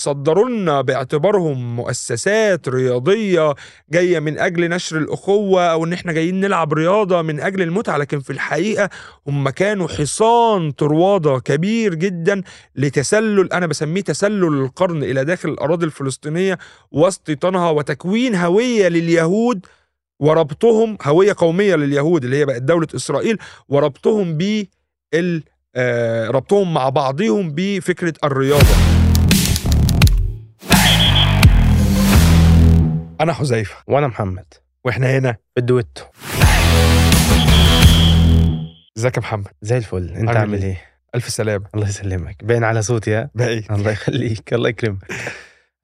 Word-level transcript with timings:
بيتصدروا 0.00 0.48
لنا 0.48 0.80
باعتبارهم 0.80 1.76
مؤسسات 1.76 2.68
رياضية 2.68 3.54
جاية 3.90 4.18
من 4.20 4.38
أجل 4.38 4.68
نشر 4.70 4.98
الأخوة 4.98 5.62
أو 5.64 5.84
إن 5.84 5.92
إحنا 5.92 6.12
جايين 6.12 6.40
نلعب 6.40 6.72
رياضة 6.72 7.22
من 7.22 7.40
أجل 7.40 7.62
المتعة. 7.62 7.96
لكن 7.96 8.20
في 8.20 8.30
الحقيقة 8.30 8.90
هم 9.26 9.50
كانوا 9.50 9.88
حصان 9.88 10.70
طرواده 10.70 11.38
كبير 11.44 11.94
جدا 11.94 12.42
لتسلل 12.76 13.52
أنا 13.52 13.66
بسميه 13.66 14.00
تسلل 14.00 14.44
القرن 14.64 15.02
إلى 15.02 15.24
داخل 15.24 15.48
الأراضي 15.48 15.86
الفلسطينية 15.86 16.58
واستيطانها 16.92 17.70
وتكوين 17.70 18.34
هوية 18.34 18.88
لليهود 18.88 19.66
وربطهم 20.20 20.98
هوية 21.02 21.34
قومية 21.38 21.76
لليهود 21.76 22.24
اللي 22.24 22.36
هي 22.36 22.44
بقت 22.44 22.62
دولة 22.62 22.88
إسرائيل 22.94 23.38
وربطهم 23.68 24.38
ب 24.38 24.66
آه 25.76 26.28
ربطهم 26.28 26.74
مع 26.74 26.88
بعضهم 26.88 27.52
بفكرة 27.54 28.14
الرياضة. 28.24 28.89
أنا 33.20 33.32
حذيفة 33.32 33.76
وأنا 33.86 34.06
محمد 34.06 34.44
وإحنا 34.84 35.18
هنا 35.18 35.32
في 35.32 35.58
الدويتو. 35.60 36.04
إزيك 38.98 39.16
يا 39.16 39.22
محمد؟ 39.22 39.48
زي 39.62 39.76
الفل. 39.76 40.08
أنت 40.10 40.28
عامل 40.28 40.62
إيه؟ 40.62 40.68
إيه؟ 40.70 40.80
ألف 41.14 41.28
سلامة. 41.28 41.66
الله 41.74 41.88
يسلمك. 41.88 42.44
باين 42.44 42.64
على 42.64 42.82
صوتي 42.82 43.14
ها؟ 43.14 43.30
باقي 43.34 43.62
الله 43.70 43.90
يخليك 43.90 44.54
الله 44.54 44.68
يكرمك. 44.68 44.98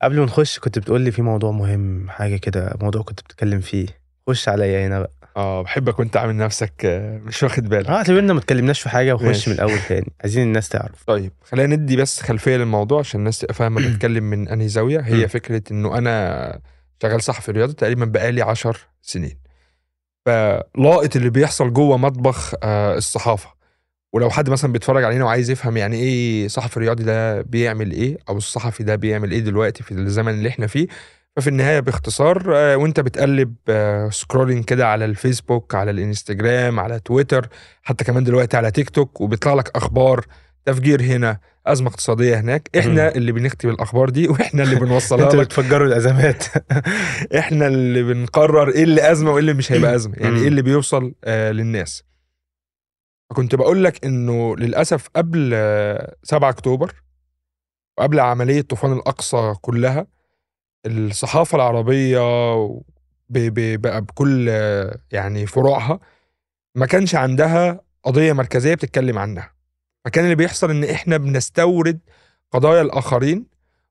قبل 0.01 0.19
ما 0.19 0.25
نخش 0.25 0.59
كنت 0.59 0.79
بتقول 0.79 1.01
لي 1.01 1.11
في 1.11 1.21
موضوع 1.21 1.51
مهم 1.51 2.09
حاجة 2.09 2.35
كده 2.37 2.73
موضوع 2.81 3.01
كنت 3.01 3.19
بتتكلم 3.21 3.59
فيه. 3.59 3.87
خش 4.27 4.49
عليا 4.49 4.87
هنا 4.87 4.99
بقى؟ 4.99 5.11
آه 5.37 5.61
بحبك 5.61 5.99
وأنت 5.99 6.17
عامل 6.17 6.37
نفسك 6.37 6.85
آه، 6.85 7.17
مش 7.17 7.43
واخد 7.43 7.69
بالك. 7.69 7.89
آه 7.89 7.95
اعتبرنا 7.95 8.33
ما 8.33 8.39
اتكلمناش 8.39 8.81
في 8.81 8.89
حاجة 8.89 9.13
وخش. 9.15 9.47
من 9.49 9.55
الأول 9.55 9.79
تاني. 9.87 10.13
عايزين 10.21 10.43
الناس 10.43 10.69
تعرف. 10.69 11.03
طيب 11.07 11.31
خلينا 11.43 11.75
ندي 11.75 11.95
بس 11.95 12.21
خلفية 12.21 12.57
للموضوع 12.57 12.99
عشان 12.99 13.19
الناس 13.19 13.39
تبقى 13.39 13.53
فاهمة 13.53 13.81
بتكلم 13.87 14.23
من 14.23 14.47
أنهي 14.47 14.67
زاوية. 14.67 14.99
هي. 14.99 15.27
فكرة 15.27 15.61
إنه 15.71 15.97
أنا 15.97 16.59
شغال 17.01 17.23
صحفي 17.23 17.51
رياضه 17.51 17.73
تقريبا 17.73 18.05
بقالي 18.05 18.41
عشر 18.41 18.77
سنين. 19.01 19.37
فلاقط 20.25 21.15
اللي 21.15 21.29
بيحصل 21.29 21.73
جوه 21.73 21.97
مطبخ 21.97 22.53
آه، 22.63 22.97
الصحافة. 22.97 23.57
ولو 24.13 24.29
حد 24.29 24.49
مثلا 24.49 24.71
بيتفرج 24.71 25.03
علينا 25.03 25.25
وعايز 25.25 25.49
يفهم 25.49 25.77
يعني 25.77 25.95
إيه 25.97 26.47
صحفي 26.47 26.79
رياضي 26.79 27.03
ده 27.03 27.41
بيعمل 27.41 27.91
إيه 27.91 28.17
أو 28.29 28.37
الصحفي 28.37 28.83
ده 28.83 28.95
بيعمل 28.95 29.31
إيه 29.31 29.39
دلوقتي 29.39 29.83
في 29.83 29.91
الزمن 29.91 30.33
اللي 30.33 30.49
إحنا 30.49 30.67
فيه 30.67 30.87
ففي 31.35 31.47
النهاية 31.47 31.79
باختصار 31.79 32.43
آه، 32.55 32.77
وأنت 32.77 32.99
بتقلب 32.99 33.55
scrolling 34.11 34.65
كده 34.65 34.87
على 34.87 35.05
الفيسبوك 35.05 35.75
على 35.75 35.91
الإنستجرام 35.91 36.79
على 36.79 36.99
تويتر 36.99 37.49
حتى 37.83 38.03
كمان 38.03 38.23
دلوقتي 38.23 38.57
على 38.57 38.71
تيك 38.71 38.89
توك 38.89 39.21
وبيطلع 39.21 39.53
لك 39.53 39.75
أخبار 39.75 40.25
تفجير 40.67 41.01
هنا 41.01 41.39
أزمة 41.65 41.89
اقتصادية 41.89 42.39
هناك. 42.39 42.69
إحنا 42.77 43.15
اللي 43.15 43.31
بنكتب 43.31 43.69
الأخبار 43.69 44.09
دي 44.09 44.27
وإحنا 44.27 44.63
اللي 44.63 44.75
بنوصلها 44.75 45.23
أنتوا 45.23 45.33
اللي 45.33 45.45
بتفجروا 45.45 45.87
الأزمات. 45.87 46.43
إحنا 47.39 47.67
اللي 47.67 48.03
بنقرر 48.03 48.69
إيه 48.69 48.83
اللي 48.83 49.11
أزمة 49.11 49.31
وإيه 49.31 49.39
اللي 49.39 49.53
مش 49.53 49.71
هيبقى 49.71 49.95
أزمة. 49.95 50.15
يعني. 50.17 50.39
إيه 50.39 50.47
اللي 50.47 50.61
بيوصل 50.61 51.13
آه 51.23 51.51
للناس. 51.51 52.03
فكنت 53.29 53.55
بقول 53.55 53.83
لك 53.83 54.05
إنه 54.05 54.55
للأسف 54.55 55.07
قبل 55.15 55.51
آه 55.53 56.15
7 56.23 56.49
أكتوبر 56.49 56.93
وقبل 57.97 58.19
عملية 58.19 58.61
طوفان 58.61 58.93
الأقصى 58.93 59.53
كلها 59.61 60.07
الصحافة 60.85 61.55
العربية 61.55 62.19
بقى 63.29 64.01
بكل 64.01 64.47
آه، 64.49 64.97
يعني 65.11 65.45
فروعها 65.45 65.99
ما 66.75 66.85
كانش 66.85 67.15
عندها 67.15 67.81
قضية 68.03 68.33
مركزية 68.33 68.73
بتتكلم 68.73 69.19
عنها. 69.19 69.56
فكان 70.07 70.23
اللي 70.23 70.35
بيحصل 70.35 70.69
إن 70.69 70.83
إحنا 70.83 71.17
بنستورد 71.17 71.99
قضايا 72.51 72.81
الآخرين 72.81 73.45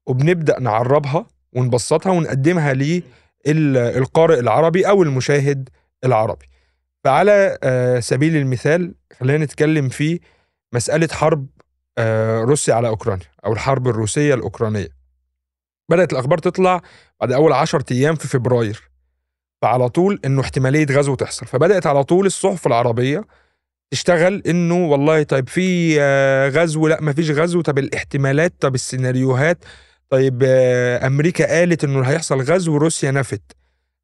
وبنبدأ 0.07 0.61
نعربها 0.61 1.27
ونبسطها 1.53 2.13
ونقدمها 2.13 2.75
للقارئ 3.47 4.41
العربي 4.41 4.89
أو 4.89 5.03
المشاهد 5.03 5.69
العربي. 6.05 6.47
فعلى 7.05 7.59
آه، 7.63 8.01
سبيل 8.01 8.37
المثال 8.37 8.95
خلينا 9.21 9.45
نتكلم 9.45 9.89
في 9.89 10.21
مسألة 10.75 11.09
حرب 11.13 11.47
آه، 11.99 12.41
روسيا 12.41 12.75
على 12.75 12.89
أوكرانيا 12.89 13.27
أو 13.45 13.53
الحرب 13.53 13.89
الروسية 13.89 14.35
الأوكرانية. 14.35 14.89
بدأت 15.89 16.13
الأخبار 16.13 16.39
تطلع 16.39 16.83
بعد 17.21 17.33
أول 17.33 17.53
10 17.53 17.85
أيام 17.91 18.15
في 18.15 18.29
فبراير 18.29 18.91
فعلى 19.63 19.89
طول 19.89 20.21
إنه 20.25 20.41
احتمالية 20.41 20.87
غزو 20.87 21.15
تحصل. 21.15 21.47
فبدأت 21.47 21.87
على 21.87 22.05
طول 22.05 22.27
الصحف 22.27 22.67
العربية 22.67 23.25
تشتغل 23.91 24.43
إنه 24.47 24.87
والله 24.87 25.23
طيب 25.23 25.49
في 25.49 25.97
آه، 26.01 26.49
غزو 26.49 26.89
لا 26.89 27.01
مفيش 27.01 27.31
غزو. 27.31 27.61
طب 27.61 27.79
الاحتمالات 27.79 28.55
طب 28.61 28.75
السيناريوهات. 28.75 29.65
طيب 30.11 30.43
آه، 30.47 31.07
أمريكا 31.07 31.47
قالت 31.59 31.85
إنه 31.85 32.03
هيحصل 32.03 32.41
غزو 32.41 32.75
وروسيا 32.75 33.11
نفت. 33.11 33.43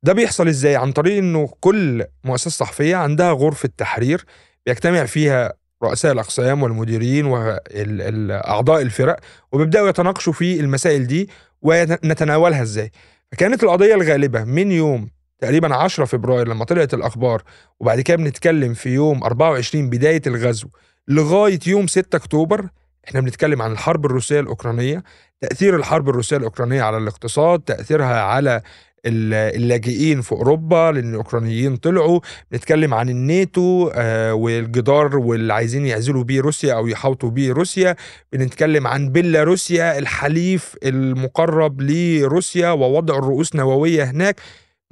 ده 0.02 0.12
بيحصل 0.12 0.48
إزاي؟ 0.48 0.76
عن 0.76 0.92
طريق 0.92 1.18
إنه 1.18 1.48
كل 1.60 2.04
مؤسسة 2.24 2.50
صحفية 2.50 2.96
عندها 2.96 3.32
غرفة 3.32 3.70
تحرير 3.76 4.24
بيجتمع 4.66 5.04
فيها 5.04 5.52
رؤساء 5.84 6.12
الأقسام 6.12 6.62
والمديرين 6.62 7.26
واعضاء 7.26 8.82
الفرق 8.82 9.20
وبيبدأوا 9.52 9.88
يتناقشوا 9.88 10.32
في 10.32 10.60
المسائل 10.60 11.06
دي 11.06 11.28
ونتناولها 11.62 12.62
إزاي. 12.62 12.90
فكانت 13.32 13.62
القضية 13.64 13.94
الغالبة 13.94 14.44
من 14.44 14.72
يوم 14.72 15.10
تقريبا 15.42 15.74
10 15.74 16.04
فبراير 16.04 16.48
لما 16.48 16.64
طلعت 16.64 16.94
الأخبار 16.94 17.42
وبعد 17.80 18.00
كده 18.00 18.16
بنتكلم 18.16 18.74
في 18.74 18.88
يوم 18.88 19.24
24 19.24 19.90
بداية 19.90 20.22
الغزو. 20.26 20.68
لغاية 21.08 21.58
يوم 21.66 21.86
6 21.86 22.16
أكتوبر 22.16 22.68
إحنا 23.08 23.20
بنتكلم 23.20 23.62
عن 23.62 23.72
الحرب 23.72 24.06
الروسية 24.06 24.40
الأوكرانية 24.40 25.02
تأثير 25.40 25.76
الحرب 25.76 26.08
الروسية 26.08 26.36
الأوكرانية 26.36 26.82
على 26.82 26.96
الاقتصاد 26.96 27.60
تأثيرها 27.60 28.22
على 28.22 28.62
ال- 29.06 29.56
اللاجئين 29.56 30.20
في 30.20 30.32
أوروبا 30.32 30.90
لأن 30.94 31.10
الأوكرانيين 31.10 31.76
طلعوا. 31.76 32.20
بنتكلم 32.50 32.94
عن 32.94 33.08
الناتو 33.08 33.90
آه، 33.94 34.34
والجدار 34.34 35.16
واللي 35.18 35.52
عايزين 35.54 35.86
يعزلوا 35.86 36.24
بيه 36.24 36.40
روسيا 36.40 36.74
أو 36.74 36.86
يحاوطوا 36.86 37.30
بيه 37.30 37.52
روسيا. 37.52 37.96
بنتكلم 38.32 38.86
عن 38.86 39.08
بيلاروسيا 39.08 39.98
الحليف 39.98 40.74
المقرب 40.84 41.80
لروسيا 41.82 42.70
ووضع 42.70 43.18
الرؤوس 43.18 43.54
نووية 43.56 44.04
هناك. 44.04 44.36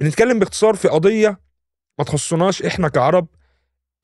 بنتكلم 0.01 0.39
باختصار 0.39 0.75
في 0.75 0.87
قضية 0.87 1.39
ما 1.99 2.05
تخصناش 2.05 2.61
إحنا 2.63 2.87
كعرب 2.87 3.27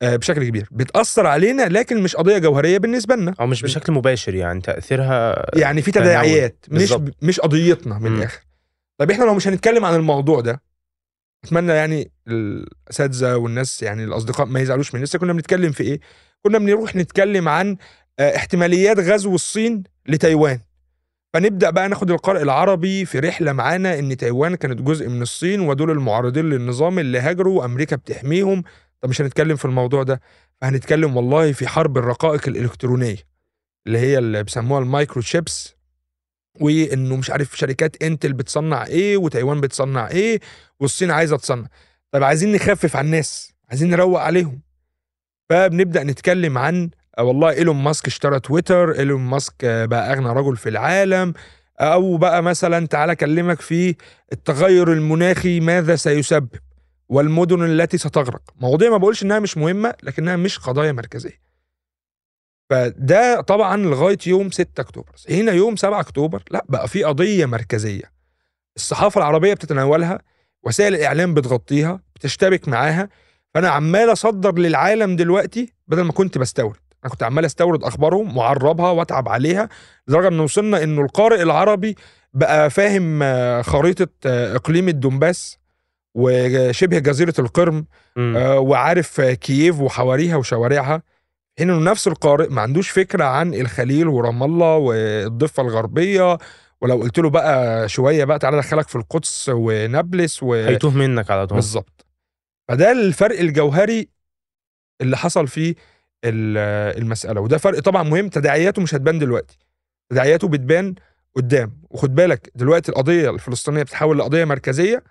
آه، 0.02 0.16
بشكل 0.16 0.44
كبير 0.44 0.68
بتأثر 0.70 1.26
علينا 1.26 1.62
لكن 1.62 2.02
مش 2.02 2.16
قضية 2.16 2.38
جوهرية 2.38 2.78
بالنسبة 2.78 3.16
لنا 3.16 3.34
أو 3.40 3.46
مش 3.46 3.62
بشكل 3.62 3.92
مباشر 3.92 4.34
يعني 4.34 4.60
تأثيرها 4.60 5.46
يعني 5.58 5.82
في. 5.82 5.90
تداعيات 5.90 6.66
مش 6.68 6.78
بالظبط. 6.78 7.14
مش 7.22 7.40
قضيتنا 7.40 7.98
من. 7.98 8.16
الآخر 8.16 8.40
طيب 8.98 9.10
إحنا 9.10 9.24
لو 9.24 9.34
مش 9.34 9.48
هنتكلم 9.48 9.84
عن 9.84 9.94
الموضوع 9.94 10.40
ده 10.40 10.62
أتمنى 11.44 11.72
يعني 11.72 12.10
الأساتذة 12.28 13.36
والناس 13.36 13.82
يعني 13.82 14.04
الأصدقاء 14.04 14.46
ما 14.46 14.60
يزعلوش 14.60 14.94
من 14.94 15.02
لسه 15.02 15.18
كنا 15.18 15.32
بنتكلم 15.32 15.72
في 15.72 15.82
إيه 15.82 16.00
كنا 16.42 16.58
بنروح 16.58 16.96
نتكلم 16.96 17.48
عن 17.48 17.76
آه، 18.18 18.36
احتماليات 18.36 18.98
غزو 18.98 19.34
الصين 19.34 19.82
لتايوان 20.06 20.60
فنبدأ 21.34 21.70
بقى 21.70 21.88
ناخد 21.88 22.10
القارئ 22.10 22.42
العربي 22.42 23.04
في 23.04 23.18
رحلة 23.18 23.52
معانا 23.52 23.98
إن 23.98 24.16
تايوان 24.16 24.54
كانت 24.54 24.82
جزء 24.82 25.08
من 25.08 25.22
الصين 25.22 25.60
ودول 25.60 25.90
المعارضين 25.90 26.50
للنظام 26.50 26.98
اللي 26.98 27.18
هاجروا 27.18 27.60
وأمريكا 27.60 27.96
بتحميهم. 27.96 28.62
طب 29.00 29.08
مش 29.08 29.20
هنتكلم 29.20 29.56
في 29.56 29.64
الموضوع 29.64 30.02
ده 30.02 30.20
فهنتكلم 30.60 31.16
والله 31.16 31.52
في 31.52 31.68
حرب 31.68 31.98
الرقائق 31.98 32.48
الإلكترونية 32.48 33.16
اللي 33.86 33.98
هي 33.98 34.18
اللي 34.18 34.42
بيسموها 34.42 34.80
ال 34.80 35.22
microchips 35.22 35.74
وإنه 36.60 37.16
مش 37.16 37.30
عارف 37.30 37.56
شركات 37.58 38.02
إنتل 38.02 38.32
بتصنع 38.32 38.86
إيه 38.86 39.16
وتايوان 39.16 39.60
بتصنع 39.60 40.08
إيه 40.08 40.40
والصين 40.80 41.10
عايزة 41.10 41.36
تصنع. 41.36 41.66
طب 42.12 42.22
عايزين 42.22 42.52
نخفف 42.52 42.96
على 42.96 43.04
الناس 43.04 43.52
عايزين 43.68 43.90
نروق 43.90 44.20
عليهم. 44.20 44.60
فبنبدأ 45.50 46.04
نتكلم 46.04 46.58
عن 46.58 46.90
والله 47.18 47.50
إيلون 47.50 47.76
ماسك 47.76 48.06
اشترى 48.06 48.40
تويتر 48.40 48.92
إيلون 48.98 49.20
ماسك 49.20 49.54
آه، 49.64 49.84
بقى 49.84 50.12
أغنى 50.12 50.28
رجل 50.28 50.56
في 50.56 50.68
العالم. 50.68 51.32
أو 51.80 52.16
بقى 52.16 52.42
مثلا 52.42 52.86
تعالى 52.86 53.12
أكلمك 53.12 53.60
في 53.60 53.94
التغير 54.32 54.92
المناخي 54.92 55.60
ماذا 55.60 55.96
سيسبب 55.96 56.48
والمدن 57.08 57.64
التي 57.64 57.98
ستغرق. 57.98 58.42
مواضيع 58.60 58.90
ما 58.90 58.96
بقولش 58.96 59.22
إنها 59.22 59.38
مش 59.38 59.56
مهمة 59.56 59.94
لكنها 60.02 60.36
مش 60.36 60.58
قضايا 60.58 60.92
مركزية. 60.92 61.40
فده 62.70 63.40
طبعا 63.40 63.76
لغاية 63.76 64.18
يوم 64.26 64.50
6 64.50 64.80
أكتوبر. 64.80 65.12
هنا 65.30 65.52
يوم 65.52 65.76
7 65.76 66.00
أكتوبر 66.00 66.42
لا 66.50 66.64
بقى 66.68 66.88
في 66.88 67.04
قضية 67.04 67.46
مركزية. 67.46 68.12
الصحافة 68.76 69.18
العربية 69.18 69.54
بتتناولها 69.54 70.18
وسائل 70.62 70.94
الإعلام 70.94 71.34
بتغطيها 71.34 72.00
بتشتبك 72.14 72.68
معاها 72.68 73.08
فأنا 73.54 73.68
عمال 73.68 74.12
أصدر 74.12 74.58
للعالم 74.58 75.16
دلوقتي 75.16 75.72
بدل 75.88 76.02
ما 76.02 76.12
كنت 76.12 76.38
بستورد. 76.38 76.87
أنا 77.04 77.12
كنت 77.12 77.22
عمال 77.22 77.44
أستورد 77.44 77.84
اخبارهم 77.84 78.36
واعربها 78.36 78.90
وأتعب 78.90 79.28
عليها 79.28 79.68
لدرجة 80.08 80.28
إن 80.28 80.40
وصلنا 80.40 80.82
إنه 80.82 81.02
القارئ 81.02 81.42
العربي 81.42 81.96
بقى 82.34 82.70
فاهم 82.70 83.22
آه، 83.22 83.62
خريطة 83.62 84.08
آه، 84.26 84.56
إقليم 84.56 84.88
الدنباس 84.88 85.58
وشبه 86.14 86.98
جزيرة 86.98 87.34
القرم 87.38 87.86
مم. 88.16 88.36
آه، 88.36 88.58
وعارف 88.58 89.20
كييف 89.20 89.80
وحواريها 89.80 90.36
وشوارعها. 90.36 91.02
هنا 91.60 91.78
نفس 91.90 92.08
القارئ 92.08 92.48
ما 92.48 92.62
عندوش 92.62 92.90
فكرة 92.90 93.24
عن 93.24 93.54
الخليل 93.54 94.08
ورام 94.08 94.42
الله 94.42 94.76
والضفة 94.76 95.62
الغربية. 95.62 96.38
ولو 96.80 96.96
قلت 96.96 97.18
له 97.18 97.30
بقى 97.30 97.88
شوية 97.88 98.24
بقى 98.24 98.38
تعالى 98.38 98.56
أدخلك 98.58 98.88
في 98.88 98.96
القدس 98.96 99.50
ونابلس 99.54 100.42
و... 100.42 100.54
هيتوه 100.54 100.90
منك 100.90 101.30
على 101.30 101.46
طول. 101.46 101.56
بالظبط. 101.56 102.06
فده 102.68 102.92
الفرق 102.92 103.40
الجوهري 103.40 104.08
اللي 105.00 105.16
حصل 105.16 105.48
فيه 105.48 105.74
المسألة. 106.24 107.40
وده 107.40 107.58
فرق 107.58 107.78
طبعا 107.80 108.02
مهم 108.02 108.28
تداعياته 108.28 108.82
مش 108.82 108.94
هتبان 108.94 109.18
دلوقتي. 109.18 109.58
تداعياته 110.10 110.48
بتبان 110.48 110.94
قدام. 111.36 111.82
وخد 111.90 112.14
بالك 112.14 112.50
دلوقتي 112.54 112.92
القضية 112.92 113.30
الفلسطينية 113.30 113.82
بتتحول 113.82 114.18
لقضية 114.18 114.44
مركزية 114.44 115.04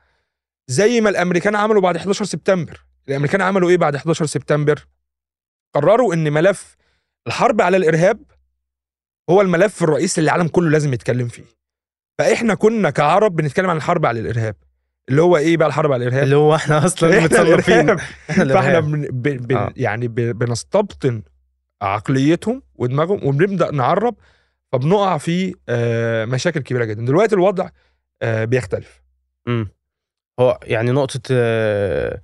زي 0.67 1.01
ما 1.01 1.09
الأمريكان 1.09 1.55
عملوا 1.55 1.81
بعد 1.81 1.95
11 1.95 2.25
سبتمبر. 2.25 2.85
الأمريكان 3.07 3.41
عملوا 3.41 3.69
إيه 3.69 3.77
بعد 3.77 3.95
11 3.95 4.25
سبتمبر؟ 4.25 4.87
قرروا 5.75 6.13
إن 6.13 6.33
ملف 6.33 6.75
الحرب 7.27 7.61
على 7.61 7.77
الإرهاب 7.77 8.23
هو 9.29 9.41
الملف 9.41 9.83
الرئيسي 9.83 10.21
اللي 10.21 10.29
العالم 10.31 10.47
كله 10.47 10.69
لازم 10.69 10.93
يتكلم 10.93 11.27
فيه. 11.27 11.43
فإحنا 12.19 12.55
كنا 12.55 12.89
كعرب 12.89 13.35
بنتكلم 13.35 13.69
عن 13.69 13.77
الحرب 13.77 14.05
على 14.05 14.19
الإرهاب. 14.19 14.55
اللي 15.09 15.21
هو 15.21 15.37
إيه 15.37 15.57
بقى 15.57 15.67
الحرب 15.67 15.91
على 15.91 16.03
الإرهاب 16.07 16.23
اللي 16.23 16.35
هو 16.35 16.55
إحنا 16.55 16.85
أصلا. 16.85 17.17
إحنا 17.17 17.95
فإحنا. 18.53 18.79
بن 18.79 19.01
ب 19.11 19.27
ب 19.47 19.51
آه. 19.51 19.73
يعني 19.75 20.07
بنستبطن 20.07 21.21
عقليتهم 21.81 22.61
ودماغهم 22.75 23.19
وبنبدأ 23.27 23.71
نعرب 23.71 24.15
فبنقع 24.71 25.17
في 25.17 25.55
آه، 25.69 26.25
مشاكل 26.25 26.59
كبيرة 26.59 26.85
جدا 26.85 27.05
دلوقتي 27.05 27.35
الوضع 27.35 27.69
آه، 28.21 28.45
بيختلف 28.45 29.01
مم. 29.47 29.67
هو 30.39 30.59
يعني 30.63 30.91
نقطة 30.91 31.19
آه، 31.31 32.21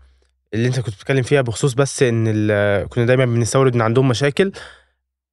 اللي 0.53 0.67
أنت 0.67 0.79
كنت 0.79 0.95
بتتكلم 0.95 1.23
فيها 1.23 1.41
بخصوص 1.41 1.73
بس 1.73 2.03
إن 2.03 2.25
كنا 2.85 3.05
دايما 3.05 3.25
بنستورد 3.25 3.75
إن 3.75 3.81
عندهم 3.81 4.07
مشاكل 4.07 4.51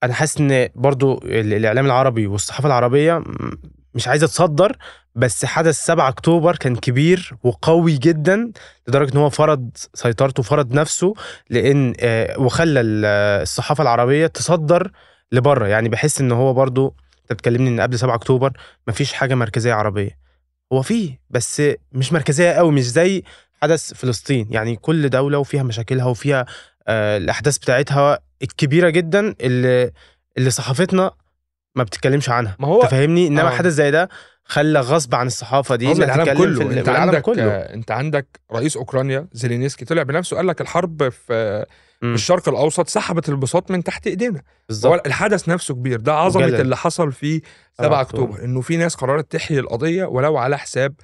أنا 0.02 0.12
حاسس 0.14 0.40
إن 0.40 0.68
برضو 0.74 1.18
ال- 1.24 1.54
الإعلام 1.54 1.86
العربي 1.86 2.26
والصحافة 2.26 2.66
العربية 2.66 3.18
م- 3.18 3.58
مش 3.94 4.08
عايزة 4.08 4.26
تصدر 4.26 4.76
بس 5.14 5.44
حدث 5.44 5.76
7 5.84 6.08
أكتوبر 6.08 6.56
كان 6.56 6.76
كبير 6.76 7.32
وقوي 7.42 7.96
جدا 7.96 8.52
لدرجة 8.88 9.12
إن 9.12 9.16
هو 9.18 9.30
فرض 9.30 9.70
سيطرته 9.94 10.42
فرض 10.42 10.72
نفسه 10.72 11.14
لأن 11.50 11.94
آه، 12.00 12.38
وخلى 12.40 12.80
ال- 12.80 13.04
الصحافة 13.42 13.82
العربية 13.82 14.26
تصدر 14.26 14.90
لبره. 15.32 15.66
يعني 15.66 15.88
بحس 15.88 16.20
إن 16.20 16.32
هو 16.32 16.52
برضو 16.54 16.94
أنت 17.22 17.32
بتكلمني 17.32 17.68
إن 17.70 17.80
قبل 17.80 17.98
7 17.98 18.14
أكتوبر 18.14 18.52
مفيش 18.88 19.12
حاجة 19.12 19.34
مركزية 19.34 19.72
عربية. 19.74 20.18
هو 20.72 20.82
فيه 20.82 21.20
بس 21.30 21.62
مش 21.92 22.12
مركزية 22.12 22.50
قوي 22.52 22.72
مش 22.72 22.90
زي 22.90 23.22
حدث 23.62 23.94
فلسطين. 23.94 24.48
يعني 24.50 24.76
كل 24.76 25.08
دولة 25.08 25.38
وفيها 25.38 25.62
مشاكلها 25.62 26.04
وفيها 26.06 26.46
آه 26.88 27.16
الأحداث 27.16 27.58
بتاعتها 27.58 28.18
الكبيرة 28.42 28.88
جدا 28.90 29.34
اللي 29.40 29.90
اللي 30.38 30.50
صحافتنا 30.50 31.10
ما 31.74 31.82
بتتكلمش 31.82 32.28
عنها. 32.30 32.56
ما 32.58 32.68
هو 32.68 32.82
تفهمني 32.82 33.26
إنما 33.26 33.46
آه. 33.46 33.50
حدث 33.50 33.72
زي 33.72 33.90
ده 33.90 34.08
خلى 34.50 34.80
غصب 34.80 35.14
عن 35.14 35.26
الصحافة 35.26 35.76
دي 35.76 35.88
غصب 35.90 36.02
العالم 36.02 36.24
في 36.24 36.34
كله. 36.34 36.62
ال- 36.62 36.78
انت 36.78 36.88
العالم 36.88 37.10
عندك 37.10 37.22
كله. 37.22 37.50
انت 37.50 37.90
عندك 37.90 38.40
رئيس 38.52 38.76
أوكرانيا 38.76 39.26
زيلينسكي 39.32 39.84
طلع 39.84 40.02
بنفسه 40.02 40.36
قال 40.36 40.46
لك 40.46 40.60
الحرب 40.60 41.08
في 41.08 41.64
في 42.00 42.06
مم. 42.06 42.14
الشرق 42.14 42.48
الأوسط 42.48 42.88
سحبت 42.88 43.28
البساط 43.28 43.70
من 43.70 43.84
تحت 43.84 44.06
إيدينا. 44.06 44.38
هو 44.38 44.42
بالظبط 44.68 45.06
الحدث 45.06 45.48
نفسه 45.48 45.74
كبير. 45.74 46.00
ده 46.00 46.14
عظمة 46.14 46.46
مجلل. 46.46 46.60
اللي 46.60 46.76
حصل 46.76 47.12
في 47.12 47.32
7 47.38 47.88
7 47.88 48.00
أكتوبر. 48.00 48.44
إنه 48.44 48.60
في 48.60 48.76
ناس 48.76 48.94
قررت 48.94 49.32
تحيي 49.32 49.58
القضية 49.60 50.04
ولو 50.04 50.36
على 50.36 50.58
حساب 50.58 50.94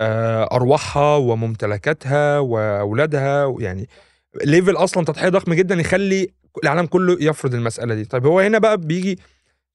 آه، 0.00 0.48
أرواحها 0.52 1.16
وممتلكاتها 1.16 2.38
وأولادها. 2.38 3.54
يعني 3.58 3.88
ليفل 4.44 4.76
أصلا 4.76 5.04
تضحية 5.04 5.28
ضخم 5.28 5.54
جدا 5.54 5.74
يخلي 5.74 6.28
العالم 6.64 6.86
كله 6.86 7.16
يفرض 7.20 7.54
المسألة 7.54 7.94
دي. 7.94 8.04
طيب 8.04 8.26
هو 8.26 8.40
هنا 8.40 8.58
بقى 8.58 8.76
بيجي 8.78 9.18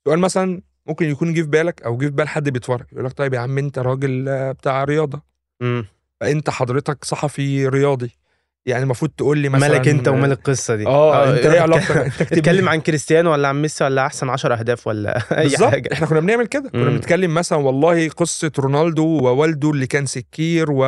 سؤال 0.05 0.19
مثلا 0.19 0.61
ممكن 0.87 1.09
يكون 1.09 1.33
جه 1.33 1.41
في 1.41 1.47
بالك 1.47 1.81
أو 1.83 1.97
جه 1.97 2.05
في 2.05 2.11
بال 2.11 2.27
حد 2.27 2.49
بيتفرج 2.49 2.85
يقول 2.93 3.05
لك 3.05 3.13
طيب 3.13 3.33
يا 3.33 3.39
عم 3.39 3.57
أنت 3.57 3.79
راجل 3.79 4.25
آه، 4.29 4.51
بتاع 4.51 4.83
رياضة. 4.83 5.21
مم. 5.61 5.85
فانت 6.21 6.49
حضرتك 6.49 7.05
صحفي 7.05 7.67
رياضي 7.67 8.11
يعني 8.65 8.83
المفروض 8.83 9.11
تقول 9.17 9.37
لي 9.37 9.49
مثلا 9.49 9.69
مالك 9.69 9.87
أنت 9.87 10.07
ومال 10.07 10.31
القصة 10.31 10.75
دي. 10.75 10.85
آه 10.87 11.23
أنت 11.29 11.37
إيه 11.37 11.47
اتكلم- 11.47 11.61
علاقتك. 11.63 12.21
اتكلم 12.33 12.69
عن 12.69 12.81
كريستيانو 12.81 13.31
ولا 13.31 13.47
عن 13.47 13.61
ميسي 13.61 13.83
ولا 13.83 14.05
أحسن 14.05 14.29
10 14.29 14.55
أهداف 14.55 14.87
ولا 14.87 15.17
أي 15.37 15.57
حاجة؟ 15.57 15.89
إحنا 15.93 16.07
كنا 16.07 16.19
بنعمل 16.19 16.47
كده. 16.47 16.69
كنا. 16.69 16.89
بنتكلم 16.89 17.33
مثلا 17.33 17.57
والله 17.59 18.09
قصة 18.09 18.51
رونالدو 18.59 19.05
ووالده 19.05 19.69
اللي 19.71 19.87
كان 19.87 20.05
سكير 20.05 20.65
و... 20.71 20.85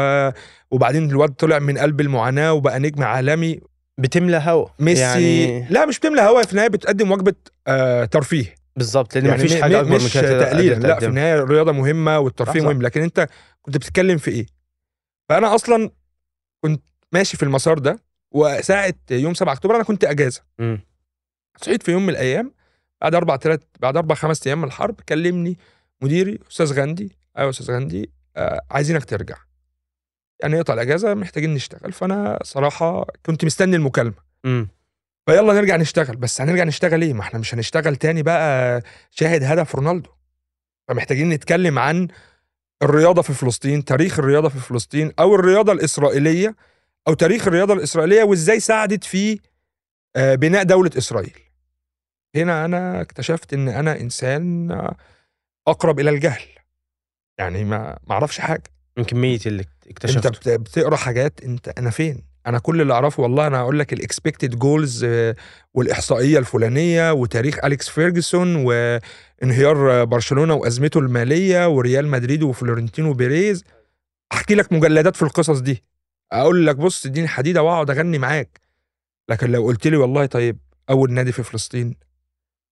وبعدين 0.71 1.09
الواد 1.09 1.29
طلع 1.29 1.59
من 1.59 1.77
قلب 1.77 2.01
المعاناة 2.01 2.53
وبقى 2.53 2.79
نجم 2.79 3.03
عالمي. 3.03 3.59
بتملى 3.97 4.37
هوا. 4.45 4.67
ميسي 4.79 5.01
يعني 5.01 5.67
لا 5.69 5.85
مش 5.85 5.99
بتملى 5.99 6.21
هوا 6.21 6.41
في 6.43 6.51
النهاية 6.51 6.67
بتقدم 6.69 7.11
وجبة 7.11 7.33
آه 7.67 8.05
ترفيه. 8.05 8.55
بالظبط 8.77 9.15
لأن 9.15 9.25
يعني 9.25 9.37
مفيش 9.37 9.53
م- 9.53 9.61
حاجة 9.61 9.75
م- 9.75 9.79
أكبر 9.79 9.99
من 9.99 10.09
كده 10.09 10.21
تقدر 10.21 10.45
تقليلا 10.45 10.75
لا 10.75 10.99
في. 10.99 11.05
النهاية 11.05 11.35
الرياضة 11.43 11.71
مهمة 11.71 12.19
والترفيه. 12.19 12.61
مهم 12.61 12.81
لكن 12.81 13.01
أنت 13.01 13.27
كنت 13.61 13.77
بتتكلم 13.77 14.17
في 14.17 14.31
إيه 14.31 14.45
فأنا 15.29 15.55
أصلا 15.55 15.91
كنت 16.63 16.83
ماشي 17.11 17.37
في 17.37 17.43
المسار 17.43 17.79
ده 17.79 17.99
وساعة 18.31 18.93
يوم 19.11 19.33
7 19.33 19.53
أكتوبر 19.53 19.75
أنا 19.75 19.83
كنت 19.83 20.03
أجازة 20.03 20.41
مم. 20.59 20.79
صحيت 21.61 21.83
في 21.83 21.91
يوم 21.91 22.03
من 22.03 22.09
الأيام 22.09 22.53
بعد 23.01 23.15
أربع 23.15 23.35
تلات 23.35 23.63
بعد 23.79 23.97
أربع 23.97 24.15
خمس 24.15 24.47
أيام 24.47 24.57
من 24.61 24.67
الحرب 24.67 25.01
كلمني 25.09 25.57
مديري 26.01 26.39
أستاذ 26.51 26.73
غاندي 26.79 27.17
أيوه 27.37 27.49
أستاذ 27.49 27.71
غاندي 27.71 28.11
آه 28.37 28.61
عايزينك 28.71 29.05
ترجع 29.05 29.35
يعني 30.39 30.57
اقطع 30.59 30.73
الأجازة 30.73 31.13
محتاجين 31.13 31.53
نشتغل 31.53 31.91
فأنا 31.93 32.39
صراحة 32.43 33.05
كنت 33.25 33.45
مستني 33.45 33.75
المكالمة 33.75 34.13
مم. 34.43 34.67
فيلا 35.27 35.53
نرجع 35.53 35.75
نشتغل. 35.75 36.15
بس 36.15 36.41
هنرجع 36.41 36.63
نشتغل 36.63 37.01
إيه؟ 37.01 37.13
ما 37.13 37.21
إحنا 37.21 37.39
مش 37.39 37.53
هنشتغل 37.53 37.95
تاني 37.95 38.23
بقى 38.23 38.81
شاهد 39.11 39.43
هدف 39.43 39.75
رونالدو. 39.75 40.09
فمحتاجين 40.87 41.29
نتكلم 41.29 41.79
عن 41.79 42.07
الرياضة 42.83 43.21
في 43.21 43.33
فلسطين 43.33 43.85
تاريخ 43.85 44.19
الرياضة 44.19 44.49
في 44.49 44.59
فلسطين 44.59 45.11
أو 45.19 45.35
الرياضة 45.35 45.71
الإسرائيلية 45.71 46.55
أو 47.07 47.13
تاريخ 47.13 47.47
الرياضة 47.47 47.73
الإسرائيلية 47.73 48.23
وإزاي 48.23 48.59
ساعدت 48.59 49.03
في 49.03 49.39
آه، 50.15 50.35
بناء 50.35 50.63
دولة 50.63 50.91
إسرائيل. 50.97 51.39
هنا 52.35 52.65
أنا 52.65 53.01
اكتشفت 53.01 53.53
إن 53.53 53.67
أنا 53.69 53.99
إنسان 54.01 54.71
آه، 54.71 54.95
أقرب 55.67 55.99
إلى 55.99 56.09
الجهل. 56.09 56.43
يعني 57.37 57.63
ما 57.63 57.99
ما 58.07 58.11
أعرفش 58.13 58.39
حاجة. 58.39 58.63
من 58.97 59.03
كمية 59.03 59.39
اللي 59.45 59.61
أنت 59.61 59.87
اكتشفته. 59.87 60.29
بت- 60.29 60.49
بتقرأ 60.49 60.95
حاجات 60.95 61.41
أنت 61.43 61.67
أنا 61.77 61.89
فين؟ 61.89 62.23
أنا 62.47 62.59
كل 62.59 62.81
اللي 62.81 62.93
أعرفه 62.93 63.23
والله 63.23 63.47
أنا 63.47 63.59
هقول 63.59 63.79
لك 63.79 63.93
ال 63.93 64.00
expected 64.00 64.55
goals 64.55 65.05
والإحصائية 65.73 66.39
الفلانية 66.39 67.11
وتاريخ 67.13 67.65
أليكس 67.65 67.89
فيرجسون 67.89 68.55
وانهيار 68.55 69.91
آه، 69.91 70.03
برشلونة 70.03 70.53
وأزمته 70.53 70.99
المالية 70.99 71.67
وريال 71.69 72.07
مدريد 72.07 72.43
وفلورنتينو 72.43 73.13
بيريز. 73.13 73.63
أحكي 74.33 74.55
لك 74.55 74.73
مجلدات 74.73 75.15
في 75.15 75.21
القصص 75.21 75.59
دي. 75.59 75.83
أقول 76.31 76.67
لك 76.67 76.75
بص 76.75 77.05
اديني 77.05 77.27
حديده 77.27 77.63
وأقعد 77.63 77.89
أغني 77.89 78.17
معاك. 78.17 78.59
لكن 79.29 79.51
لو 79.51 79.63
قلت 79.65 79.87
لي 79.87 79.97
والله 79.97 80.25
طيب 80.25 80.57
أول 80.89 81.11
نادي 81.11 81.31
في 81.31 81.43
فلسطين 81.43 81.95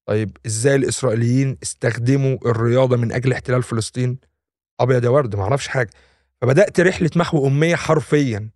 طيب 0.07 0.37
إزاي 0.45 0.75
الإسرائيليين 0.75 1.57
استخدموا 1.63 2.37
الرياضة 2.45 2.97
من 2.97 3.11
أجل 3.11 3.33
احتلال 3.33 3.63
فلسطين؟ 3.63 4.17
أبيض 4.79 5.03
يا 5.03 5.09
ورد 5.09 5.35
ما 5.35 5.43
أعرفش 5.43 5.67
حاجة. 5.67 5.89
فبدأت 6.41 6.79
رحلة 6.79 7.09
محو 7.15 7.47
أمية 7.47 7.75
حرفيا. 7.75 8.49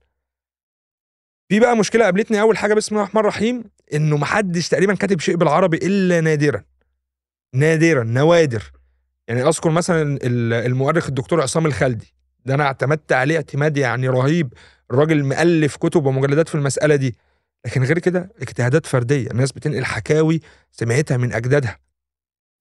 في 1.49 1.59
بقى 1.59 1.77
مشكلة 1.77 2.05
قابلتني 2.05 2.41
أول 2.41 2.57
حاجة 2.57 2.73
بسم 2.73 2.95
الله 2.95 3.03
الرحمن 3.03 3.21
الرحيم 3.21 3.63
إنه 3.93 4.17
محدش 4.17 4.69
تقريبا 4.69 4.93
كاتب 4.95 5.19
شيء 5.19 5.35
بالعربي 5.35 5.77
إلا 5.77 6.21
نادرا 6.21 6.63
نادرا 7.55 8.03
نوادر. 8.03 8.71
يعني 9.27 9.47
أذكر 9.47 9.69
مثلا 9.69 10.01
ال- 10.23 10.53
المؤرخ 10.53 11.07
الدكتور 11.07 11.41
عصام 11.41 11.65
الخالدي 11.65 12.13
ده 12.45 12.53
أنا 12.55 12.63
اعتمدت 12.63 13.11
عليه 13.11 13.35
اعتماد 13.35 13.77
يعني 13.77 14.07
رهيب 14.07 14.53
الراجل 14.91 15.23
مؤلف 15.23 15.75
كتب 15.75 16.05
ومجلدات 16.05 16.49
في 16.49 16.55
المسألة 16.55 16.95
دي. 16.95 17.15
لكن 17.65 17.83
غير 17.83 17.99
كده 17.99 18.31
اجتهادات 18.41 18.85
فردية 18.85 19.31
الناس 19.31 19.51
بتنقل 19.51 19.85
حكاوي 19.85 20.41
سمعتها 20.71 21.17
من 21.17 21.33
أجدادها. 21.33 21.77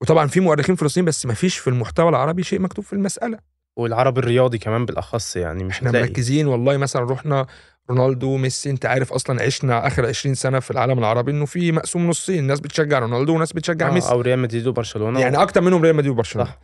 وطبعا 0.00 0.26
في 0.26 0.40
مؤرخين 0.40 0.74
فلسطين 0.74 1.04
بس 1.04 1.26
ما 1.26 1.34
فيش 1.34 1.58
في 1.58 1.70
المحتوى 1.70 2.08
العربي 2.08 2.42
شيء 2.42 2.60
مكتوب 2.60 2.84
في 2.84 2.92
المسألة. 2.92 3.38
والعرب 3.76 4.18
الرياضي 4.18 4.58
كمان 4.58 4.86
بالأخص 4.86 5.36
يعني 5.36 5.64
مش 5.64 5.74
إحنا 5.76 5.90
هتلاقي. 5.90 6.04
مركزين 6.06 6.46
والله 6.46 6.76
مثلا 6.76 7.02
رحنا 7.12 7.46
رونالدو 7.90 8.36
ميسي 8.36 8.70
أنت 8.70 8.86
عارف 8.86 9.12
أصلا 9.12 9.42
عشنا 9.42 9.86
آخر 9.86 10.06
20 10.06 10.34
سنة 10.34 10.60
في 10.60 10.70
العالم 10.70 10.98
العربي 10.98 11.30
إنه 11.32 11.46
في 11.46 11.72
مقسوم 11.72 12.06
نصين 12.08 12.44
ناس 12.46 12.60
بتشجع 12.60 12.98
رونالدو 12.98 13.34
وناس 13.34 13.52
بتشجع 13.52 13.88
آه 13.88 13.92
ميسي. 13.92 14.10
أو 14.10 14.20
ريال 14.20 14.38
مدريد 14.38 14.66
وبرشلونة. 14.66 15.20
يعني 15.20 15.42
أكتر 15.42 15.60
منهم 15.60 15.82
ريال 15.82 15.96
مدريد 15.96 16.10
وبرشلونة. 16.12 16.48
صح. 16.50 16.58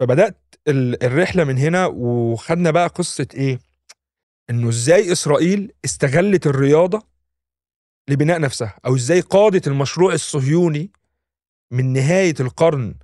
فبدأت 0.00 0.54
ال- 0.68 1.04
الرحلة 1.04 1.44
من 1.44 1.58
هنا 1.58 1.86
وخدنا 1.86 2.70
بقى 2.70 2.88
قصة 2.88 3.26
إيه؟ 3.34 3.58
إنه 4.50 4.68
إزاي 4.68 5.12
إسرائيل 5.12 5.72
استغلت 5.84 6.46
الرياضة 6.46 7.02
لبناء 8.08 8.40
نفسها 8.40 8.74
أو 8.86 8.96
إزاي 8.96 9.20
قادت 9.20 9.66
المشروع 9.66 10.12
الصهيوني 10.12 10.90
من 11.70 11.92
نهاية 11.92 12.34
القرن 12.40 12.94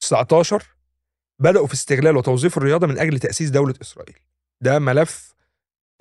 19 0.00 0.62
بدأوا 1.38 1.66
في 1.66 1.74
استغلال 1.74 2.16
وتوظيف 2.16 2.56
الرياضة 2.58 2.86
من 2.86 2.98
أجل 2.98 3.18
تأسيس 3.18 3.50
دولة 3.50 3.74
إسرائيل. 3.82 4.16
ده 4.60 4.78
ملف 4.78 5.31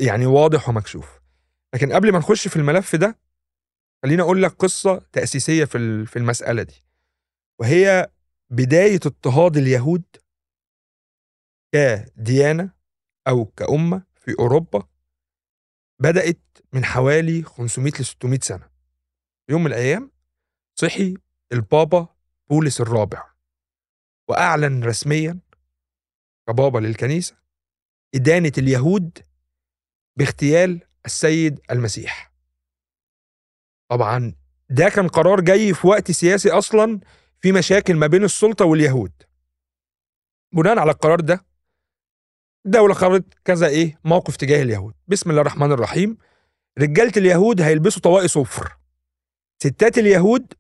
يعني 0.02 0.26
واضح 0.26 0.70
ومكشوف. 0.70 1.22
لكن 1.74 1.94
قبل 1.94 2.12
ما 2.12 2.20
نخش 2.20 2.48
في 2.48 2.56
الملف 2.56 2.96
ده 2.96 3.20
خليني 4.04 4.22
أقول 4.22 4.44
لك 4.44 4.52
قصة 4.52 5.02
تأسيسية 5.12 5.66
في 5.66 6.06
في 6.06 6.20
المسألة 6.20 6.64
دي. 6.64 6.84
وهي 7.60 8.10
بداية 8.50 9.00
اضطهاد 9.06 9.58
اليهود 9.58 10.04
كديانة 11.74 12.70
أو 13.28 13.46
كأمة 13.46 14.04
في 14.16 14.36
أوروبا 14.40 14.88
بدأت 16.00 16.40
من 16.74 16.86
حوالي 16.86 17.44
500 17.44 17.92
ل 18.00 18.06
600 18.06 18.40
سنة. 18.40 18.70
في 19.48 19.52
يوم 19.52 19.62
من 19.64 19.68
الأيام 19.68 20.12
صحي 20.76 21.14
البابا 21.52 22.08
بولس 22.50 22.82
الرابع 22.82 23.32
وأعلن 24.30 24.84
رسميا 24.84 25.40
كبابا 26.48 26.80
للكنيسة 26.80 27.38
إدانة 28.16 28.52
اليهود 28.58 29.20
باغتيال 30.22 30.82
السيد 31.06 31.60
المسيح. 31.72 32.32
طبعا 33.92 34.36
ده 34.70 34.90
كان 34.90 35.08
قرار 35.08 35.42
جاي 35.42 35.74
في 35.74 35.88
وقت 35.88 36.12
سياسي 36.12 36.50
أصلا 36.50 37.00
في 37.40 37.52
مشاكل 37.52 37.96
ما 37.96 38.08
بين 38.08 38.24
السلطة 38.24 38.66
واليهود. 38.66 39.12
بناء 40.54 40.80
على 40.80 40.92
القرار 40.92 41.20
ده 41.20 41.46
الدولة 42.66 42.94
قررت 42.94 43.26
كذا 43.46 43.68
إيه 43.68 44.00
موقف 44.04 44.36
تجاه 44.36 44.64
اليهود. 44.64 44.94
بسم 45.08 45.30
الله 45.30 45.42
الرحمن 45.42 45.72
الرحيم. 45.72 46.18
رجالة 46.80 47.12
اليهود 47.18 47.62
هيلبسوا 47.62 48.02
طواقي 48.02 48.28
صفر. 48.28 48.78
ستات 49.64 49.98
اليهود 49.98 50.54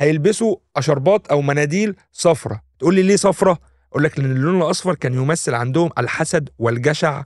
هيلبسوا 0.00 0.56
أشربات 0.76 1.26
أو 1.26 1.42
مناديل 1.42 1.96
صفرة. 2.12 2.62
تقول 2.78 2.94
لي 2.94 3.02
ليه 3.02 3.16
صفرة؟ 3.16 3.58
أقول 3.92 4.04
لك 4.04 4.18
لأن 4.18 4.30
اللون 4.30 4.62
الأصفر 4.62 4.94
كان 4.94 5.14
يمثل 5.14 5.54
عندهم 5.54 5.90
الحسد 5.98 6.48
والجشع 6.58 7.24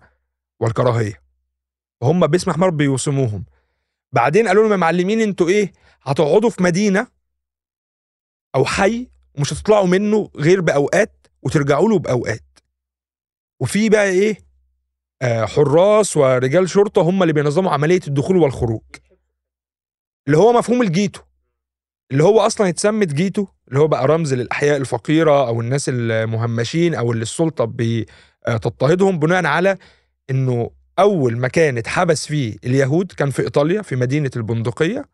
والكراهية. 0.60 1.22
وهم 2.00 2.26
باسم 2.26 2.50
أحمر 2.50 2.70
بيوصموهم. 2.70 3.44
بعدين 4.12 4.48
قالوا 4.48 4.62
لهم 4.62 4.72
يا 4.72 4.76
معلمين 4.76 5.20
أنتوا 5.20 5.48
إيه؟ 5.48 5.72
هتقعدوا 6.02 6.50
في 6.50 6.62
مدينة 6.62 7.06
أو 8.54 8.64
حي 8.64 9.08
ومش 9.38 9.52
هتطلعوا 9.52 9.86
منه 9.86 10.30
غير 10.36 10.60
بأوقات 10.60 11.26
وترجعوا 11.42 11.88
له 11.88 11.98
بأوقات. 11.98 12.58
وفي 13.60 13.88
بقى 13.88 14.08
إيه؟ 14.08 14.38
آه 15.22 15.44
حراس 15.44 16.16
ورجال 16.16 16.70
شرطة 16.70 17.02
هم 17.02 17.22
اللي 17.22 17.32
بينظموا 17.32 17.70
عملية 17.72 18.00
الدخول 18.08 18.36
والخروج. 18.36 18.82
اللي 20.26 20.38
هو 20.38 20.52
مفهوم 20.52 20.82
الجيتو. 20.82 21.20
اللي 22.12 22.24
هو 22.24 22.40
أصلا 22.40 22.68
اتسمت 22.68 23.12
جيتو 23.14 23.46
اللي 23.68 23.78
هو 23.78 23.86
بقى 23.88 24.06
رمز 24.06 24.34
للأحياء 24.34 24.76
الفقيرة 24.76 25.48
أو 25.48 25.60
الناس 25.60 25.88
المهمشين 25.88 26.94
أو 26.94 27.12
اللي 27.12 27.22
السلطة 27.22 27.64
بتضطهدهم 27.74 29.18
بناء 29.18 29.46
على 29.46 29.78
إنه 30.30 30.70
أول 30.98 31.38
مكان 31.38 31.78
اتحبس 31.78 32.26
فيه 32.26 32.56
اليهود 32.64 33.12
كان 33.12 33.30
في 33.30 33.42
إيطاليا 33.42 33.82
في 33.82 33.96
مدينة 33.96 34.30
البندقية 34.36 35.08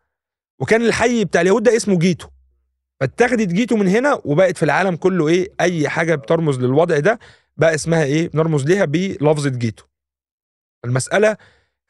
وكان 0.61 0.81
الحي 0.85 1.25
بتاع 1.25 1.41
اليهود 1.41 1.63
ده 1.63 1.75
اسمه 1.75 1.99
جيتو. 1.99 2.27
فاتخذت 2.99 3.47
جيتو 3.47 3.75
من 3.75 3.87
هنا 3.87 4.21
وبقت 4.25 4.57
في 4.57 4.63
العالم 4.63 4.95
كله 4.95 5.27
إيه 5.27 5.49
أي 5.61 5.89
حاجة 5.89 6.15
بترمز 6.15 6.59
للوضع 6.59 6.99
ده 6.99 7.19
بقى 7.57 7.75
اسمها 7.75 8.03
إيه 8.03 8.29
بنرمز 8.29 8.65
ليها 8.65 8.85
بلفظة 8.85 9.49
جيتو. 9.49 9.83
المسألة 10.85 11.37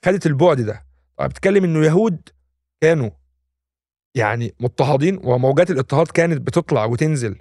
خدت 0.05 0.25
البعد 0.25 0.61
ده. 0.61 0.85
طيب 1.17 1.29
بتتكلم 1.29 1.63
إنه 1.63 1.85
يهود 1.85 2.29
كانوا 2.81 3.09
يعني 4.15 4.55
مضطهدين 4.59 5.19
وموجات 5.23 5.71
الاضطهاد 5.71 6.07
كانت 6.07 6.41
بتطلع 6.41 6.85
وتنزل 6.85 7.35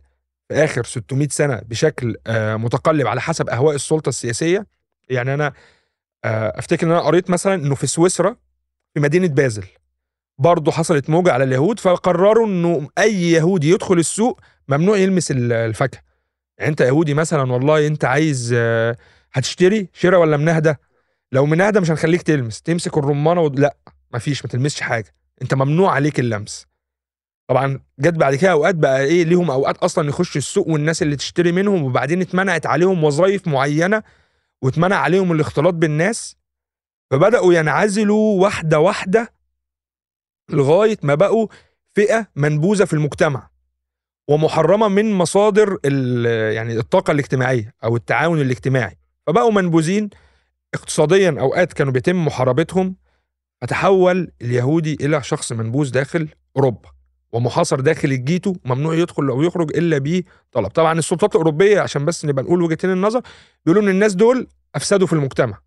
في 0.49 0.55
آخر 0.65 0.85
600 0.85 1.29
سنة 1.29 1.57
بشكل 1.57 2.17
آه 2.27 2.57
متقلب 2.57 3.07
على 3.07 3.21
حسب 3.21 3.49
أهواء 3.49 3.75
السلطة 3.75 4.09
السياسية. 4.09 4.67
يعني 5.11 5.35
أنا 5.35 5.53
آه 6.25 6.59
أفتكر 6.59 6.87
إن 6.87 6.91
أنا 6.93 7.01
قريت 7.01 7.31
مثلا 7.31 7.55
إنه 7.55 7.75
في 7.75 7.87
سويسرا 7.87 8.37
في 8.95 9.01
مدينة 9.01 9.27
بازل 9.27 9.65
برضه 10.39 10.73
حصلت 10.73 11.11
موجة 11.11 11.33
على 11.33 11.45
اليهود 11.45 11.81
فقرروا 11.81 12.47
إنه 12.47 12.89
أي 12.99 13.31
يهودي 13.31 13.71
يدخل 13.71 13.99
السوق 13.99 14.41
ممنوع 14.69 14.97
يلمس 14.97 15.31
الفاكهة. 15.31 16.01
يعني 16.59 16.71
أنت 16.71 16.81
يهودي 16.81 17.15
مثلا 17.15 17.53
والله 17.53 17.87
أنت 17.87 18.05
عايز 18.05 18.53
آه 18.57 18.97
هتشتري 19.33 19.89
شراء 19.93 20.21
ولا 20.21 20.37
منهده 20.37 20.81
لو 21.33 21.47
منهده 21.47 21.81
مش 21.81 21.91
هنخليك 21.91 22.23
تلمس 22.23 22.63
تمسك 22.63 22.99
الرمانه 22.99 23.41
و... 23.41 23.49
لا 23.49 23.77
مفيش 24.15 24.45
ما 24.45 24.51
تلمسش 24.51 24.81
حاجة. 24.81 25.15
أنت 25.43 25.55
ممنوع 25.55 25.93
عليك 25.93 26.21
اللمس. 26.21 26.67
طبعا 27.49 27.81
جت 27.99 28.15
بعد 28.15 28.35
كده 28.35 28.51
أوقات 28.53 28.75
بقى 28.75 29.05
إيه 29.05 29.25
ليهم 29.25 29.51
أوقات 29.51 29.77
أصلا 29.79 30.09
يخش 30.09 30.37
السوق 30.37 30.69
والناس 30.69 31.03
اللي 31.03 31.17
تشتري 31.17 31.53
منهم 31.53 31.83
وبعدين 31.83 32.21
اتمنعت 32.21 32.67
عليهم 32.67 33.05
وظائف 33.05 33.49
معينة 33.49 34.03
واتمنع 34.63 34.97
عليهم 34.97 35.33
الاختلاط 35.33 35.75
بالناس 35.75 36.37
فبدأوا 37.11 37.55
ينعزلوا 37.55 38.43
واحدة 38.43 38.79
واحدة 38.81 39.33
لغاية 40.51 40.99
ما 41.03 41.15
بقوا 41.15 41.49
فئة 41.95 42.27
منبوذة 42.37 42.85
في 42.85 42.93
المجتمع 42.93 43.51
ومحرمة 44.29 44.89
من 44.89 45.13
مصادر 45.13 45.79
يعني 46.55 46.79
الطاقة 46.79 47.11
الاجتماعية 47.11 47.75
أو 47.85 47.97
التعاون 47.97 48.41
الاجتماعي. 48.41 48.99
فبقوا 49.27 49.53
منبوذين 49.53 50.11
اقتصاديا 50.75 51.37
أوقات 51.41 51.73
كانوا 51.73 51.93
بيتم 51.93 52.25
محاربتهم 52.25 52.97
فتحول 53.61 54.33
اليهودي 54.43 54.95
إلى 55.01 55.23
شخص 55.23 55.53
منبوذ 55.53 55.91
داخل 55.91 56.29
أوروبا. 56.57 56.89
ومحاصر 57.33 57.81
داخل 57.81 58.09
الجيتو 58.13 58.55
ممنوع 58.65 58.95
يدخل 58.95 59.29
أو 59.29 59.43
يخرج 59.43 59.77
إلا 59.77 59.99
بطلب 59.99 60.67
طبعا 60.67 60.99
السلطات 60.99 61.31
الأوروبية 61.35 61.81
عشان 61.81 62.05
بس 62.05 62.25
نبقى 62.25 62.45
نقول 62.45 62.63
وجهتين 62.63 62.91
النظر 62.91 63.21
بيقولوا 63.67 63.83
إن 63.83 63.89
الناس 63.89 64.15
دول 64.15 64.47
أفسدوا 64.75 65.07
في 65.07 65.13
المجتمع 65.13 65.59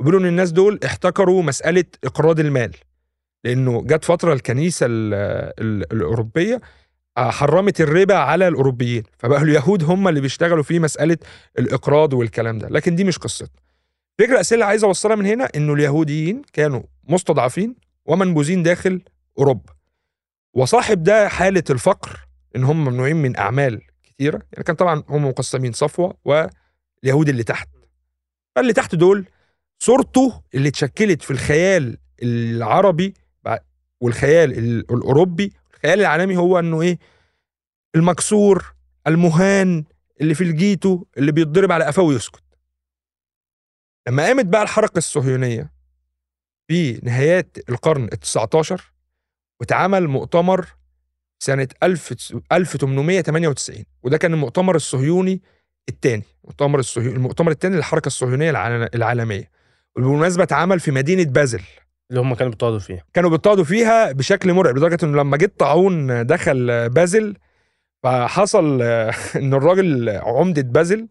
وبيقولوا 0.00 0.20
إن 0.20 0.26
الناس 0.26 0.50
دول 0.52 0.80
احتكروا 0.84 1.42
مسألة 1.42 1.84
إقراض 2.04 2.40
المال 2.40 2.70
لأنه 3.44 3.82
جت 3.82 4.04
فترة 4.04 4.32
الكنيسة 4.32 4.86
ال 4.86 5.14
ال 5.60 5.92
الأوروبية 5.92 6.60
حرمت 7.18 7.80
الربا 7.80 8.14
على 8.14 8.48
الأوروبيين 8.48 9.02
فبقى 9.18 9.42
اليهود 9.42 9.84
هم 9.84 10.08
اللي 10.08 10.20
بيشتغلوا 10.20 10.62
في 10.62 10.78
مسألة 10.78 11.16
الإقراض 11.58 12.12
والكلام 12.12 12.58
ده. 12.58 12.68
لكن 12.68 12.94
دي 12.94 13.04
مش 13.04 13.18
قصتنا. 13.18 13.48
الاساسيه 14.20 14.54
اللي 14.56 14.64
عايز 14.64 14.84
أوصلها 14.84 15.16
من 15.16 15.26
هنا 15.26 15.48
إنه 15.56 15.72
اليهوديين 15.74 16.42
كانوا 16.52 16.82
مستضعفين 17.08 17.74
ومنبوذين 18.06 18.62
داخل 18.62 19.00
أوروبا. 19.38 19.72
وصاحب 20.54 21.02
ده 21.02 21.28
حالة 21.28 21.64
الفقر 21.70 22.26
إن 22.56 22.64
هم 22.64 22.84
ممنوعين 22.84 23.16
من 23.16 23.36
أعمال 23.36 23.82
كثيره 24.02 24.42
يعني 24.52 24.64
كان 24.64 24.76
طبعا 24.76 25.02
هم 25.08 25.24
مقسمين 25.24 25.72
صفوة 25.72 26.16
واليهود 26.24 27.28
اللي 27.28 27.42
تحت. 27.42 27.68
فاللي 28.56 28.72
تحت 28.72 28.94
دول 28.94 29.26
صورته 29.78 30.42
اللي 30.54 30.68
اتشكلت 30.68 31.22
في 31.22 31.30
الخيال 31.30 31.98
العربي 32.22 33.14
والخيال 34.00 34.58
الأوروبي 34.90 35.52
الخيال 35.74 36.00
العالمي 36.00 36.36
هو 36.36 36.58
إنه 36.58 36.82
إيه؟ 36.82 36.98
المكسور 37.94 38.74
المهان 39.06 39.84
اللي 40.20 40.34
في 40.34 40.44
الجيتو 40.44 41.04
اللي 41.18 41.32
بيتضرب 41.32 41.72
على 41.72 41.84
قفاه 41.84 42.02
ويسكت. 42.02 42.42
لما 44.08 44.26
قامت 44.26 44.46
بقى 44.46 44.62
الحركة 44.62 44.98
الصهيونية 44.98 45.72
في 46.68 47.00
نهايات 47.02 47.56
القرن 47.68 48.04
ال 48.04 48.08
19 48.20 48.92
واتعمل 49.60 50.08
مؤتمر 50.08 50.66
سنة 51.42 51.68
1898 51.82 53.84
وده 54.02 54.16
كان 54.16 54.34
المؤتمر 54.34 54.76
الصهيوني 54.76 55.42
الثاني 55.88 56.22
المؤتمر 56.44 56.78
الصهيوني 56.78 57.16
المؤتمر 57.16 57.50
الثاني 57.50 57.76
للحركة 57.76 58.06
الصهيونية 58.06 58.50
العالمية. 58.94 59.50
وبالمناسبة 59.96 60.42
اتعمل 60.42 60.80
في 60.80 60.90
مدينة 60.90 61.24
بازل. 61.24 61.62
اللي 62.10 62.20
هم 62.20 62.34
كانوا 62.34 62.50
بيضطهدوا 62.50 62.78
فيها. 62.78 63.04
كانوا 63.14 63.30
بيضطهدوا 63.30 63.64
فيها 63.64 64.12
بشكل 64.12 64.52
مرعب 64.52 64.76
لدرجة 64.76 65.04
انه 65.04 65.18
لما 65.18 65.36
جه 65.36 65.52
طاعون 65.58 66.26
دخل 66.26 66.90
بازل 66.90 67.36
فحصل 68.02 68.82
إن 69.42 69.54
الراجل 69.54 70.10
عمدة 70.10 70.62
بازل 70.62 71.08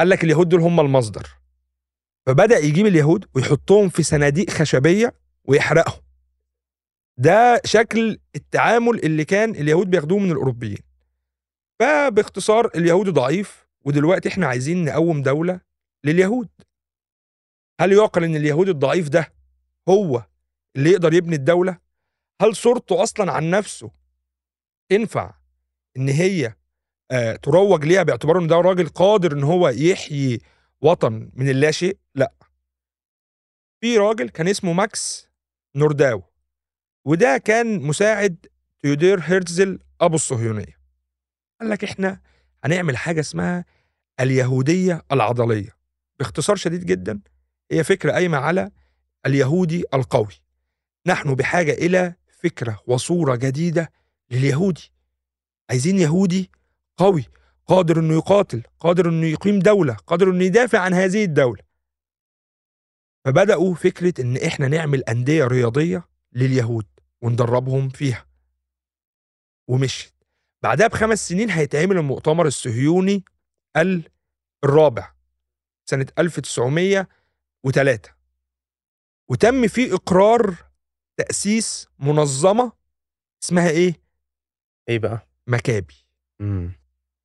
قال 0.00 0.08
لك 0.08 0.24
اليهود 0.24 0.48
دول 0.48 0.60
هم 0.60 0.80
المصدر. 0.80 1.26
فبدأ 2.26 2.58
يجيب 2.58 2.86
اليهود 2.86 3.24
ويحطهم 3.34 3.88
في 3.88 4.02
صناديق 4.02 4.50
خشبية 4.50 5.14
ويحرقهم. 5.44 6.05
ده 7.18 7.60
شكل 7.64 8.18
التعامل 8.36 9.04
اللي 9.04 9.24
كان 9.24 9.50
اليهود 9.50 9.90
بياخدوه 9.90 10.18
من 10.18 10.30
الأوروبيين. 10.30 10.78
فباختصار 11.80 12.66
اليهود 12.74 13.08
ضعيف 13.08 13.66
ودلوقتي 13.84 14.28
إحنا 14.28 14.46
عايزين 14.46 14.84
نقوم 14.84 15.22
دولة 15.22 15.60
لليهود. 16.04 16.48
هل 17.80 17.92
يعقل 17.92 18.24
إن 18.24 18.36
اليهود 18.36 18.68
الضعيف 18.68 19.08
ده 19.08 19.32
هو 19.88 20.26
اللي 20.76 20.90
يقدر 20.90 21.14
يبني 21.14 21.36
الدولة؟ 21.36 21.78
هل 22.42 22.56
صورته 22.56 23.02
أصلا 23.02 23.32
عن 23.32 23.50
نفسه 23.50 23.90
تنفع 24.90 25.34
إن 25.96 26.08
هي 26.08 26.54
آه 27.10 27.36
تروج 27.36 27.84
ليها 27.84 28.02
باعتباره 28.02 28.40
إن 28.40 28.46
ده 28.46 28.56
راجل 28.56 28.88
قادر 28.88 29.32
إن 29.32 29.42
هو 29.42 29.68
يحيي 29.68 30.40
وطن 30.80 31.30
من 31.34 31.48
اللاشيء 31.48 31.98
لا. 32.14 32.32
في 33.80 33.98
راجل 33.98 34.28
كان 34.28 34.48
اسمه 34.48 34.72
ماكس 34.72 35.30
نورداو. 35.76 36.22
وده 37.06 37.38
كان 37.38 37.82
مساعد 37.82 38.46
تيودير 38.82 39.20
هيرتزل 39.20 39.78
أبو 40.00 40.14
الصهيونية. 40.14 40.76
قال 41.60 41.70
لك 41.70 41.84
إحنا 41.84 42.20
هنعمل 42.64 42.96
حاجة 42.96 43.20
اسمها 43.20 43.64
اليهودية 44.20 45.02
العضلية. 45.12 45.76
باختصار 46.18 46.56
شديد 46.56 46.86
جدا 46.86 47.20
هي 47.70 47.84
فكرة 47.84 48.12
قايمة 48.12 48.38
على 48.38 48.70
اليهودي 49.26 49.84
القوي. 49.94 50.42
نحن 51.06 51.34
بحاجة 51.34 51.72
إلى 51.72 52.14
فكرة 52.42 52.82
وصورة 52.86 53.36
جديدة 53.36 53.92
لليهودي. 54.30 54.92
عايزين 55.70 55.98
يهودي 55.98 56.50
قوي 56.96 57.24
قادر 57.66 58.00
إنه 58.00 58.14
يقاتل 58.14 58.62
قادر 58.80 59.08
إنه 59.08 59.26
يقيم 59.26 59.58
دولة 59.58 59.94
قادر 59.94 60.30
إنه 60.30 60.44
يدافع 60.44 60.78
عن 60.78 60.94
هذه 60.94 61.24
الدولة. 61.24 61.62
فبدأوا 63.24 63.74
فكرة 63.74 64.22
إن 64.22 64.36
إحنا 64.36 64.68
نعمل 64.68 65.04
أندية 65.04 65.44
رياضية 65.44 66.08
لليهود. 66.32 66.86
وندربهم 67.22 67.88
فيها. 67.88 68.26
ومشيت. 69.68 70.12
بعدها 70.62 70.86
بخمس 70.86 71.28
سنين 71.28 71.50
هيتعمل 71.50 71.96
المؤتمر 71.96 72.46
الصهيوني 72.46 73.24
ال- 73.76 74.10
الرابع 74.64 75.12
سنة 75.90 76.06
1903 76.18 78.10
وتم 79.30 79.68
فيه 79.68 79.94
إقرار 79.94 80.56
تأسيس 81.16 81.88
منظمة 81.98 82.72
اسمها 83.44 83.70
إيه؟ 83.70 83.94
إيه 84.88 84.98
بقى؟ 84.98 85.28
مكابي. 85.46 85.94
مم. 86.40 86.72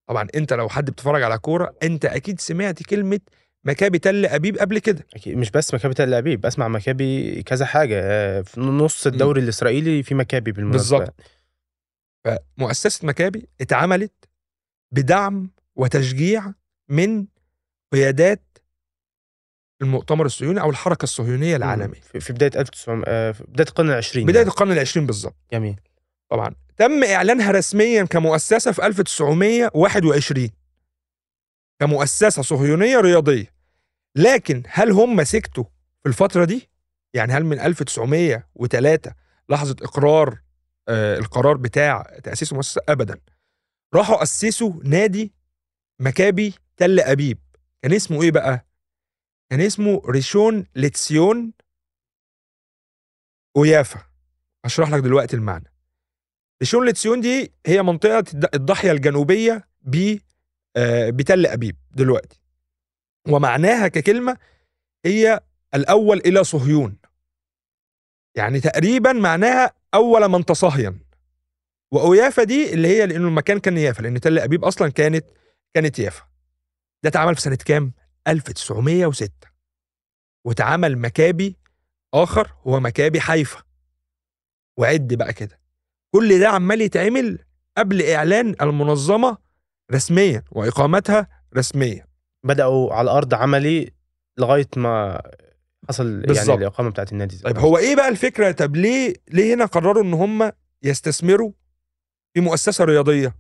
طبعا 0.10 0.28
أنت 0.36 0.54
لو 0.54 0.70
حد 0.70 0.90
بتتفرج 0.90 1.24
على 1.24 1.38
كورة 1.38 1.76
أنت 1.84 2.06
أكيد 2.06 2.40
سمعت 2.40 2.84
كلمة 2.84 3.20
مكابي 3.64 4.00
تل 4.00 4.26
أبيب 4.26 4.58
قبل 4.58 4.80
كده. 4.80 5.06
أكيد 5.16 5.38
مش 5.38 5.52
بس 5.52 5.74
مكابي 5.74 5.94
تل 5.94 6.14
أبيب 6.14 6.42
بسمع 6.42 6.68
مكابي 6.68 7.44
كذا 7.44 7.66
حاجة. 7.66 8.02
آه، 8.04 8.42
في 8.42 8.60
نص 8.62 9.08
الدوري 9.08 9.42
الإسرائيلي 9.42 10.04
في 10.04 10.16
مكابي 10.16 10.52
بالمناسبة. 10.52 10.98
بالظبط. 10.98 11.16
فمؤسسة 12.58 13.08
مكابي 13.08 13.50
اتعملت 13.62 14.14
بدعم 14.92 15.52
وتشجيع 15.76 16.54
من 16.90 17.26
قيادات 17.94 18.58
المؤتمر 19.82 20.26
الصهيوني 20.26 20.62
أو 20.62 20.70
الحركة 20.70 21.04
الصهيونية 21.04 21.56
العالمية. 21.56 22.00
في 22.20 22.34
بداية 22.34 22.52
1900 22.62 23.04
آه، 23.08 23.32
في 23.32 23.44
بداية 23.44 23.68
القرن 23.68 23.90
العشرين 23.90 24.26
بداية 24.26 24.38
يعني. 24.38 24.50
القرن 24.50 24.72
العشرين 24.72 25.06
بالظبط. 25.06 25.36
جميل. 25.52 25.76
طبعا. 26.30 26.56
تم 26.78 27.04
إعلانها 27.04 27.52
رسميا 27.52 28.04
كمؤسسة 28.04 28.72
في 28.72 28.86
1921 28.86 30.50
كمؤسسة 31.82 32.42
صهيونية 32.42 33.00
رياضية 33.00 33.54
لكن 34.16 34.64
هل 34.68 34.92
هم 34.92 35.24
سكتوا 35.24 35.64
في 36.04 36.10
الفترة 36.10 36.46
دي؟ 36.46 36.70
يعني 37.14 37.34
هل 37.34 37.44
من 37.46 37.60
1903 37.60 39.14
لحظة 39.50 39.76
إقرار 39.82 40.42
آه 40.88 41.18
القرار 41.18 41.58
بتاع 41.58 42.20
تأسيس 42.24 42.52
المؤسسة؟ 42.52 42.82
أبدا 42.90 43.20
راحوا 43.94 44.24
أسسوا 44.24 44.74
نادي 44.84 45.34
مكابي 46.02 46.54
تل 46.78 47.00
أبيب 47.00 47.40
كان 47.82 47.94
اسمه 47.94 48.24
إيه 48.24 48.32
بقى؟ 48.32 48.66
كان 49.50 49.62
اسمه 49.62 50.02
ريشون 50.06 50.66
لتسيون 50.76 51.54
أو 53.58 53.79
يافا 53.79 54.00
هشرح 54.66 54.90
لك 54.90 55.04
دلوقتي 55.04 55.36
المعنى 55.36 55.74
ريشون 56.62 56.88
لتسيون 56.88 57.22
دي 57.22 57.54
هي 57.66 57.84
منطقة 57.84 58.20
الض- 58.34 58.50
الضاحية 58.56 58.92
الجنوبية 58.92 59.68
ب 59.82 59.96
آه، 59.96 60.20
بتل 61.10 61.46
أبيب 61.46 61.76
دلوقتي. 61.92 62.40
ومعناها 63.28 63.88
ككلمة 63.88 64.38
هي 65.06 65.40
الأول 65.76 66.18
إلى 66.18 66.44
صهيون. 66.44 66.98
يعني 68.36 68.60
تقريبا 68.60 69.14
معناها 69.14 69.74
أول 69.94 70.28
من 70.28 70.46
تصهين 70.46 71.00
وأويافا 71.92 72.44
دي 72.44 72.74
اللي 72.74 72.88
هي 72.88 73.06
لأنه 73.06 73.28
المكان 73.28 73.60
كان 73.60 73.78
يافا 73.78 74.02
لأن 74.02 74.20
تل 74.20 74.40
أبيب 74.40 74.66
أصلا 74.66 74.90
كانت 74.92 75.26
كانت 75.74 76.00
يافا. 76.00 76.24
ده 77.04 77.10
اتعمل 77.10 77.36
في 77.36 77.42
سنة 77.42 77.56
كام؟ 77.56 77.94
1906 78.28 79.32
واتعمل 80.46 80.98
مكابي 80.98 81.56
آخر 82.14 82.54
هو 82.68 82.80
مكابي 82.80 83.22
حيفا. 83.22 83.64
وعد 84.78 85.14
بقى 85.14 85.34
كده. 85.34 85.60
كل 86.12 86.40
ده 86.40 86.50
عمال 86.50 86.82
يتعمل 86.82 87.40
قبل 87.78 88.02
إعلان 88.10 88.56
المنظمة 88.62 89.38
رسميا 89.92 90.44
وإقامتها 90.52 91.28
رسميا. 91.58 92.08
بدأوا 92.44 92.94
على 92.94 93.06
الأرض 93.06 93.34
عملي 93.34 93.92
لغاية 94.38 94.68
ما 94.78 95.22
حصل 95.90 96.22
بالظبط. 96.22 96.48
يعني 96.50 96.62
الإقامة 96.62 96.90
بتاعت 96.90 97.12
النادي. 97.12 97.38
طيب 97.38 97.58
هو 97.60 97.78
إيه 97.78 97.96
بقى 97.96 98.08
الفكرة؟ 98.10 98.52
طب 98.52 98.76
ليه 98.76 99.14
ليه 99.32 99.54
هنا 99.56 99.66
قرروا 99.66 100.04
إن 100.04 100.14
هم 100.14 100.52
يستثمروا 100.84 101.52
في 102.34 102.42
مؤسسة 102.42 102.84
رياضية؟ 102.86 103.36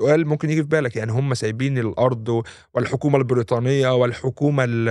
سؤال 0.00 0.26
ممكن 0.26 0.50
يجي 0.50 0.62
في 0.62 0.68
بالك. 0.68 0.96
يعني 0.96 1.12
هم 1.12 1.34
سايبين 1.34 1.78
الأرض 1.78 2.42
والحكومة 2.74 3.18
البريطانية 3.18 3.94
والحكومة 3.94 4.64
ال- 4.64 4.88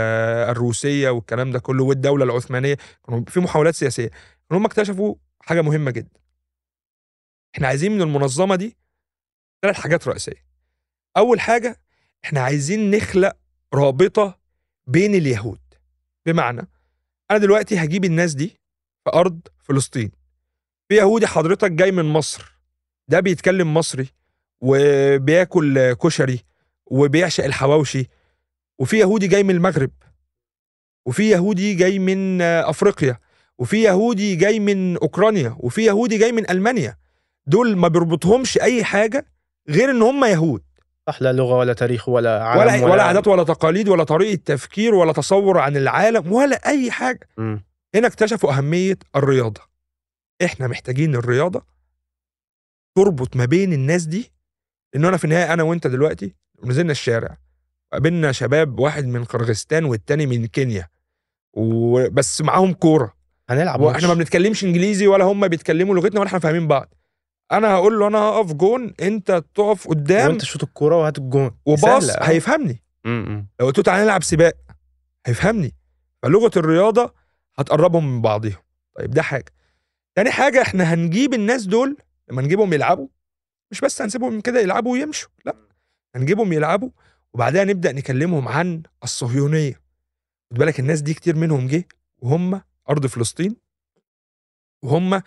الروسية 0.52 1.10
والكلام 1.10 1.52
ده 1.52 1.60
كله 1.60 1.84
والدولة 1.84 2.24
العثمانية. 2.26 2.78
كانوا 3.08 3.24
في 3.28 3.40
محاولات 3.40 3.76
سياسية. 3.76 4.10
هم 4.52 4.66
اكتشفوا 4.66 5.16
حاجة 5.42 5.62
مهمة 5.62 5.92
جدا. 5.92 6.20
إحنا 7.56 7.68
عايزين 7.68 7.92
من 7.92 8.02
المنظمة 8.02 8.56
دي 8.56 8.78
ثلاث 9.62 9.76
حاجات 9.76 10.08
رئيسية. 10.08 10.49
أول 11.20 11.40
حاجة 11.40 11.80
إحنا 12.26 12.40
عايزين 12.42 12.92
نخلق 12.92 13.36
رابطة 13.74 14.40
بين 14.88 15.16
اليهود. 15.16 15.60
بمعنى 16.26 16.68
أنا 17.32 17.40
دلوقتي 17.40 17.78
هجيب 17.84 18.06
الناس 18.06 18.34
دي 18.34 18.48
في 19.04 19.12
أرض 19.14 19.40
فلسطين. 19.58 20.12
في 20.90 20.96
يهودي 20.96 21.28
حضرتك 21.28 21.72
جاي 21.72 21.92
من 21.92 22.06
مصر 22.06 22.54
ده 23.08 23.20
بيتكلم 23.20 23.74
مصري 23.74 24.08
وبياكل 24.62 25.94
كشري 25.94 26.40
وبيعشق 26.86 27.44
الحواوشي 27.46 28.10
وفي 28.80 28.98
يهودي 29.00 29.28
جاي 29.28 29.44
من 29.44 29.56
المغرب 29.56 29.92
وفي 31.06 31.30
يهودي 31.30 31.74
جاي 31.74 32.00
من 32.00 32.42
أفريقيا 32.42 33.20
وفي 33.58 33.84
يهودي 33.84 34.36
جاي 34.36 34.60
من 34.60 34.98
أوكرانيا 34.98 35.56
وفي 35.60 35.82
يهودي 35.86 36.18
جاي 36.18 36.32
من 36.32 36.50
ألمانيا. 36.50 36.98
دول 37.46 37.76
ما 37.78 37.88
بيربطهمش 37.88 38.58
أي 38.58 38.84
حاجة 38.84 39.26
غير 39.70 39.92
إن 39.92 40.02
هم 40.02 40.26
يهود. 40.26 40.64
صح 41.12 41.22
لا 41.22 41.34
لغة 41.34 41.58
ولا 41.58 41.74
تاريخ 41.74 42.10
ولا 42.10 42.44
عالم 42.44 42.84
ولا 42.84 42.94
ولا 42.94 43.04
عادات 43.04 43.28
ولا 43.28 43.44
تقاليد 43.44 43.90
ولا 43.90 44.04
طريقة 44.04 44.42
تفكير 44.46 44.96
ولا 44.96 45.14
تصور 45.14 45.58
عن 45.58 45.78
العالم 45.78 46.32
ولا 46.32 46.56
أي 46.56 46.92
حاجة. 46.92 47.30
مم. 47.38 47.64
هنا 47.96 48.08
اكتشفوا 48.08 48.58
أهمية 48.58 48.98
الرياضة. 49.16 49.62
إحنا 50.44 50.68
محتاجين 50.68 51.16
الرياضة 51.16 51.66
تربط 52.96 53.36
ما 53.36 53.46
بين 53.46 53.74
الناس 53.74 54.04
دي 54.04 54.32
لأن 54.94 55.06
أنا 55.06 55.18
في 55.18 55.26
النهاية 55.26 55.54
أنا 55.54 55.64
وأنت 55.64 55.88
دلوقتي 55.88 56.36
نزلنا 56.64 56.92
الشارع 56.92 57.38
قابلنا 57.94 58.32
شباب 58.32 58.80
واحد 58.80 59.06
من 59.06 59.24
قرغستان 59.24 59.86
والتاني 59.86 60.26
من 60.26 60.46
كينيا 60.46 60.88
وبس 61.54 62.42
معاهم 62.42 62.74
كورة. 62.74 63.14
هنلعب 63.50 63.82
وإحنا 63.82 64.08
ما 64.08 64.14
بنتكلمش 64.14 64.64
إنجليزي 64.64 65.08
ولا 65.08 65.26
هم 65.26 65.48
بيتكلموا 65.48 65.96
لغتنا 65.96 66.20
ولا 66.20 66.28
إحنا 66.28 66.40
فاهمين 66.40 66.68
بعض. 66.68 66.94
أنا 67.52 67.74
هقول 67.74 68.00
له 68.00 68.08
أنا 68.08 68.18
هقف 68.18 68.54
جون 68.54 68.94
انت 69.02 69.44
تقف 69.56 69.88
قدام 69.88 70.28
وانت 70.30 70.44
شوط 70.46 70.64
الكورة 70.64 70.96
وهات 70.96 71.18
الجون. 71.18 71.52
وباص 71.66 72.10
آه. 72.10 72.24
هيفهمني. 72.24 72.84
مم. 73.06 73.48
لو 73.60 73.66
قلت 73.66 73.78
له 73.78 73.84
تعالى 73.84 74.04
نلعب 74.04 74.24
سباق 74.24 74.54
هيفهمني. 75.26 75.76
فلغة 76.24 76.52
الرياضة 76.58 77.14
هتقربهم 77.58 78.16
من 78.16 78.22
بعضهم 78.22 78.56
طيب 78.96 79.12
ده 79.12 79.22
حاجة. 79.22 79.52
تاني 80.16 80.32
حاجة 80.32 80.62
إحنا 80.62 80.84
هنجيب 80.94 81.34
الناس 81.34 81.66
دول 81.66 81.98
لما 82.30 82.42
نجيبهم 82.42 82.74
يلعبوا 82.74 83.08
مش 83.72 83.82
بس 83.82 84.02
هنسيبهم 84.02 84.42
كده 84.42 84.60
يلعبوا 84.60 84.92
ويمشوا 84.92 85.30
لا. 85.46 85.56
هنجيبهم 86.16 86.54
يلعبوا 86.54 86.90
وبعدها 87.34 87.64
نبدأ 87.64 87.92
نكلمهم 87.92 88.48
عن 88.48 88.84
الصهيونية. 89.04 89.74
خد 90.52 90.58
بالك 90.58 90.80
الناس 90.80 91.02
دي 91.02 91.14
كتير 91.14 91.36
منهم 91.36 91.68
جه 91.68 91.88
وهم 92.18 92.62
أرض 92.90 93.06
فلسطين 93.06 93.56
وهم 94.84 95.22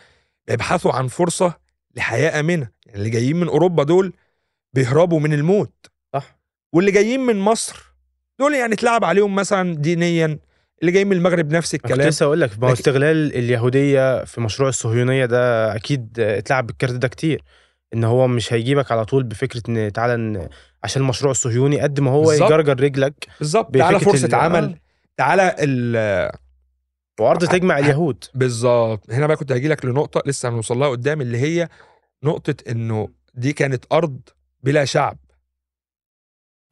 بيبحثوا 0.49 0.93
عن 0.93 1.09
فرصة 1.09 1.62
لحياة 1.97 2.41
آمنة. 2.41 2.69
يعني 2.87 2.99
اللي 2.99 3.11
جايين 3.11 3.37
من 3.37 3.49
أوروبا 3.49 3.83
دول 3.85 4.13
بيهربوا 4.75 5.21
من 5.21 5.33
الموت. 5.33 5.87
صح. 6.15 6.39
واللي 6.75 6.91
جايين 6.91 7.21
من 7.21 7.37
مصر 7.39 7.83
دول 8.41 8.55
يعني 8.55 8.75
اتلعب 8.75 9.05
عليهم 9.05 9.35
مثلا 9.35 9.75
دينيا. 9.77 10.39
اللي 10.81 10.93
جاي 10.93 11.05
من 11.05 11.13
المغرب 11.17 11.51
نفس 11.53 11.75
أنا 11.75 11.83
كنت 11.83 11.91
الكلام. 11.93 12.09
لسه 12.09 12.25
أقول 12.27 12.41
لك 12.41 12.51
ما 12.59 12.67
لكن- 12.67 12.73
استغلال 12.73 13.35
اليهودية 13.37 14.25
في 14.25 14.41
مشروع 14.41 14.69
الصهيونية 14.69 15.27
ده 15.27 15.77
أكيد 15.77 16.21
اتلعب 16.21 16.67
بالكارت 16.67 16.93
ده 16.93 17.09
كتير. 17.09 17.43
إن 17.95 18.05
هو 18.05 18.27
مش 18.29 18.53
هيجيبك 18.53 18.93
على 18.93 19.05
طول 19.05 19.23
بفكرة 19.23 19.63
إن 19.69 19.93
تعالى 19.93 20.49
عشان 20.85 21.03
المشروع 21.03 21.31
الصهيوني 21.31 21.81
قد 21.81 22.01
ما 22.01 22.11
هو 22.11 22.25
بالظبط. 22.25 22.51
يجرجر 22.51 22.81
رجلك 22.81 23.27
بالظبط. 23.39 23.75
تعالى 23.77 24.01
فرصة 24.01 24.27
ال- 24.27 24.35
عمل. 24.35 24.65
آه. 24.65 24.75
تعالى 25.17 25.57
ال- 25.59 26.33
وارض 27.23 27.45
تجمع 27.45 27.79
اليهود. 27.79 28.25
بالظبط. 28.35 29.11
هنا 29.11 29.27
بقى 29.27 29.37
كنت 29.37 29.53
هجي 29.53 29.69
لك 29.69 29.85
لنقطة 29.85 30.23
لسه 30.27 30.49
هنوصل 30.49 30.79
لها 30.79 30.89
قدام 30.89 31.21
اللي 31.21 31.39
هي 31.39 31.69
نقطة 32.25 32.55
إنه 32.71 33.09
دي 33.35 33.53
كانت 33.53 33.85
أرض 33.93 34.21
بلا 34.63 34.85
شعب. 34.85 35.19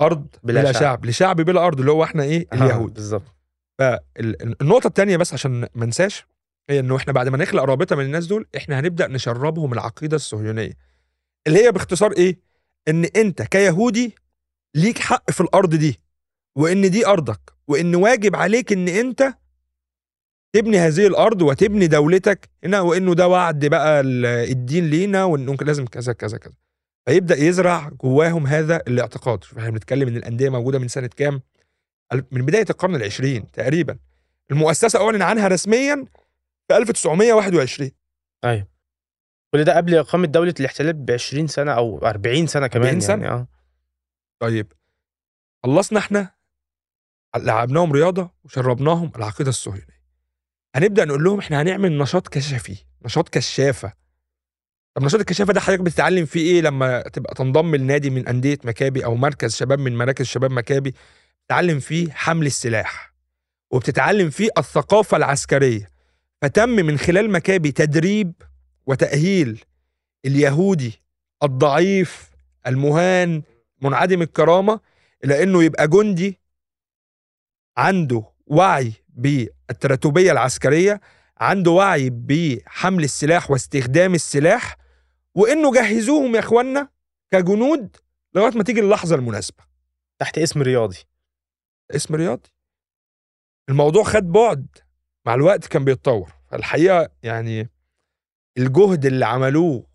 أرض 0.00 0.26
بلا, 0.42 0.60
بلا 0.62 0.72
شعب. 0.72 0.80
شعب. 0.82 1.06
لشعب 1.06 1.36
بلا 1.40 1.66
أرض 1.66 1.78
اللي 1.80 1.90
هو 1.90 2.04
إحنا 2.04 2.22
إيه؟ 2.22 2.46
اليهود. 2.52 2.94
بالظبط. 2.94 3.34
فالنقطه 3.78 4.86
الثانية 4.86 5.16
بس 5.16 5.32
عشان 5.32 5.68
ما 5.74 5.84
انساش 5.84 6.26
هي 6.70 6.80
إنه 6.80 6.96
إحنا 6.96 7.12
بعد 7.12 7.28
ما 7.28 7.36
نخلق 7.38 7.62
رابطة 7.62 7.96
من 7.96 8.04
الناس 8.04 8.26
دول 8.26 8.46
إحنا 8.56 8.80
هنبدأ 8.80 9.06
نشربهم 9.06 9.72
العقيدة 9.72 10.16
الصهيونية. 10.16 10.72
اللي 11.46 11.64
هي 11.64 11.72
باختصار 11.72 12.12
إيه؟ 12.12 12.38
إن 12.88 13.04
أنت 13.04 13.42
كيهودي 13.42 14.14
ليك 14.74 14.98
حق 14.98 15.30
في 15.30 15.40
الأرض 15.40 15.74
دي 15.74 16.00
وإن 16.56 16.90
دي 16.90 17.06
أرضك 17.06 17.40
وإن 17.68 17.94
واجب 17.94 18.36
عليك 18.36 18.72
إن 18.72 18.88
أنت 18.88 19.34
تبني 20.52 20.78
هذه 20.78 21.06
الأرض 21.06 21.42
وتبني 21.42 21.86
دولتك. 21.86 22.50
هنا 22.64 22.80
وانه 22.80 23.14
ده 23.14 23.28
وعد 23.28 23.66
بقى 23.66 24.00
ال- 24.00 24.26
الدين 24.26 24.90
لينا 24.90 25.24
وإنه 25.24 25.56
لازم 25.62 25.84
كذا 25.86 26.12
كذا 26.12 26.38
كذا. 26.38 26.54
فيبدأ 27.08 27.36
يزرع 27.36 27.88
جواهم 27.88 28.46
هذا 28.46 28.76
الاعتقاد. 28.76 29.44
شوف 29.44 29.58
إحنا 29.58 29.70
بنتكلم 29.70 30.08
إن 30.08 30.16
الأندية 30.16 30.48
موجودة 30.48 30.78
من 30.78 30.88
سنة 30.88 31.06
كام؟ 31.06 31.42
من 32.30 32.46
بداية 32.46 32.66
القرن 32.70 32.94
العشرين 32.94 33.50
تقريبا. 33.50 33.98
المؤسسة 34.50 35.04
أعلن 35.06 35.22
عنها 35.22 35.48
رسميا 35.48 36.06
في 36.68 36.76
1921 36.76 37.90
أيوه 38.44 38.66
كل 39.54 39.64
ده 39.64 39.76
قبل 39.76 39.94
إقامة 39.94 40.26
دولة 40.26 40.54
الاحتلال 40.60 40.92
ب 40.92 41.10
20 41.10 41.46
سنة 41.46 41.72
أو 41.72 41.98
40 41.98 42.46
سنة 42.46 42.66
كمان 42.66 42.84
40 42.86 43.00
سنة. 43.00 43.24
يعني 43.24 43.34
آه. 43.40 43.48
طيب. 44.40 44.72
خلصنا 45.64 45.98
إحنا 45.98 46.30
لعبناهم 47.36 47.92
رياضة 47.92 48.30
وشربناهم 48.44 49.12
العقيدة 49.16 49.48
الصهيونية. 49.50 49.99
هنبدأ 50.74 51.04
نقول 51.04 51.24
لهم 51.24 51.38
إحنا 51.38 51.62
هنعمل 51.62 51.98
نشاط 51.98 52.28
كشفي 52.28 52.76
نشاط 53.04 53.28
كشافة. 53.28 53.92
طب 54.94 55.02
نشاط 55.04 55.20
الكشافة 55.20 55.52
ده 55.52 55.60
حضرتك 55.60 55.80
بتتعلم 55.82 56.26
فيه 56.26 56.40
إيه 56.40 56.60
لما 56.62 57.02
تبقى 57.02 57.34
تنضم 57.34 57.76
لنادي 57.76 58.10
من 58.10 58.28
أندية 58.28 58.58
مكابي 58.64 59.04
أو 59.04 59.14
مركز 59.14 59.56
شباب 59.56 59.78
من 59.78 59.96
مراكز 59.98 60.26
شباب 60.26 60.50
مكابي؟ 60.50 60.94
بتتعلم 61.44 61.80
فيه 61.80 62.10
حمل 62.12 62.46
السلاح 62.46 63.14
وبتتعلم 63.70 64.30
فيه 64.30 64.48
الثقافة 64.58 65.16
العسكرية. 65.16 65.90
فتم 66.42 66.68
من 66.68 66.98
خلال 66.98 67.30
مكابي 67.30 67.72
تدريب 67.72 68.32
وتأهيل 68.86 69.64
اليهودي 70.24 71.02
الضعيف 71.42 72.30
المهان 72.66 73.42
منعدم 73.82 74.22
الكرامة 74.22 74.80
إلى 75.24 75.42
إنه 75.42 75.62
يبقى 75.64 75.88
جندي 75.88 76.38
عنده 77.76 78.22
وعي 78.46 78.92
بالتراتبية 79.20 80.32
العسكرية 80.32 81.00
عنده 81.40 81.70
وعي 81.70 82.10
بحمل 82.10 83.04
السلاح 83.04 83.50
واستخدام 83.50 84.14
السلاح 84.14 84.76
وإنه 85.34 85.72
جهزوهم 85.72 86.34
يا 86.34 86.40
اخوانا 86.40 86.88
كجنود 87.30 87.96
لغاية 88.34 88.56
ما 88.56 88.62
تيجي 88.62 88.80
اللحظة 88.80 89.16
المناسبة. 89.16 89.64
تحت 90.18 90.38
اسم 90.38 90.62
رياضي. 90.62 90.98
اسم 91.90 92.14
رياضي. 92.14 92.48
الموضوع 93.68 94.04
خد 94.04 94.32
بعد 94.32 94.66
مع 95.26 95.34
الوقت 95.34 95.66
كان 95.66 95.84
بيتطور. 95.84 96.32
فالحقيقة 96.50 97.08
يعني 97.22 97.70
الجهد 98.58 99.06
اللي 99.06 99.26
عملوه 99.26 99.86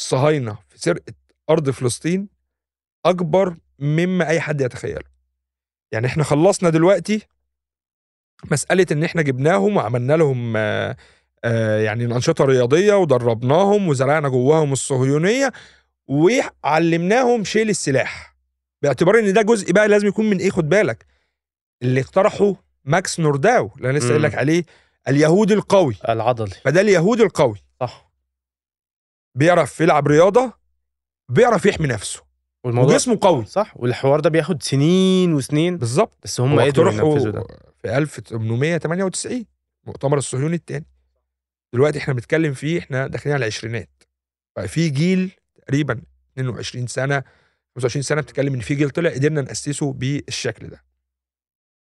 الصهاينه 0.00 0.58
في 0.68 0.78
سرقة 0.78 1.14
أرض 1.50 1.70
فلسطين 1.70 2.28
أكبر 3.06 3.56
مما 3.78 4.28
أي 4.28 4.40
حد 4.40 4.60
يتخيله. 4.60 5.16
يعني 5.92 6.06
إحنا 6.06 6.24
خلصنا 6.24 6.70
دلوقتي 6.70 7.26
مسألة 8.50 8.86
إن 8.92 9.04
إحنا 9.04 9.22
جبناهم 9.22 9.76
وعملنا 9.76 10.12
لهم 10.16 10.54
آه، 10.56 10.96
آه، 11.44 11.80
يعني 11.80 12.04
الأنشطة 12.04 12.42
الرياضية 12.44 12.94
ودربناهم 12.94 13.88
وزرعنا 13.88 14.28
جواهم 14.28 14.72
الصهيونية 14.72 15.52
وعلمناهم 16.08 17.44
شيل 17.44 17.70
السلاح. 17.70 18.36
باعتبار 18.82 19.18
إن 19.18 19.32
ده 19.32 19.42
جزء 19.42 19.72
بقى 19.72 19.88
لازم 19.88 20.08
يكون 20.08 20.30
من 20.30 20.38
إيه 20.38 20.50
خد 20.50 20.68
بالك 20.68 21.06
اللي 21.82 22.00
اقترحه 22.00 22.54
ماكس 22.84 23.20
نورداو 23.20 23.70
اللي 23.76 23.90
أنا 23.90 23.98
لسه 23.98 24.08
قايل 24.08 24.22
لك. 24.22 24.34
عليه 24.34 24.64
اليهودي 25.08 25.54
القوي. 25.54 25.96
العضلي. 26.08 26.54
فده 26.64 26.80
اليهودي 26.80 27.22
القوي. 27.22 27.56
صح. 27.80 28.10
بيعرف 29.34 29.80
يلعب 29.80 30.06
رياضة 30.08 30.52
بيعرف 31.28 31.66
يحمي 31.66 31.86
نفسه 31.86 32.22
والموضوع 32.64 32.94
وجسمه 32.94 33.18
قوي. 33.20 33.44
صح 33.44 33.72
والحوار 33.76 34.20
ده 34.20 34.30
بياخد 34.30 34.62
سنين 34.62 35.34
وسنين. 35.34 35.78
بالظبط. 35.78 36.18
بس 36.22 36.40
هم 36.40 36.60
قدروا 36.60 36.92
ينفذوا 36.92 37.32
ده. 37.32 37.44
في 37.86 37.98
1898 37.98 39.44
مؤتمر 39.86 40.18
الصهيوني 40.18 40.56
الثاني 40.56 40.86
دلوقتي 41.74 41.98
إحنا 41.98 42.14
بنتكلم 42.14 42.54
فيه 42.54 42.78
إحنا 42.78 43.06
داخلين 43.06 43.34
على 43.34 43.42
العشرينات. 43.42 44.02
ففي 44.56 44.88
جيل 44.88 45.30
تقريبا 45.54 46.02
22 46.32 46.86
سنة 46.86 47.22
25 47.76 48.02
سنة 48.02 48.20
بتتكلم 48.20 48.54
إن 48.54 48.60
في 48.60 48.74
جيل 48.74 48.90
طلع 48.90 49.10
قدرنا 49.10 49.40
نأسسه 49.42 49.92
بالشكل 49.92 50.68
ده. 50.68 50.84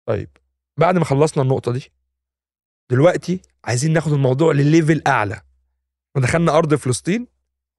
طيب 0.07 0.29
بعد 0.79 0.97
ما 0.97 1.05
خلصنا 1.05 1.43
النقطة 1.43 1.71
دي 1.71 1.91
دلوقتي 2.91 3.41
عايزين 3.65 3.93
ناخد 3.93 4.13
الموضوع 4.13 4.53
لليفل 4.53 5.01
أعلى. 5.07 5.41
ودخلنا 6.15 6.57
أرض 6.57 6.75
فلسطين 6.75 7.27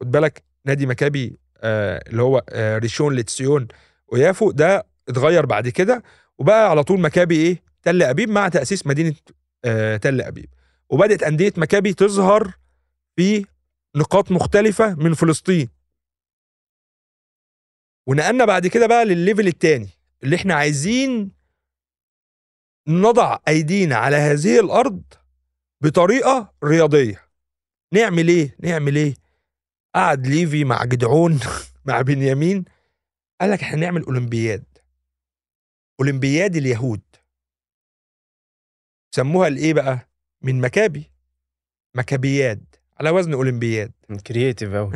خد 0.00 0.10
بالك 0.10 0.44
نادي 0.64 0.86
مكابي 0.86 1.38
آه 1.58 2.04
اللي 2.08 2.22
هو 2.22 2.44
آه 2.48 2.78
ريشون 2.78 3.14
لتسيون 3.16 3.68
ويافو 4.08 4.50
ده 4.50 4.86
اتغير 5.08 5.46
بعد 5.46 5.68
كده. 5.68 6.02
وبقى 6.38 6.70
على 6.70 6.84
طول 6.84 7.00
مكابي 7.00 7.36
إيه؟ 7.36 7.62
تل 7.84 8.02
أبيب 8.02 8.28
مع 8.28 8.48
تأسيس 8.48 8.86
مدينة 8.86 9.14
آه 9.64 9.96
تل 9.96 10.20
أبيب. 10.20 10.54
وبدأت 10.90 11.22
أندية 11.22 11.52
مكابي 11.56 11.94
تظهر 11.94 12.52
في 13.16 13.46
نقاط 13.96 14.30
مختلفة 14.32 14.94
من 14.94 15.14
فلسطين. 15.14 15.68
ونقلنا 18.06 18.44
بعد 18.44 18.66
كده 18.66 18.86
بقى 18.86 19.04
للل 19.04 19.20
level 19.20 19.46
الثاني 19.46 19.88
اللي 20.22 20.36
إحنا 20.36 20.54
عايزين 20.54 21.30
نضع 22.88 23.38
أيدينا 23.48 23.96
على 23.96 24.16
هذه 24.16 24.60
الأرض 24.60 25.02
بطريقة 25.80 26.54
رياضية. 26.64 27.24
نعمل 27.92 28.28
إيه؟ 28.28 28.56
نعمل 28.60 28.96
إيه؟ 28.96 29.14
قعد 29.94 30.26
ليفي 30.26 30.64
مع 30.64 30.84
جدعون 30.84 31.40
مع 31.86 32.00
بنيامين 32.00 32.64
قال 33.40 33.50
لك 33.50 33.62
إحنا 33.62 33.76
نعمل 33.78 34.02
أولمبياد. 34.02 34.64
أولمبياد 36.00 36.56
اليهود. 36.56 37.00
سموها 39.14 39.48
الإيه 39.48 39.74
بقى؟ 39.74 40.08
من 40.42 40.60
مكابي. 40.60 41.10
مكابياد. 41.94 42.64
على 43.00 43.10
وزن 43.10 43.32
أولمبياد. 43.32 43.92
creative 44.26 44.74
قوي 44.74 44.92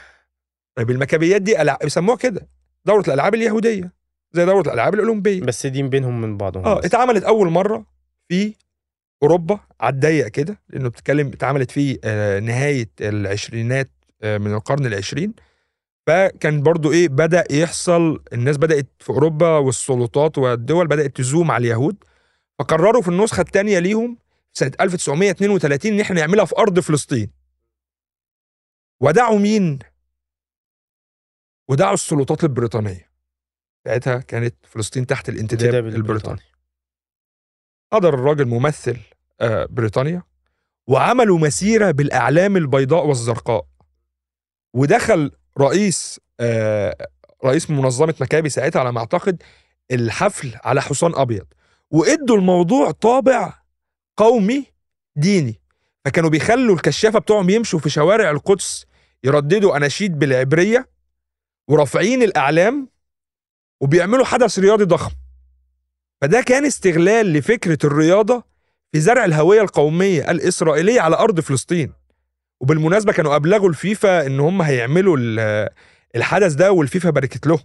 طيب 0.76 0.90
المكابيات 0.90 1.42
دي 1.42 1.62
ألع... 1.62 1.78
بيسموها 1.82 2.16
كده. 2.16 2.48
دورة 2.84 3.04
الألعاب 3.08 3.34
اليهودية. 3.34 3.92
زي 4.32 4.46
دورة 4.46 4.60
الألعاب 4.60 4.94
الأولمبية. 4.94 5.40
بس 5.40 5.66
دي 5.66 5.82
بينهم 5.82 6.20
من 6.20 6.36
بعضهم. 6.36 6.64
آه. 6.64 6.78
اتعملت 6.78 7.24
أول 7.24 7.50
مرة 7.50 7.86
في 8.28 8.54
أوروبا. 9.22 9.60
على 9.80 9.94
الضيق 9.94 10.28
كده 10.28 10.60
لأنه 10.68 10.88
بتتكلم 10.88 11.26
اتعملت 11.26 11.70
في 11.70 11.98
آه، 12.04 12.40
نهاية 12.40 12.90
العشرينات 13.00 13.90
آه، 14.22 14.38
من 14.38 14.54
القرن 14.54 14.86
العشرين. 14.86 15.34
فكان 16.06 16.62
برضو 16.62 16.92
إيه 16.92 17.08
بدأ 17.08 17.44
يحصل 17.50 18.22
الناس 18.32 18.56
بدأت 18.56 18.86
في 18.98 19.10
أوروبا 19.10 19.58
والسلطات 19.58 20.38
والدول 20.38 20.86
بدأت 20.86 21.16
تزوم 21.16 21.50
على 21.50 21.66
اليهود. 21.66 22.04
فقرروا 22.58 23.02
في 23.02 23.08
النسخة 23.08 23.40
الثانية 23.40 23.78
ليهم 23.78 24.18
سنة 24.52 24.72
1932 24.80 25.92
إن 25.92 26.00
إحنا 26.00 26.20
نعملها 26.20 26.44
في 26.44 26.54
أرض 26.58 26.80
فلسطين. 26.80 27.30
ودعوا 29.00 29.38
مين؟ 29.38 29.78
ودعوا 31.68 31.94
السلطات 31.94 32.44
البريطانية. 32.44 33.10
ساعتها 33.84 34.18
كانت 34.18 34.54
فلسطين 34.66 35.06
تحت 35.06 35.28
الانتداب 35.28 35.74
انتداب 35.74 35.86
البريطاني. 35.86 36.40
حضر 37.92 38.14
الراجل 38.14 38.44
ممثل 38.48 38.96
آه، 39.40 39.64
بريطانيا 39.70 40.22
وعملوا 40.86 41.38
مسيرة 41.38 41.90
بالأعلام 41.90 42.56
البيضاء 42.56 43.06
والزرقاء. 43.06 43.66
ودخل 44.74 45.30
رئيس 45.58 46.20
آه، 46.40 47.08
رئيس 47.44 47.70
منظمة 47.70 48.14
مكابي 48.20 48.48
ساعتها 48.48 48.80
على 48.80 48.92
ما 48.92 49.00
أعتقد 49.00 49.42
الحفل 49.90 50.56
على 50.64 50.82
حصان 50.82 51.14
أبيض. 51.14 51.46
وإدوا 51.92 52.36
الموضوع 52.36 52.90
طابع 52.90 53.54
قومي 54.16 54.66
ديني. 55.16 55.60
فكانوا 56.04 56.30
بيخلوا 56.30 56.74
الكشافة 56.74 57.18
بتوعهم 57.18 57.50
يمشوا 57.50 57.78
في 57.78 57.90
شوارع 57.90 58.30
القدس 58.30 58.86
يرددوا 59.24 59.76
أناشيد 59.76 60.18
بالعبرية 60.18 60.88
ورافعين 61.68 62.22
الأعلام 62.22 62.88
وبيعملوا 63.80 64.24
حدث 64.24 64.58
رياضي 64.58 64.84
ضخم. 64.84 65.10
فده 66.20 66.40
كان 66.40 66.64
استغلال 66.64 67.32
لفكرة 67.32 67.78
الرياضة 67.84 68.44
في 68.92 69.00
زرع 69.00 69.24
الهوية 69.24 69.60
القومية 69.60 70.30
الإسرائيلية 70.30 71.00
على 71.00 71.16
أرض 71.16 71.40
فلسطين. 71.40 71.92
وبالمناسبة 72.60 73.12
كانوا 73.12 73.36
أبلغوا 73.36 73.68
الفيفا 73.68 74.26
إن 74.26 74.40
هم 74.40 74.62
هيعملوا 74.62 75.16
ال- 75.20 75.68
الحدث 76.16 76.52
ده 76.54 76.72
والفيفا 76.72 77.10
باركت 77.10 77.46
لهم. 77.46 77.58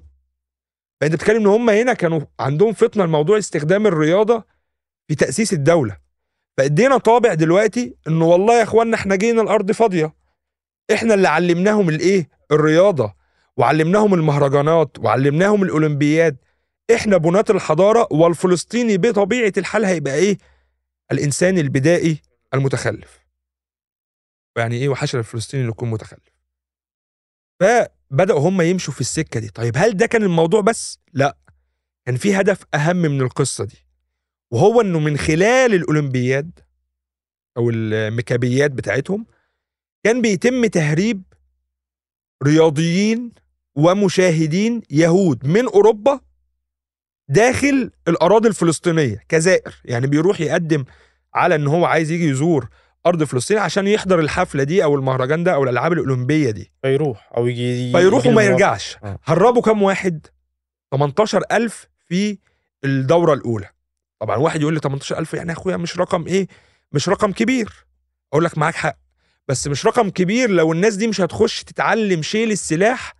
فأنت 1.01 1.13
بتتكلم 1.13 1.37
إن 1.37 1.47
هم 1.47 1.69
هنا 1.69 1.93
كانوا 1.93 2.21
عندهم 2.39 2.73
فطنة 2.73 3.05
لموضوع 3.05 3.37
استخدام 3.37 3.87
الرياضة 3.87 4.43
في 5.07 5.15
تأسيس 5.15 5.53
الدولة. 5.53 5.97
فإدينا 6.57 6.97
طابع 6.97 7.33
دلوقتي 7.33 7.95
إنه 8.07 8.25
والله 8.25 8.57
يا 8.57 8.63
إخوانا 8.63 8.95
إحنا 8.95 9.15
جينا 9.15 9.41
الأرض 9.41 9.71
فاضية. 9.71 10.13
إحنا 10.93 11.13
اللي 11.13 11.27
علمناهم 11.27 11.89
الإيه؟ 11.89 12.29
الرياضة 12.51 13.13
وعلمناهم 13.57 14.13
المهرجانات 14.13 14.99
وعلمناهم 14.99 15.63
الأولمبياد. 15.63 16.37
إحنا 16.95 17.17
بناة 17.17 17.45
الحضارة 17.49 18.07
والفلسطيني 18.11 18.97
بطبيعة 18.97 19.53
الحال 19.57 19.85
هيبقى 19.85 20.15
إيه؟ 20.15 20.37
الإنسان 21.11 21.57
البدائي 21.57 22.21
المتخلف. 22.53 23.19
يعني 24.57 24.75
إيه 24.75 24.89
وحشر 24.89 25.19
الفلسطيني 25.19 25.61
اللي 25.61 25.71
يكون 25.71 25.89
متخلف؟ 25.89 26.36
فبدأوا 27.59 28.39
هم 28.49 28.61
يمشوا 28.61 28.93
في 28.93 29.01
السكة 29.01 29.39
دي. 29.39 29.49
طيب 29.49 29.77
هل 29.77 29.97
ده 29.97 30.05
كان 30.05 30.23
الموضوع 30.23 30.61
بس؟ 30.61 30.99
لا. 31.13 31.37
كان 32.05 32.15
في 32.15 32.35
هدف 32.35 32.63
أهم 32.73 32.95
من 32.97 33.21
القصة 33.21 33.63
دي 33.65 33.85
وهو 34.51 34.81
إنه 34.81 34.99
من 34.99 35.17
خلال 35.17 35.73
الأولمبياد 35.73 36.59
أو 37.57 37.69
المكابيات 37.69 38.71
بتاعتهم 38.71 39.25
كان 40.03 40.21
بيتم 40.21 40.65
تهريب 40.65 41.23
رياضيين 42.43 43.31
ومشاهدين 43.75 44.81
يهود 44.89 45.47
من 45.47 45.65
أوروبا 45.65 46.19
داخل 47.29 47.91
الأراضي 48.07 48.47
الفلسطينية 48.49 49.23
كزائر. 49.29 49.75
يعني 49.85 50.07
بيروح 50.07 50.41
يقدم 50.41 50.85
على 51.33 51.55
إن 51.55 51.67
هو 51.67 51.85
عايز 51.85 52.11
يجي 52.11 52.29
يزور 52.29 52.69
أرض 53.07 53.23
فلسطين 53.23 53.57
عشان 53.57 53.87
يحضر 53.87 54.19
الحفلة 54.19 54.63
دي 54.63 54.83
أو 54.83 54.95
المهرجان 54.95 55.43
ده 55.43 55.53
أو 55.53 55.63
الألعاب 55.63 55.93
الأولمبية 55.93 56.51
دي. 56.51 56.71
فيروح 56.81 57.29
أو 57.37 57.47
يجي 57.47 57.91
فيروح 57.91 58.25
وما. 58.25 58.43
يرجعش. 58.43 58.97
آه. 59.03 59.19
هربوا 59.23 59.61
كام 59.61 59.83
واحد؟ 59.83 60.27
18000 60.91 61.87
في 62.07 62.37
الدورة 62.83 63.33
الأولى. 63.33 63.69
طبعا 64.19 64.37
واحد 64.37 64.61
يقول 64.61 64.73
لي 64.73 64.79
18000 64.79 65.33
يعني 65.33 65.49
يا 65.49 65.53
أخويا 65.53 65.77
مش 65.77 65.97
رقم 65.97 66.27
إيه؟ 66.27 66.47
مش 66.91 67.09
رقم 67.09 67.31
كبير. 67.31 67.85
أقول 68.33 68.43
لك 68.45 68.57
معاك 68.57 68.75
حق. 68.75 68.97
بس 69.47 69.67
مش 69.67 69.85
رقم 69.85 70.09
كبير 70.09 70.49
لو 70.49 70.71
الناس 70.73 70.95
دي 70.95 71.07
مش 71.07 71.21
هتخش 71.21 71.63
تتعلم 71.63 72.21
شيل 72.21 72.51
السلاح 72.51 73.13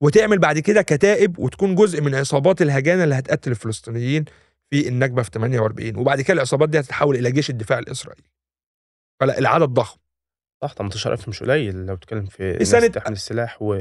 وتعمل 0.00 0.38
بعد 0.38 0.58
كده 0.58 0.82
كتائب 0.82 1.38
وتكون 1.38 1.74
جزء 1.74 2.00
من 2.00 2.14
عصابات 2.14 2.62
الهجانة 2.62 3.04
اللي 3.04 3.14
هتقتل 3.14 3.50
الفلسطينيين 3.50 4.24
في 4.70 4.88
النكبه 4.88 5.22
في 5.22 5.30
48 5.34 5.96
وبعد 5.96 6.20
كده 6.20 6.34
العصابات 6.34 6.68
دي 6.68 6.80
هتتحول 6.80 7.16
إلى 7.16 7.32
جيش 7.32 7.50
الدفاع 7.50 7.78
الإسرائيلي. 7.78 8.31
فلا 9.22 9.38
العدد 9.38 9.68
ضخم. 9.68 9.98
صح 10.62 10.72
18000 10.72 11.28
مش 11.28 11.42
قليل 11.42 11.86
لو 11.86 11.96
بتتكلم 11.96 12.26
في 12.26 12.58
سنة- 12.64 12.90
تحمل 12.90 13.12
السلاح 13.12 13.62
و... 13.62 13.74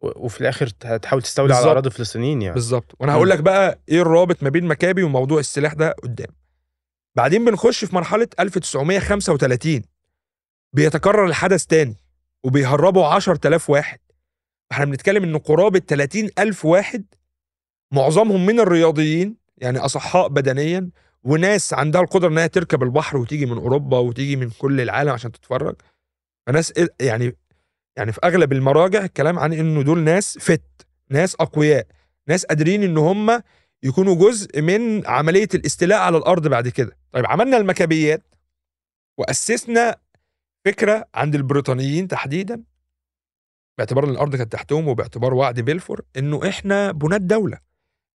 و... 0.00 0.24
وفي 0.24 0.40
الآخر 0.40 0.66
تحاول 0.68 1.22
تستولي 1.22 1.52
على 1.54 1.60
بالظبط. 1.60 1.72
أراضي 1.72 1.86
الفلسطينيين 1.88 2.42
يعني. 2.42 2.54
بالظبط. 2.54 2.94
وأنا. 3.00 3.12
هقول 3.12 3.30
لك 3.30 3.40
بقى 3.40 3.78
إيه 3.88 4.02
الرابط 4.02 4.42
ما 4.42 4.48
بين 4.48 4.64
مكابي 4.64 5.02
وموضوع 5.02 5.38
السلاح 5.40 5.72
ده 5.72 5.90
قدام. 6.02 6.26
بعدين 7.16 7.44
بنخش 7.44 7.84
في 7.84 7.94
مرحلة 7.94 8.28
1935 8.40 9.82
بيتكرر 10.72 11.26
الحدث 11.26 11.66
تاني 11.66 11.96
وبيهربوا 12.44 13.06
10000 13.06 13.70
واحد. 13.70 13.98
إحنا 14.72 14.84
بنتكلم 14.84 15.22
إن 15.22 15.38
قرابة 15.38 15.78
30000 15.78 16.64
واحد 16.64 17.04
معظمهم 17.92 18.46
من 18.46 18.60
الرياضيين 18.60 19.36
يعني 19.58 19.78
أصحاء 19.78 20.28
بدنيا 20.28 20.90
وناس 21.24 21.74
عندها 21.74 22.00
القدرة 22.00 22.28
إنها 22.28 22.46
تركب 22.46 22.82
البحر 22.82 23.16
وتيجي 23.16 23.46
من 23.46 23.58
أوروبا 23.58 23.98
وتيجي 23.98 24.36
من 24.36 24.50
كل 24.50 24.80
العالم 24.80 25.10
عشان 25.10 25.32
تتفرج. 25.32 25.76
فناس 26.46 26.72
يعني 27.00 27.36
يعني 27.96 28.12
في 28.12 28.20
أغلب 28.24 28.52
المراجع 28.52 29.04
الكلام 29.04 29.38
عن 29.38 29.52
إنه 29.52 29.82
دول 29.82 29.98
ناس 30.00 30.38
فت 30.38 30.86
ناس 31.10 31.34
أقوياء 31.34 31.86
ناس 32.28 32.44
قادرين 32.46 32.82
إن 32.82 32.96
هم 32.96 33.42
يكونوا 33.82 34.14
جزء 34.14 34.62
من 34.62 35.06
عملية 35.06 35.48
الاستيلاء 35.54 35.98
على 35.98 36.16
الأرض 36.16 36.48
بعد 36.48 36.68
كده. 36.68 36.96
طيب 37.12 37.26
عملنا 37.26 37.56
المكابيات 37.56 38.22
وأسسنا 39.18 39.96
فكرة 40.64 41.04
عند 41.14 41.34
البريطانيين 41.34 42.08
تحديدا 42.08 42.62
باعتبار 43.78 44.04
إن 44.04 44.10
الأرض 44.10 44.36
كانت 44.36 44.52
تحتهم 44.52 44.88
وباعتبار 44.88 45.34
وعد 45.34 45.60
بلفور 45.60 46.00
إنه 46.16 46.48
إحنا 46.48 46.92
بنات 46.92 47.20
دولة 47.20 47.58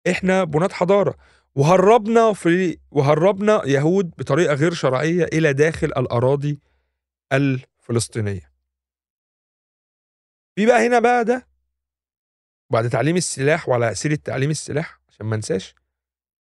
إحنا 0.10 0.44
بنات 0.44 0.74
حضارة. 0.74 1.16
وهربنا 1.56 2.34
في 2.34 2.78
وهربنا 2.92 3.62
يهود 3.66 4.10
بطريقة 4.18 4.54
غير 4.54 4.74
شرعية 4.74 5.24
إلى 5.24 5.54
داخل 5.54 5.88
الأراضي 5.88 6.60
الفلسطينية. 7.34 8.52
في 10.56 10.66
بقى 10.66 10.88
هنا 10.88 11.00
بقى 11.00 11.26
ده 11.26 11.48
بعد 12.70 12.90
تعليم 12.90 13.16
السلاح 13.18 13.70
وعلى 13.70 13.96
سيره 13.96 14.16
تعليم 14.16 14.50
السلاح 14.50 15.00
عشان 15.10 15.26
ما 15.26 15.36
انساش 15.36 15.76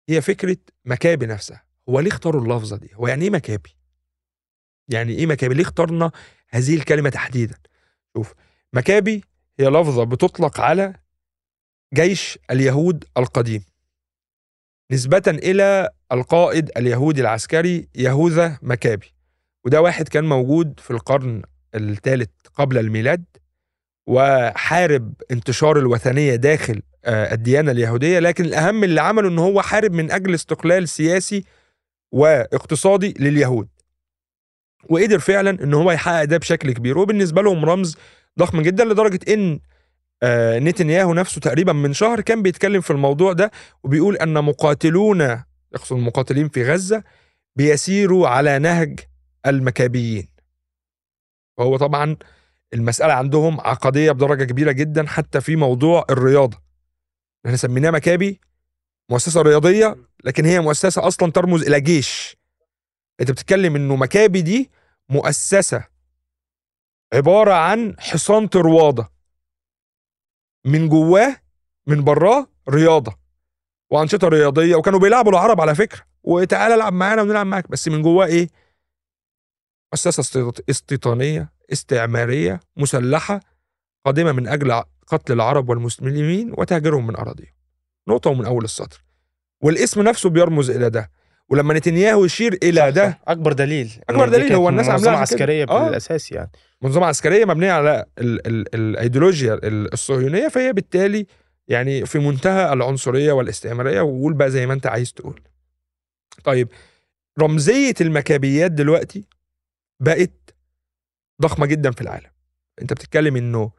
هي 0.09 0.21
فكرة 0.21 0.57
مكابي 0.85 1.25
نفسها. 1.25 1.63
هو 1.89 1.99
ليه 1.99 2.11
اختاروا 2.11 2.41
اللفظة 2.41 2.77
دي؟ 2.77 2.89
هو 2.93 3.07
يعني 3.07 3.23
إيه 3.23 3.29
مكابي؟ 3.29 3.69
يعني 4.89 5.13
إيه 5.13 5.25
مكابي؟ 5.25 5.53
ليه 5.55 5.63
اخترنا 5.63 6.11
هذه 6.49 6.75
الكلمة 6.75 7.09
تحديدا؟ 7.09 7.57
شوف 8.17 8.33
مكابي 8.73 9.23
هي 9.59 9.65
لفظة 9.67 10.03
بتطلق 10.03 10.59
على 10.61 10.93
جيش 11.93 12.39
اليهود 12.51 13.05
القديم. 13.17 13.63
نسبة 14.91 15.23
إلى 15.27 15.89
القائد 16.11 16.71
اليهودي 16.77 17.21
العسكري 17.21 17.87
يهوذا 17.95 18.57
مكابي. 18.61 19.13
وده 19.65 19.81
واحد 19.81 20.07
كان 20.07 20.23
موجود 20.23 20.79
في 20.79 20.91
القرن 20.91 21.41
الثالث 21.75 22.29
قبل 22.53 22.77
الميلاد 22.77 23.23
وحارب 24.07 25.13
انتشار 25.31 25.79
الوثنية 25.79 26.35
داخل 26.35 26.81
آه، 27.05 27.33
الديانة 27.33 27.71
اليهودية. 27.71 28.19
لكن 28.19 28.45
الأهم 28.45 28.83
اللي 28.83 29.01
عمله 29.01 29.29
إن 29.29 29.39
هو 29.39 29.61
حارب 29.61 29.91
من 29.91 30.11
أجل 30.11 30.33
استقلال 30.33 30.89
سياسي 30.89 31.43
واقتصادي 32.11 33.13
لليهود. 33.19 33.67
وقدر 34.89 35.19
فعلا 35.19 35.63
إن 35.63 35.73
هو 35.73 35.91
يحقق 35.91 36.23
ده 36.23 36.37
بشكل 36.37 36.71
كبير. 36.71 36.97
وبالنسبة 36.97 37.41
لهم 37.41 37.65
رمز 37.65 37.97
ضخم 38.39 38.61
جدا 38.61 38.85
لدرجة 38.85 39.19
إن 39.33 39.59
آه، 40.23 40.59
نتنياهو 40.59 41.13
نفسه 41.13 41.41
تقريبا 41.41 41.73
من 41.73 41.93
شهر 41.93 42.21
كان 42.21 42.41
بيتكلم 42.41 42.81
في 42.81 42.91
الموضوع 42.91 43.33
ده 43.33 43.51
وبيقول 43.83 44.17
أن 44.17 44.43
مقاتلون 44.43 45.21
يقصد 45.73 45.95
المقاتلين 45.97 46.49
في 46.49 46.63
غزة 46.63 47.03
بيسيروا 47.55 48.27
على 48.27 48.59
نهج 48.59 48.99
المكابيين. 49.45 50.27
وهو 51.57 51.77
طبعا 51.77 52.17
المسألة 52.73 53.13
عندهم 53.13 53.61
عقدية 53.61 54.11
بدرجة 54.11 54.43
كبيرة 54.43 54.71
جدا 54.71 55.07
حتى 55.07 55.41
في 55.41 55.55
موضوع 55.55 56.05
الرياضة. 56.09 56.57
إحنا 57.45 57.57
سميناه 57.57 57.91
مكابي 57.91 58.39
مؤسسة 59.09 59.41
رياضية 59.41 59.95
لكن 60.23 60.45
هي 60.45 60.59
مؤسسة 60.59 61.07
أصلا 61.07 61.31
ترمز 61.31 61.63
إلى 61.63 61.81
جيش. 61.81 62.37
أنت 63.21 63.31
بتتكلم 63.31 63.75
إنه 63.75 63.95
مكابي 63.95 64.41
دي 64.41 64.71
مؤسسة 65.09 65.83
عبارة 67.13 67.53
عن 67.53 67.95
حصان 67.99 68.47
طرواده 68.47 69.09
من 70.65 70.89
جواه 70.89 71.35
من 71.87 72.03
براه 72.03 72.47
رياضة 72.69 73.17
وأنشطة 73.91 74.27
رياضية 74.27 74.75
وكانوا 74.75 74.99
بيلعبوا 74.99 75.31
العرب 75.31 75.61
على 75.61 75.75
فكرة 75.75 76.01
وتعالى 76.23 76.75
العب 76.75 76.93
معانا 76.93 77.21
ونلعب 77.21 77.45
معاك 77.45 77.69
بس 77.69 77.87
من 77.87 78.01
جواه 78.01 78.25
إيه؟ 78.25 78.49
مؤسسة 79.93 80.21
استيط- 80.23 80.61
استيطانية 80.69 81.51
استعمارية 81.71 82.59
مسلحة 82.77 83.39
قادمة 84.05 84.31
من 84.31 84.47
أجل 84.47 84.83
قتل 85.07 85.33
العرب 85.33 85.69
والمسلمين 85.69 86.53
وتهجيرهم 86.57 87.07
من 87.07 87.15
أراضيهم. 87.15 87.53
نقطة 88.07 88.29
ومن 88.29 88.45
أول 88.45 88.63
السطر. 88.63 89.03
والاسم 89.61 90.01
نفسه 90.01 90.29
بيرمز 90.29 90.69
إلى 90.69 90.89
ده 90.89 91.11
ولما 91.49 91.73
نتنياهو 91.73 92.25
يشير 92.25 92.57
إلى 92.63 92.91
ده. 92.91 93.19
أكبر 93.27 93.53
دليل 93.53 93.91
أكبر 94.09 94.23
إن 94.25 94.31
دي 94.31 94.37
دليل 94.37 94.53
هو 94.53 94.69
الناس 94.69 94.87
منظمه 94.87 94.95
عاملاها 95.07 95.21
عشان 95.21 95.37
كده. 95.37 95.43
عسكرية 95.43 95.65
آه. 95.69 95.85
بالأساس 95.85 96.31
يعني 96.31 96.51
منظومة 96.81 97.05
عسكرية 97.05 97.45
مبنية 97.45 97.71
على 97.71 98.05
ال 98.19 98.47
ال 98.47 98.75
الإيديولوجيا 98.75 99.53
ال- 99.53 99.93
الصهيونية 99.93 100.47
فهي 100.47 100.73
بالتالي 100.73 101.25
يعني 101.67 102.05
في 102.05 102.19
منتهى 102.19 102.73
العنصرية 102.73 103.31
والاستعمارية 103.31 104.01
وقول 104.01 104.33
بقى 104.33 104.51
زي 104.51 104.65
ما 104.65 104.73
أنت 104.73 104.87
عايز 104.87 105.13
تقول. 105.13 105.41
طيب 106.43 106.69
رمزية 107.39 107.93
المكابيات 108.01 108.71
دلوقتي 108.71 109.23
بقت 109.99 110.31
ضخمة 111.41 111.65
جدا 111.65 111.91
في 111.91 112.01
العالم. 112.01 112.29
أنت 112.81 112.93
بتتكلم 112.93 113.35
إنه 113.35 113.71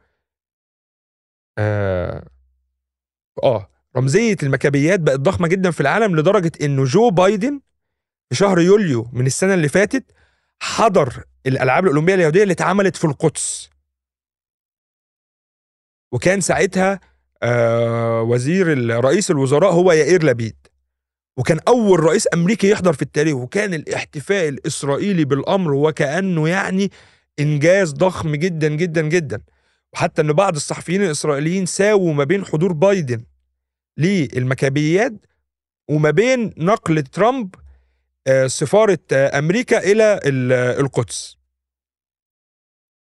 آه, 1.57 2.25
آه 3.43 3.69
رمزية 3.97 4.37
المكابيات 4.43 4.99
بقت 4.99 5.19
ضخمة 5.19 5.47
جدا 5.47 5.71
في 5.71 5.81
العالم 5.81 6.15
لدرجة 6.15 6.51
إنه 6.61 6.83
جو 6.83 7.09
بايدن 7.09 7.59
في 8.29 8.35
شهر 8.35 8.59
يوليو 8.59 9.09
من 9.13 9.25
السنة 9.25 9.53
اللي 9.53 9.69
فاتت 9.69 10.05
حضر 10.61 11.23
الألعاب 11.45 11.83
الأولمبية 11.83 12.15
اليهودية 12.15 12.43
اللي 12.43 12.51
اتعملت 12.51 12.95
في 12.95 13.05
القدس. 13.05 13.69
وكان 16.11 16.41
ساعتها 16.41 16.99
آه 17.43 18.21
وزير 18.21 18.89
رئيس 19.05 19.31
الوزراء 19.31 19.71
هو 19.73 19.91
يائير 19.91 20.25
لبيد. 20.25 20.55
وكان 21.37 21.59
أول 21.67 21.99
رئيس 21.99 22.27
أمريكي 22.33 22.69
يحضر 22.69 22.93
في 22.93 23.01
التاريخ. 23.01 23.35
وكان 23.35 23.73
الاحتفاء 23.73 24.49
الإسرائيلي 24.49 25.25
بالأمر 25.25 25.73
وكأنه 25.73 26.49
يعني 26.49 26.91
إنجاز 27.39 27.93
ضخم 27.93 28.35
جدا 28.35 28.67
جدا 28.67 29.01
جدا. 29.01 29.41
وحتى 29.93 30.21
إن 30.21 30.33
بعض 30.33 30.55
الصحفيين 30.55 31.03
الإسرائيليين 31.03 31.65
ساووا 31.65 32.13
ما 32.13 32.23
بين 32.23 32.45
حضور 32.45 32.73
بايدن 32.73 33.23
للمكابيات 33.99 35.13
وما 35.89 36.11
بين 36.11 36.53
نقل 36.57 37.03
ترامب 37.03 37.55
آه، 38.27 38.47
سفارة 38.47 38.99
آه، 39.11 39.39
أمريكا 39.39 39.77
إلى 39.77 40.03
آه، 40.53 40.79
القدس. 40.79 41.37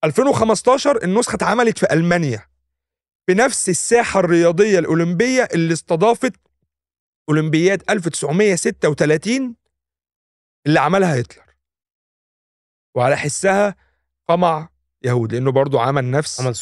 2015 0.05 1.05
النسخة 1.05 1.35
اتعملت 1.35 1.79
في 1.79 1.93
ألمانيا 1.93 2.47
بنفس 3.29 3.69
الساحة 3.69 4.21
الرياضية 4.21 4.79
الأولمبية 4.79 5.49
اللي 5.55 5.73
استضافت 5.73 6.33
أولمبياد 7.29 7.83
1936 7.91 9.57
اللي 10.67 10.81
عملها 10.81 11.21
هتلر. 11.21 11.57
وعلى 12.97 13.17
حسها 13.17 13.75
قمع 14.29 14.69
يهود 15.03 15.35
لأنه 15.35 15.53
برضو 15.53 15.79
عمل 15.79 16.11
نفس 16.11 16.41
عمل 16.41 16.55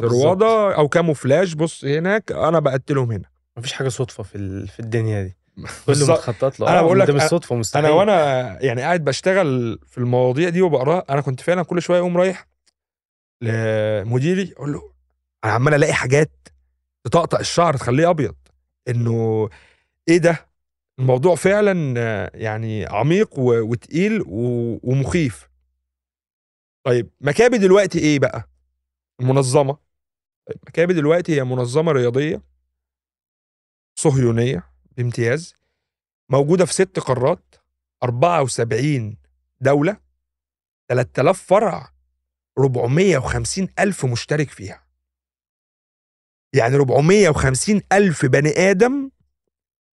طروادة 0.00 0.74
أو 0.74 0.88
كاموفلاج. 0.88 1.54
بص 1.54 1.84
هناك 1.84 2.32
أنا 2.32 2.58
بقتلهم 2.58 3.12
هنا. 3.12 3.31
مفيش 3.58 3.72
حاجة 3.72 3.88
صدفة 3.88 4.22
في 4.22 4.34
ال... 4.34 4.68
في 4.68 4.80
الدنيا 4.80 5.22
دي. 5.22 5.36
كله. 5.86 6.12
متخطط 6.12 6.60
له. 6.60 6.68
أنا 6.68 6.78
آه، 6.78 6.82
بقول 6.82 7.00
لك 7.00 7.06
ده 7.06 7.14
مش 7.14 7.22
صدفة 7.22 7.56
مستحيل. 7.56 7.84
أنا 7.84 7.94
وأنا 7.94 8.58
يعني 8.62 8.82
قاعد 8.82 9.04
بشتغل 9.04 9.78
في 9.86 9.98
المواضيع 9.98 10.48
دي 10.48 10.62
وبقراها 10.62 11.04
أنا 11.10 11.20
كنت 11.20 11.40
فعلا 11.40 11.62
كل 11.62 11.82
شوية 11.82 11.98
أقوم 11.98 12.16
رايح 12.16 12.46
لمديري 13.42 14.52
أقول 14.56 14.72
له 14.72 14.92
أنا 15.44 15.52
عمال 15.52 15.74
ألاقي 15.74 15.92
حاجات 15.92 16.48
تطقطق 17.04 17.38
الشعر 17.38 17.76
تخليه 17.76 18.10
أبيض. 18.10 18.34
إنه 18.88 19.48
إيه 20.08 20.18
ده؟ 20.18 20.46
الموضوع 20.98 21.34
فعلا 21.34 22.30
يعني 22.34 22.86
عميق 22.86 23.38
وتقيل 23.38 24.24
ومخيف. 24.26 25.48
طيب 26.86 27.10
مكابي 27.20 27.58
دلوقتي 27.58 27.98
إيه 27.98 28.18
بقى؟ 28.18 28.48
منظمة. 29.20 29.76
طيب 30.46 30.58
مكابي 30.68 30.94
دلوقتي 30.94 31.36
هي 31.36 31.44
منظمة 31.44 31.92
رياضية. 31.92 32.42
صهيونية 34.02 34.70
بامتياز 34.96 35.54
موجودة 36.30 36.64
في 36.64 36.72
ست 36.72 36.98
قارات 36.98 37.54
74 38.02 39.16
دولة 39.60 39.96
3000 40.88 41.42
فرع 41.42 41.92
450 42.58 43.68
ألف 43.78 44.06
مشترك 44.06 44.50
فيها. 44.50 44.86
يعني 46.52 46.74
450 46.76 47.80
ألف 47.92 48.26
بني 48.26 48.50
آدم 48.50 49.10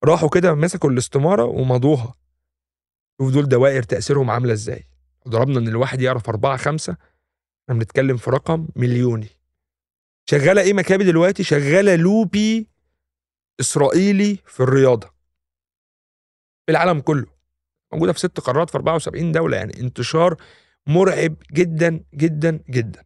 راحوا 0.04 0.30
كده 0.30 0.56
مسكوا 0.56 0.90
الاستمارة 0.90 1.44
ومضوها. 1.44 2.14
شوف 3.22 3.34
دول 3.34 3.50
دوائر 3.50 3.84
تأثيرهم 3.84 4.32
عاملة 4.32 4.54
إزاي. 4.54 4.84
ضربنا 5.28 5.60
إن 5.60 5.68
الواحد 5.68 6.02
يعرف 6.02 6.30
أربعة 6.30 6.58
خمسة 6.58 6.98
إحنا 7.64 7.80
بنتكلم 7.80 8.18
في 8.18 8.30
رقم 8.30 8.68
مليوني. 8.76 9.30
شغالة 10.30 10.62
إيه 10.62 10.74
مكابي 10.74 11.04
دلوقتي؟ 11.04 11.44
شغالة 11.44 11.96
لوبي 11.96 12.77
إسرائيلي 13.60 14.40
في 14.46 14.60
الرياضة. 14.60 15.08
في 16.66 16.72
العالم 16.72 17.00
كله. 17.00 17.26
موجودة 17.94 18.14
في 18.14 18.20
ست 18.20 18.40
قارات 18.40 18.70
في 18.70 18.76
74 18.78 19.32
دولة 19.32 19.58
يعني 19.58 19.80
انتشار 19.80 20.36
مرعب 20.88 21.36
جدا 21.54 22.04
جدا 22.14 22.60
جدا. 22.70 23.04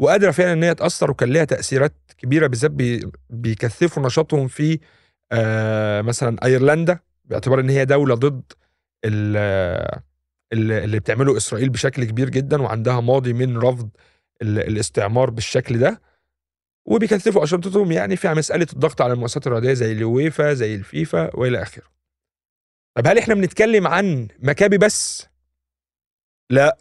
وقادرة 0.00 0.30
فعلا 0.30 0.52
إن 0.52 0.62
هي 0.62 0.74
تأثر 0.74 1.10
وكان 1.10 1.28
ليها 1.32 1.44
تأثيرات 1.44 1.94
كبيرة 2.18 2.46
بالذات 2.46 2.70
بي 2.70 3.10
بيكثفوا 3.30 4.02
نشاطهم 4.02 4.48
في 4.48 4.80
آه 5.32 6.00
مثلا 6.02 6.44
أيرلندا 6.44 6.98
باعتبار 7.24 7.60
إن 7.60 7.70
هي 7.70 7.84
دولة 7.84 8.14
ضد 8.14 8.52
ال- 9.04 10.00
ال- 10.52 10.72
اللي 10.72 10.98
بتعمله 11.00 11.36
إسرائيل 11.36 11.68
بشكل 11.68 12.04
كبير 12.04 12.28
جدا 12.30 12.62
وعندها 12.62 13.00
ماضي 13.00 13.32
من 13.32 13.58
رفض 13.58 13.90
ال- 14.42 14.58
الاستعمار 14.58 15.30
بالشكل 15.30 15.78
ده. 15.78 16.00
وبيكثفوا 16.86 17.40
انشطتهم 17.42 17.92
يعني 17.92 18.16
في 18.16 18.28
مسألة 18.28 18.66
الضغط 18.72 19.02
على 19.02 19.12
المؤسسات 19.12 19.46
الرياضية 19.46 19.72
زي 19.72 19.92
اليويفا 19.92 20.54
زي 20.54 20.74
الفيفا 20.74 21.36
وإلى 21.36 21.62
آخره. 21.62 21.84
طب 22.96 23.06
هل 23.06 23.18
إحنا 23.18 23.34
بنتكلم 23.34 23.86
عن 23.86 24.28
مكابي 24.38 24.78
بس؟ 24.78 25.26
لا. 26.50 26.78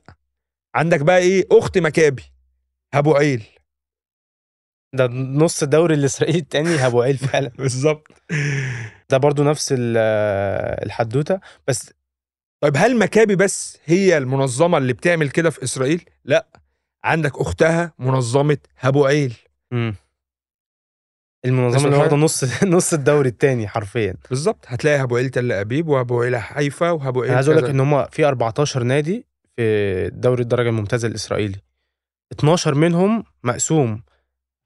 عندك 0.75 0.99
بقى 1.01 1.17
إيه؟ 1.17 1.45
أخت 1.51 1.77
مكابي 1.77 2.23
ابو 2.93 3.15
عيل. 3.15 3.43
ده 4.93 5.07
نص 5.07 5.63
الدوري 5.63 5.95
الإسرائيلي 5.95 6.39
التاني 6.39 6.85
ابو 6.85 7.01
عيل 7.01 7.17
فعلا. 7.17 7.49
بالظبط. 7.59 8.07
ده 9.09 9.17
برضو 9.17 9.43
نفس 9.43 9.71
ال- 9.77 9.97
الحدوتة. 10.85 11.39
بس 11.67 11.93
طيب 12.63 12.77
هل 12.77 12.99
مكابي 12.99 13.35
بس 13.35 13.77
هي 13.85 14.17
المنظمة 14.17 14.77
اللي 14.77 14.93
بتعمل 14.93 15.29
كده 15.29 15.49
في 15.49 15.63
إسرائيل؟ 15.63 16.05
لا. 16.25 16.47
عندك 17.03 17.39
أختها 17.39 17.93
منظمة 17.99 18.57
ابو 18.83 19.05
عيل. 19.05 19.35
المنظمة 21.45 21.85
اللي؟ 21.85 21.97
واخدة 21.97 22.15
نص 22.17 22.43
نص 22.63 22.93
الدوري 22.93 23.29
التاني 23.29 23.67
حرفيا 23.67 24.15
بالظبط 24.29 24.65
هتلاقي 24.67 25.03
أبو 25.03 25.17
عيل 25.17 25.29
تل 25.29 25.51
ابيب 25.51 25.87
وأبو 25.87 26.21
عيل 26.21 26.37
حيفا 26.37 26.91
وأبو 26.91 27.21
عيل 27.21 27.31
عايز 27.31 27.49
أقول 27.49 27.63
لك. 27.63 27.69
إن 27.69 27.79
هم 27.79 28.05
في 28.05 28.25
14 28.25 28.83
نادي 28.83 29.25
في 29.57 30.09
دوري 30.13 30.41
الدرجة 30.41 30.69
الممتازة 30.69 31.07
الإسرائيلي 31.07 31.57
12 32.31 32.75
منهم 32.75 33.23
مقسوم 33.43 34.03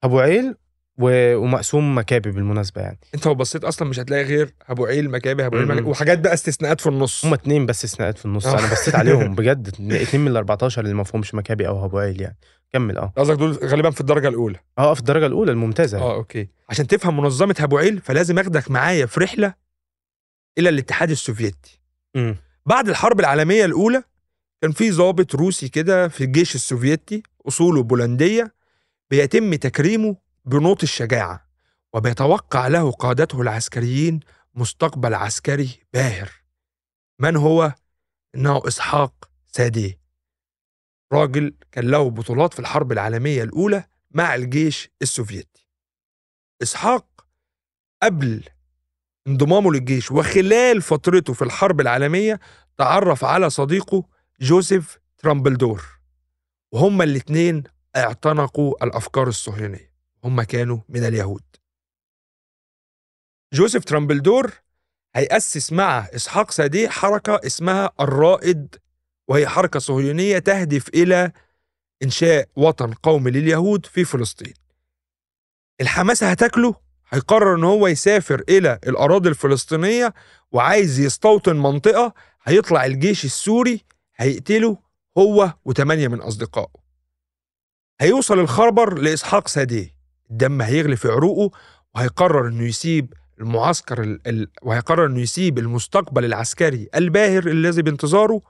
أبو 0.03 0.19
عيل 0.19 0.55
و- 0.97 1.35
ومقسوم 1.35 1.97
مكابي 1.97 2.31
بالمناسبة 2.31 2.81
يعني. 2.81 2.97
انت 3.15 3.25
لو 3.25 3.35
بصيت 3.35 3.63
أصلا 3.63 3.87
مش 3.87 3.99
هتلاقي 3.99 4.23
غير 4.23 4.53
أبو 4.69 4.85
عيل 4.85 5.09
مكابي 5.09 5.45
أبو 5.45 5.57
عيل. 5.57 5.67
مكابي 5.67 5.89
وحاجات 5.89 6.19
بقى 6.19 6.33
استثناءات 6.33 6.81
في 6.81 6.87
النص. 6.89 7.25
هم 7.25 7.33
اتنين 7.33 7.65
بس 7.65 7.85
استثناءات 7.85 8.17
في 8.17 8.25
النص. 8.25 8.45
آه. 8.45 8.59
أنا 8.59 8.71
بصيت 8.71 8.95
عليهم 8.95 9.35
بجد 9.35 9.67
اتنين 9.67 10.21
من 10.25 10.31
ال 10.31 10.37
14 10.37 10.81
اللي 10.81 10.93
ما 10.93 11.03
فيهمش 11.03 11.33
مكابي 11.35 11.67
أو 11.67 11.85
أبو 11.85 11.97
عيل 11.99 12.21
يعني. 12.21 12.37
كمل 12.73 12.97
آه. 12.97 13.13
قصدك 13.17 13.37
دول 13.37 13.51
غالبا 13.63 13.89
في 13.89 14.01
الدرجة 14.01 14.27
الأولى. 14.27 14.59
آه 14.77 14.93
في 14.93 14.99
الدرجة 14.99 15.25
الأولى 15.25 15.51
الممتازة. 15.51 15.97
آه 15.99 16.15
أوكي. 16.15 16.47
عشان 16.69 16.87
تفهم 16.87 17.17
منظمة 17.17 17.55
هابوعيل 17.59 17.99
فلازم 18.01 18.39
أخدك 18.39 18.71
معايا 18.71 19.05
في 19.05 19.19
رحلة 19.19 19.53
إلى 20.57 20.69
الاتحاد 20.69 21.09
السوفيتي. 21.11 21.79
مم. 22.15 22.35
بعد 22.65 22.89
الحرب 22.89 23.19
العالمية 23.19 23.65
الأولى 23.65 24.03
كان 24.61 24.71
في 24.71 24.91
ضابط 24.91 25.35
روسي 25.35 25.69
كده 25.69 26.07
في 26.07 26.23
الجيش 26.23 26.55
السوفيتي 26.55 27.23
أصوله 27.47 27.83
بولندية 27.83 28.53
بيتم 29.09 29.55
تكريمه 29.55 30.15
بنوط 30.45 30.83
الشجاعة 30.83 31.47
وبيتوقع 31.93 32.67
له 32.67 32.91
قادته 32.91 33.41
العسكريين 33.41 34.19
مستقبل 34.55 35.13
عسكري 35.13 35.79
باهر. 35.93 36.31
من 37.19 37.35
هو؟ 37.35 37.73
إنه 38.35 38.61
إسحاق 38.67 39.29
ساديه 39.47 39.99
راجل 41.13 41.55
كان 41.71 41.85
له 41.91 42.09
بطولات 42.09 42.53
في 42.53 42.59
الحرب 42.59 42.91
العالمية 42.91 43.43
الأولى 43.43 43.83
مع 44.11 44.35
الجيش 44.35 44.89
السوفيتي. 45.01 45.67
إسحاق 46.61 47.25
قبل 48.03 48.43
انضمامه 49.27 49.71
للجيش 49.71 50.11
وخلال 50.11 50.81
فترته 50.81 51.33
في 51.33 51.41
الحرب 51.41 51.81
العالمية 51.81 52.39
تعرف 52.77 53.25
على 53.25 53.49
صديقه 53.49 54.03
جوزيف 54.41 54.99
ترامبلدور 55.17 55.85
وهما 56.71 57.03
الاتنين 57.03 57.63
اعتنقوا 57.95 58.83
الأفكار 58.83 59.27
الصهيونية. 59.27 59.92
هما 60.23 60.43
كانوا 60.43 60.79
من 60.89 61.03
اليهود. 61.05 61.43
جوزيف 63.53 63.83
ترامبلدور 63.85 64.53
هيأسس 65.15 65.71
مع 65.73 66.07
إسحاق 66.15 66.51
ساديه 66.51 66.89
حركة 66.89 67.41
اسمها 67.45 67.89
الرائد 67.99 68.75
وهي 69.27 69.47
حركة 69.47 69.79
صهيونية 69.79 70.39
تهدف 70.39 70.89
إلى 70.89 71.31
إنشاء 72.03 72.49
وطن 72.55 72.93
قومي 72.93 73.31
لليهود 73.31 73.85
في 73.85 74.05
فلسطين. 74.05 74.53
الحماسة 75.81 76.31
هتاكله 76.31 76.75
هيقرر 77.09 77.55
إن 77.55 77.63
هو 77.63 77.87
يسافر 77.87 78.43
إلى 78.49 78.79
الأراضي 78.87 79.29
الفلسطينية 79.29 80.13
وعايز 80.51 80.99
يستوطن 80.99 81.55
منطقة 81.55 82.13
هيطلع 82.43 82.85
الجيش 82.85 83.25
السوري 83.25 83.85
هيقتله 84.15 84.77
هو 85.17 85.53
وثمانية 85.65 86.07
من 86.07 86.21
أصدقائه. 86.21 86.83
هيوصل 88.01 88.39
الخبر 88.39 88.93
لإسحاق 88.99 89.47
ساديه 89.47 89.95
الدم 90.33 90.61
هيغلي 90.61 90.95
في 90.95 91.07
عروقه 91.07 91.57
وهيقرر 91.95 92.47
إنه 92.47 92.63
يسيب 92.63 93.13
المعسكر 93.39 94.03
ال... 94.03 94.27
ال... 94.27 94.47
وهيقرر 94.61 95.05
إنه 95.05 95.19
يسيب 95.19 95.59
المستقبل 95.59 96.25
العسكري 96.25 96.89
الباهر 96.95 97.47
الذي 97.47 97.81
بانتظاره 97.81 98.41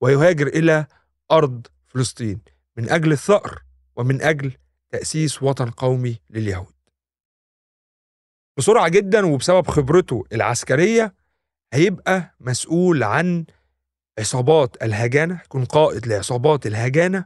ويهاجر 0.00 0.46
إلى 0.46 0.86
أرض 1.30 1.66
فلسطين 1.86 2.40
من 2.76 2.90
أجل 2.90 3.12
الثأر 3.12 3.62
ومن 3.96 4.22
أجل 4.22 4.52
تأسيس 4.90 5.42
وطن 5.42 5.70
قومي 5.70 6.20
لليهود 6.30 6.74
بسرعة 8.58 8.88
جدا 8.88 9.26
وبسبب 9.26 9.66
خبرته 9.66 10.24
العسكرية 10.32 11.14
هيبقى 11.72 12.34
مسؤول 12.40 13.02
عن 13.02 13.44
عصابات 14.18 14.82
الهجانة 14.82 15.40
يكون 15.44 15.64
قائد 15.64 16.06
لعصابات 16.06 16.66
الهجانة 16.66 17.24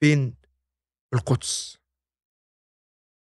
فين؟ 0.00 0.34
في 1.10 1.16
القدس 1.16 1.78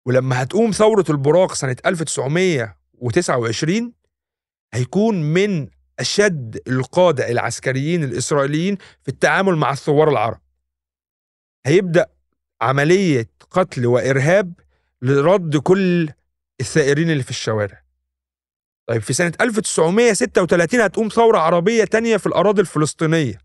ولما 0.06 0.42
هتقوم 0.42 0.70
ثورة 0.70 1.04
البراق 1.10 1.54
سنة 1.54 1.76
1929 1.86 3.92
هيكون 4.74 5.22
من 5.22 5.68
أشد 5.98 6.60
القادة 6.68 7.30
العسكريين 7.30 8.04
الإسرائيليين 8.04 8.76
في 9.02 9.08
التعامل 9.08 9.56
مع 9.56 9.72
الثوار 9.72 10.08
العرب. 10.08 10.40
هيبدأ 11.66 12.06
عملية 12.62 13.28
قتل 13.50 13.86
وإرهاب 13.86 14.52
لرد 15.02 15.56
كل 15.56 16.10
الثائرين 16.60 17.10
اللي 17.10 17.22
في 17.22 17.30
الشوارع. 17.30 17.82
طيب 18.86 19.02
في 19.02 19.12
سنة 19.12 19.32
1936 19.40 20.80
هتقوم 20.80 21.08
ثورة 21.08 21.38
عربية 21.38 21.84
تانية 21.84 22.16
في 22.16 22.26
الأراضي 22.26 22.60
الفلسطينية. 22.60 23.38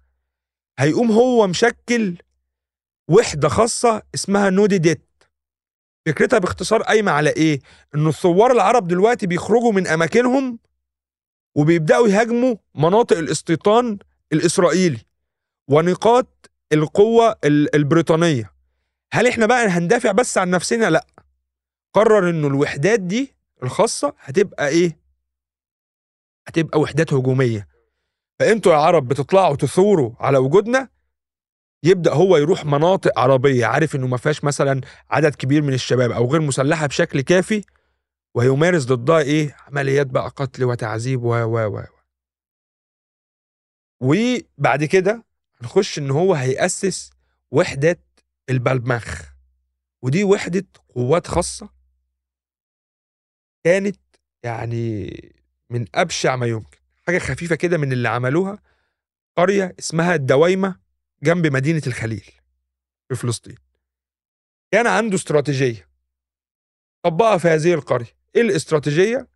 هيقوم 0.80 1.12
هو 1.12 1.48
مشكل 1.48 2.18
وحدة 3.08 3.50
خاصة 3.50 4.02
اسمها 4.16 4.50
نودي 4.50 4.78
ديت 4.78 5.06
فكرتها 6.06 6.40
باختصار 6.40 6.82
قايمة 6.84 7.12
على 7.12 7.30
إيه؟ 7.30 7.60
إن 7.96 8.08
الثوار 8.08 8.52
العرب 8.52 8.88
دلوقتي 8.88 9.28
بيخرجوا 9.28 9.72
من 9.72 9.88
أماكنهم 9.88 10.60
وبيبدأوا 11.56 12.08
يهاجموا 12.08 12.56
مناطق 12.76 13.18
الاستيطان 13.18 13.98
الإسرائيلي 14.34 15.00
ونقاط 15.70 16.52
القوة 16.74 17.36
ال- 17.44 17.76
البريطانية 17.76 18.52
هل 19.14 19.28
إحنا 19.28 19.46
بقى 19.46 19.68
هندافع 19.68 20.12
بس 20.12 20.38
عن 20.38 20.50
نفسنا؟ 20.50 20.90
لأ 20.90 21.06
قرر 21.94 22.30
إنه 22.30 22.48
الوحدات 22.48 23.00
دي 23.00 23.34
الخاصة 23.64 24.14
هتبقى 24.20 24.68
إيه؟ 24.68 25.00
هتبقى 26.48 26.80
وحدات 26.80 27.14
هجومية 27.14 27.68
فأنتوا 28.40 28.72
يا 28.74 28.78
عرب 28.78 29.08
بتطلعوا 29.08 29.56
تثوروا 29.56 30.12
على 30.20 30.38
وجودنا 30.38 30.90
يبدأ 31.86 32.14
هو 32.14 32.38
يروح 32.38 32.66
مناطق 32.66 33.20
عربية 33.20 33.66
عارف 33.66 33.96
إنه 33.96 34.08
ما 34.08 34.18
فيهاش 34.18 34.44
مثلا 34.44 34.82
عدد 35.10 35.36
كبير 35.36 35.62
من 35.62 35.74
الشباب 35.74 36.12
أو 36.12 36.32
غير 36.32 36.42
مسلحة 36.42 36.88
بشكل 36.88 37.22
كافي 37.22 37.64
ويمارس 38.36 38.86
ضدها 38.86 39.20
إيه؟ 39.20 39.56
عمليات 39.68 40.08
بقى 40.08 40.28
قتل 40.30 40.64
وتعذيب 40.64 41.24
و 41.24 41.36
و 41.36 41.68
و 41.68 41.84
وبعد 44.02 44.84
كده 44.84 45.26
هنخش 45.62 46.00
إن 46.00 46.12
هو 46.12 46.34
هيأسس 46.34 47.12
وحدة 47.52 48.00
البلمخ. 48.50 49.22
ودي 50.02 50.24
وحدة 50.24 50.66
قوات 50.96 51.28
خاصة 51.28 51.70
كانت 53.64 54.00
يعني 54.44 55.12
من 55.70 55.86
أبشع 55.96 56.36
ما 56.36 56.46
يمكن. 56.46 56.78
حاجة 57.08 57.20
خفيفة 57.20 57.56
كده 57.56 57.78
من 57.78 57.92
اللي 57.92 58.10
عملوها 58.10 58.60
قرية 59.38 59.76
اسمها 59.80 60.16
الدوايمة. 60.16 60.85
جنب 61.26 61.48
مدينة 61.48 61.82
الخليل 61.88 62.32
في 63.10 63.16
فلسطين. 63.16 63.56
كان 64.72 64.88
عنده 64.88 65.16
استراتيجية. 65.16 65.90
طبقها 67.06 67.38
في 67.38 67.48
هذه 67.48 67.74
القرية. 67.74 68.18
إيه 68.36 68.42
الاستراتيجية؟ 68.42 69.28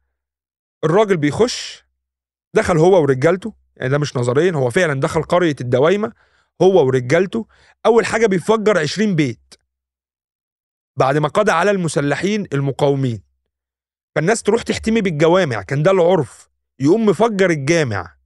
الراجل 0.84 1.18
بيخش 1.18 1.84
دخل 2.56 2.78
هو 2.78 3.02
ورجالته 3.02 3.54
يعني 3.76 3.90
ده 3.90 3.98
مش 3.98 4.18
نظريا 4.18 4.52
هو 4.52 4.70
فعلا 4.70 5.00
دخل 5.00 5.24
قرية 5.24 5.56
الدوايمة 5.62 6.14
هو 6.62 6.86
ورجالته. 6.88 7.48
أول 7.86 8.06
حاجة 8.06 8.28
بيفجر 8.28 8.78
20 8.78 9.16
بيت. 9.16 9.54
بعد 11.00 11.18
ما 11.18 11.28
قضى 11.28 11.52
على 11.52 11.72
المسلحين 11.72 12.48
المقاومين. 12.54 13.24
فالناس 14.16 14.44
تروح 14.44 14.62
تحتمي 14.62 15.02
بالجوامع 15.02 15.62
كان 15.62 15.84
ده 15.84 15.92
العرف. 15.92 16.50
يقوم 16.80 17.06
مفجر 17.06 17.50
الجامع. 17.50 18.19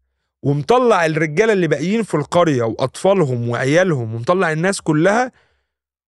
ومطلع 0.43 1.05
الرجالة 1.05 1.53
اللي 1.53 1.67
باقيين 1.67 2.03
في 2.03 2.13
القرية 2.13 2.63
وأطفالهم 2.63 3.49
وعيالهم 3.49 4.13
ومطلع 4.13 4.51
الناس 4.51 4.81
كلها 4.81 5.31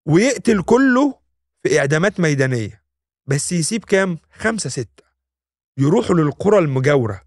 ويقتل 0.06 0.62
كله 0.62 1.18
في 1.62 1.78
إعدامات 1.78 2.20
ميدانية. 2.20 2.84
بس 3.26 3.52
يسيب 3.52 3.84
كام؟ 3.84 4.18
خمسة 4.32 4.70
ستة. 4.70 5.04
يروحوا 5.78 6.16
للقرى 6.16 6.58
المجاورة 6.58 7.22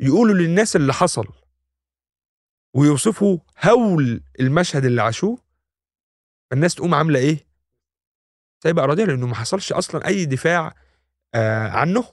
يقولوا 0.00 0.34
للناس 0.34 0.76
اللي 0.76 0.92
حصل. 0.92 1.26
ويوصفوا 2.74 3.38
هول 3.64 4.22
المشهد 4.40 4.84
اللي 4.84 5.02
عاشوه. 5.02 5.38
فالناس 6.50 6.74
تقوم 6.74 6.94
عاملة 6.94 7.18
إيه؟ 7.18 7.46
سايبة 8.62 8.84
أراضيها 8.84 9.06
لأنه 9.06 9.26
ما 9.26 9.34
حصلش 9.34 9.72
أصلا 9.72 10.06
أي 10.06 10.24
دفاع 10.24 10.74
آه 11.34 11.68
عنه. 11.68 12.04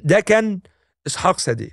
ده 0.00 0.20
كان 0.20 0.60
إسحاق 1.06 1.38
سدي 1.38 1.72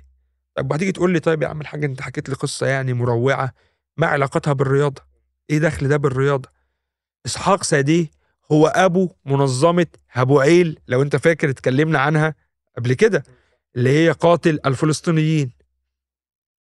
طب 0.56 0.72
هتيجي 0.72 0.92
تقول 0.92 1.12
لي 1.12 1.20
طيب 1.20 1.42
يا 1.42 1.48
عم 1.48 1.60
الحاج 1.60 1.84
أنت 1.84 2.00
حكيت 2.00 2.28
لي 2.28 2.34
قصة 2.34 2.66
يعني 2.66 2.92
مروعة 2.92 3.52
ما 3.96 4.06
علاقتها 4.06 4.52
بالرياضة؟ 4.52 5.02
إيه 5.50 5.58
دخل 5.58 5.88
ده 5.88 5.96
بالرياضة؟ 5.96 6.48
إسحاق 7.26 7.62
سدي 7.62 8.10
هو 8.52 8.66
أبو 8.66 9.10
منظمة 9.24 9.86
هابوعيل 10.12 10.78
لو 10.88 11.02
أنت 11.02 11.16
فاكر 11.16 11.50
اتكلمنا 11.50 11.98
عنها 11.98 12.34
قبل 12.76 12.92
كده 12.92 13.22
اللي 13.76 13.90
هي 13.90 14.10
قاتل 14.10 14.58
الفلسطينيين 14.66 15.50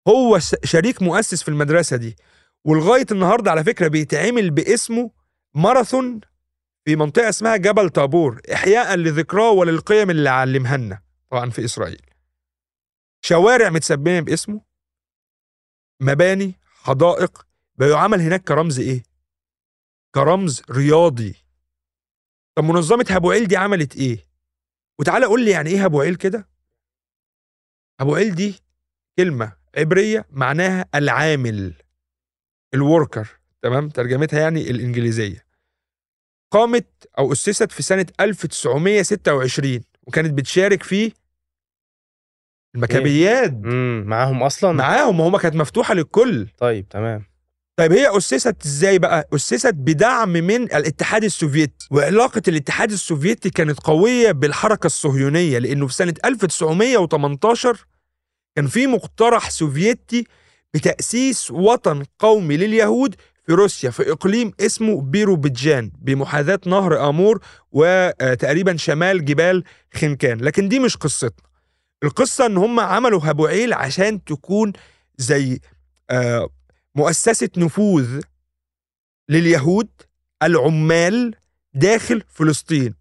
هو 0.07 0.39
شريك 0.63 1.01
مؤسس 1.01 1.43
في 1.43 1.49
المدرسة 1.49 1.97
دي 1.97 2.15
ولغاية 2.65 3.05
النهاردة 3.11 3.51
على 3.51 3.63
فكرة 3.63 3.88
بيتعمل 3.88 4.49
باسمه 4.49 5.11
ماراثون 5.53 6.19
في 6.86 6.95
منطقة 6.95 7.30
اسمها 7.30 7.57
جبل 7.57 7.89
طابور 7.89 8.41
إحياء 8.53 8.95
لذكراه 8.95 9.51
وللقيم 9.51 10.09
اللي 10.09 10.30
علمها 10.30 10.78
لنا 10.78 10.99
طبعا 11.30 11.49
في 11.49 11.65
إسرائيل 11.65 12.01
شوارع 13.28 13.69
متسمية 13.69 14.19
باسمه 14.19 14.61
مباني 16.01 16.53
حدائق 16.84 17.47
بيعمل 17.75 18.21
هناك 18.21 18.43
كرمز 18.43 18.80
إيه؟ 18.80 19.03
كرمز 20.15 20.61
رياضي 20.71 21.36
طب 22.57 22.63
منظمة 22.63 23.05
هابوعيل 23.09 23.47
دي 23.47 23.57
عملت 23.57 23.95
إيه؟ 23.95 24.28
وتعالى 24.99 25.25
قول 25.25 25.45
لي 25.45 25.51
يعني 25.51 25.69
إيه 25.69 25.86
هابوعيل 25.86 26.15
كده؟ 26.15 26.49
هابوعيل 28.01 28.36
دي 28.36 28.59
كلمة 29.17 29.57
عبرية 29.78 30.25
معناها 30.30 30.86
العامل 30.95 31.73
ال 32.74 32.81
worker 32.81 33.28
تمام 33.61 33.89
ترجمتها 33.89 34.39
يعني 34.39 34.61
الإنجليزية 34.71 35.45
قامت 36.51 37.07
أو 37.17 37.32
أسست 37.32 37.71
في 37.71 37.84
سنة 37.84 38.05
1926 38.19 39.82
وكانت 40.07 40.34
بتشارك 40.34 40.84
في 40.84 41.13
المكابيات. 42.78 43.53
معاهم 44.05 44.43
أصلا؟ 44.43 44.71
معاهم 44.71 45.19
وهما 45.19 45.38
كانت 45.38 45.55
مفتوحة 45.55 45.93
للكل. 45.93 46.47
طيب 46.57 46.89
تمام. 46.89 47.23
طيب 47.78 47.91
هي 47.91 48.17
أسست 48.17 48.65
إزاي 48.65 48.99
بقى؟ 48.99 49.28
أسست 49.36 49.73
بدعم 49.73 50.30
من 50.30 50.61
الاتحاد 50.63 51.23
السوفيتي 51.23 51.88
وعلاقة 51.91 52.41
الاتحاد 52.47 52.91
السوفيتي 52.91 53.49
كانت 53.49 53.80
قوية 53.80 54.32
بالحركة 54.32 54.86
الصهيونية 54.86 55.57
لأنه 55.59 55.88
في 55.88 55.93
سنة 55.93 56.13
1918 56.25 57.86
كان 58.55 58.67
في 58.67 58.88
مقترح 58.88 59.49
سوفيتي 59.49 60.23
بتأسيس 60.73 61.51
وطن 61.51 62.03
قومي 62.19 62.57
لليهود 62.57 63.15
في 63.45 63.53
روسيا 63.53 63.89
في 63.89 64.11
إقليم 64.11 64.51
اسمه 64.61 65.01
بيروبيدجان 65.01 65.91
بمحاذاة 66.01 66.59
نهر 66.65 67.09
آمور 67.09 67.39
وتقريبا 67.71 68.78
شمال 68.78 69.25
جبال 69.25 69.63
خنكان. 69.93 70.38
لكن 70.41 70.69
دي 70.69 70.80
مش 70.80 70.97
قصتنا. 70.97 71.47
القصة 72.04 72.45
إن 72.45 72.58
هم 72.58 72.80
عملوا 72.80 73.22
هابوعيل 73.24 73.74
عشان 73.74 74.24
تكون 74.24 74.74
زي 75.18 75.60
آه، 76.10 76.50
مؤسسة 76.95 77.50
نفوذ 77.58 78.22
لليهود 79.30 79.89
العمال 80.43 81.36
داخل 81.74 82.24
فلسطين. 82.28 82.95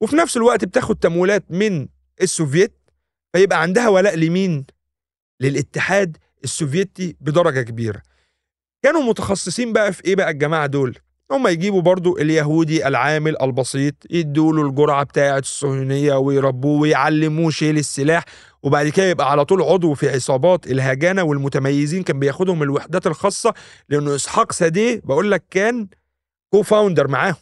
وفي 0.00 0.16
نفس 0.16 0.36
الوقت 0.36 0.64
بتاخد 0.64 0.96
تمويلات 0.96 1.50
من 1.50 1.88
السوفيت 2.22 2.72
فيبقى 3.32 3.62
عندها 3.62 3.88
ولاء 3.88 4.16
لمين؟ 4.16 4.66
للاتحاد 5.40 6.16
السوفيتي 6.44 7.16
بدرجة 7.20 7.62
كبيرة. 7.62 8.02
كانوا 8.82 9.02
متخصصين 9.02 9.72
بقى 9.72 9.92
في 9.92 10.04
إيه 10.04 10.16
بقى 10.16 10.30
الجماعة 10.30 10.66
دول؟ 10.66 10.98
هم 11.32 11.46
يجيبوا 11.48 11.82
برضو 11.82 12.18
اليهودي 12.18 12.86
العامل 12.88 13.42
البسيط 13.42 13.94
يدوا 14.10 14.52
له 14.52 14.62
الجرعة 14.68 15.04
بتاعة 15.04 15.38
الصهيونية 15.38 16.14
ويربوه 16.14 16.80
ويعلموه 16.80 17.50
شيل 17.50 17.78
السلاح 17.78 18.24
وبعد 18.62 18.88
كده 18.88 19.06
يبقى 19.06 19.30
على 19.30 19.44
طول 19.44 19.62
عضو 19.62 19.94
في 19.94 20.08
عصابات 20.10 20.66
الهاجاناه 20.66 21.22
والمتميزين 21.22 22.02
كان 22.02 22.18
بياخدهم 22.18 22.62
الوحدات 22.62 23.06
الخاصة 23.06 23.54
لأنه 23.88 24.14
إسحاق 24.14 24.52
ساديه 24.52 25.00
بقول 25.04 25.30
لك 25.30 25.44
كان 25.50 25.88
co-founder 26.52 27.08
معاهم. 27.08 27.36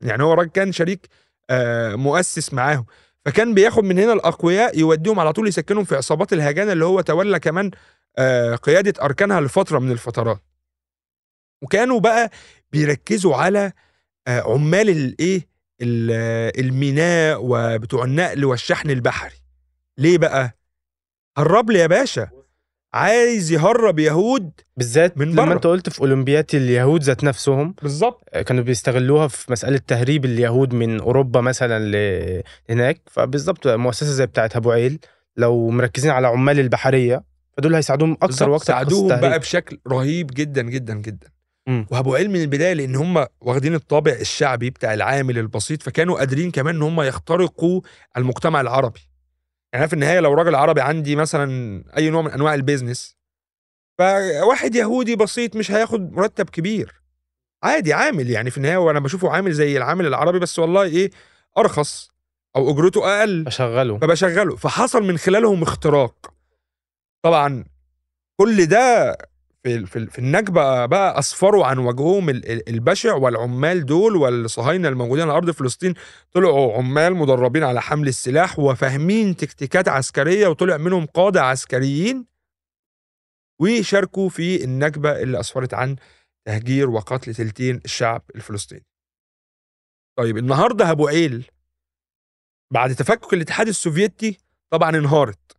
يعني 0.00 0.22
هو 0.22 0.32
راجل 0.32 0.50
كان 0.50 0.72
شريك 0.72 1.08
آه 1.50 1.94
مؤسس 1.94 2.54
معاهم. 2.54 2.86
فكان 3.24 3.54
بياخد 3.54 3.84
من 3.84 3.98
هنا 3.98 4.12
الأقوياء 4.12 4.78
يوديهم 4.78 5.20
على 5.20 5.32
طول 5.32 5.48
يسكنهم 5.48 5.84
في 5.84 5.96
عصابات 5.96 6.32
الهجانة 6.32 6.72
اللي 6.72 6.84
هو 6.84 7.00
تولى 7.00 7.40
كمان 7.40 7.70
آه 8.18 8.54
قيادة 8.54 9.04
أركانها 9.04 9.40
لفترة 9.40 9.78
من 9.78 9.90
الفترات. 9.90 10.40
وكانوا 11.62 12.00
بقى 12.00 12.30
بيركزوا 12.72 13.36
على 13.36 13.72
آه، 14.28 14.40
عمال 14.40 14.88
الايه 14.88 15.46
ال- 15.82 16.60
الميناء 16.66 17.38
وبتوع 17.42 18.04
النقل 18.04 18.44
والشحن 18.44 18.90
البحري. 18.90 19.34
ليه 19.98 20.18
بقى؟ 20.18 20.56
هرب 21.38 21.70
لي 21.70 21.78
يا 21.78 21.86
باشا. 21.86 22.28
عايز 22.94 23.52
يهرب 23.52 23.98
يهود 23.98 24.50
بالذات 24.76 25.18
من 25.18 25.30
لما. 25.34 25.52
انت 25.52 25.66
قلت 25.66 25.88
في 25.88 26.00
اولمبيات 26.00 26.54
اليهود 26.54 27.02
ذات 27.02 27.24
نفسهم. 27.24 27.74
بالظبط. 27.82 28.24
آه، 28.32 28.42
كانوا 28.42 28.64
بيستغلوها 28.64 29.28
في 29.28 29.52
مسألة 29.52 29.78
تهريب 29.78 30.24
اليهود 30.24 30.74
من 30.74 31.00
أوروبا 31.00 31.40
مثلا 31.40 31.78
ل- 31.78 32.42
هناك. 32.70 33.00
فبالظبط 33.06 33.66
مؤسسة 33.68 34.06
زي 34.12 34.26
بتاعه 34.26 34.50
أبو 34.54 34.70
عيل 34.70 34.98
لو 35.36 35.70
مركزين 35.70 36.10
على 36.10 36.26
عمال 36.26 36.60
البحرية 36.60 37.24
فدول 37.56 37.74
هيساعدوهم 37.74 38.14
في 38.14 38.20
قصة 38.26 38.58
ساعدوهم. 38.58 39.08
بقى 39.20 39.38
بشكل 39.38 39.78
رهيب 39.88 40.26
جدا 40.34 40.62
جدا 40.62 40.94
جدا. 40.94 41.28
مم. 41.68 41.86
وابو 41.90 42.14
علم 42.14 42.32
من 42.32 42.42
البداية 42.42 42.72
لأن 42.72 42.96
هم 42.96 43.26
واخدين 43.40 43.74
الطابع 43.74 44.12
الشعبي 44.12 44.70
بتاع 44.70 44.94
العامل 44.94 45.38
البسيط 45.38 45.82
فكانوا 45.82 46.18
قادرين 46.18 46.50
كمان 46.50 46.74
إن 46.76 46.82
هم 46.82 47.00
يخترقوا 47.00 47.80
المجتمع 48.16 48.60
العربي. 48.60 49.00
يعني 49.72 49.88
في 49.88 49.92
النهاية 49.92 50.20
لو 50.20 50.34
راجل 50.34 50.54
عربي 50.54 50.80
عندي 50.80 51.16
مثلا 51.16 51.84
أي 51.96 52.10
نوع 52.10 52.22
من 52.22 52.30
أنواع 52.30 52.54
البيزنس 52.54 53.16
فواحد 53.98 54.74
يهودي 54.74 55.16
بسيط 55.16 55.56
مش 55.56 55.70
هياخد 55.70 56.12
مرتب 56.12 56.50
كبير. 56.50 57.02
عادي 57.62 57.92
عامل 57.92 58.30
يعني 58.30 58.50
في 58.50 58.56
النهاية 58.56 58.76
وأنا 58.76 59.00
بشوفه 59.00 59.30
عامل 59.30 59.52
زي 59.52 59.76
العامل 59.76 60.06
العربي 60.06 60.38
بس 60.38 60.58
والله 60.58 60.82
إيه 60.82 61.10
أرخص 61.58 62.10
أو 62.56 62.70
أجرته 62.70 63.18
أقل. 63.18 63.44
فشغلوا 63.46 63.98
فبشغله. 63.98 64.56
فحصل 64.56 65.02
من 65.02 65.18
خلالهم 65.18 65.62
اختراق. 65.62 66.34
طبعا 67.22 67.64
كل 68.40 68.66
ده 68.66 69.16
في 69.68 69.86
في, 69.86 70.06
في 70.06 70.18
النكبه 70.18 70.86
بقى 70.86 71.18
اسفروا 71.18 71.66
عن 71.66 71.78
وجههم 71.78 72.30
ال- 72.30 72.52
ال- 72.52 72.68
البشع 72.68 73.14
والعمال 73.14 73.86
دول 73.86 74.16
والصهاينة 74.16 74.88
الموجودين 74.88 75.24
على 75.24 75.36
أرض 75.36 75.50
فلسطين. 75.50 75.94
طلعوا 76.32 76.76
عمال 76.78 77.14
مدربين 77.16 77.64
على 77.64 77.80
حمل 77.82 78.08
السلاح 78.08 78.58
وفاهمين 78.58 79.36
تكتيكات 79.36 79.88
عسكرية 79.88 80.48
وطلع 80.48 80.76
منهم 80.76 81.06
قادة 81.06 81.42
عسكريين 81.42 82.26
وشاركوا 83.60 84.28
في 84.28 84.64
النكبه 84.64 85.22
اللي 85.22 85.40
اسفرت 85.40 85.74
عن 85.74 85.96
تهجير 86.46 86.90
وقتل 86.90 87.34
تلتين 87.34 87.80
الشعب 87.84 88.22
الفلسطيني. 88.34 88.86
طيب 90.18 90.38
النهارده 90.38 90.90
هابوعيل 90.90 91.50
بعد 92.72 92.94
تفكك 92.94 93.34
الاتحاد 93.34 93.68
السوفيتي 93.68 94.38
طبعا 94.72 94.90
انهارت. 94.96 95.57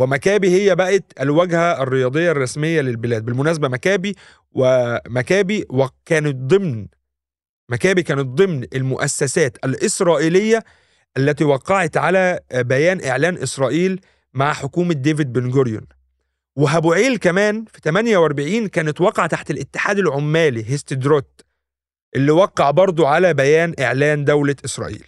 ومكابي 0.00 0.48
هي 0.48 0.74
بقت 0.74 1.04
الواجهة 1.20 1.82
الرياضية 1.82 2.30
الرسمية 2.30 2.80
للبلاد. 2.80 3.24
بالمناسبة 3.24 3.68
مكابي 3.68 4.16
ومكابي 4.52 5.66
وكانت 5.70 6.36
ضمن 6.36 6.86
مكابي 7.68 8.02
كانت 8.02 8.26
ضمن 8.26 8.66
المؤسسات 8.74 9.58
الإسرائيلية 9.64 10.64
التي 11.16 11.44
وقعت 11.44 11.96
على 11.96 12.40
بيان 12.54 13.04
إعلان 13.04 13.36
إسرائيل 13.36 14.00
مع 14.34 14.52
حكومة 14.52 14.94
ديفيد 14.94 15.32
بن 15.32 15.50
جوريون. 15.50 15.86
وهابوعيل 16.56 17.16
كمان 17.16 17.64
في 17.64 17.80
48 17.84 18.68
كانت 18.68 19.00
وقع 19.00 19.26
تحت 19.26 19.50
الاتحاد 19.50 19.98
العمالي 19.98 20.70
هيستدروت 20.70 21.40
اللي 22.16 22.32
وقع 22.32 22.70
برضو 22.70 23.06
على 23.06 23.34
بيان 23.34 23.74
إعلان 23.80 24.24
دولة 24.24 24.56
إسرائيل. 24.64 25.04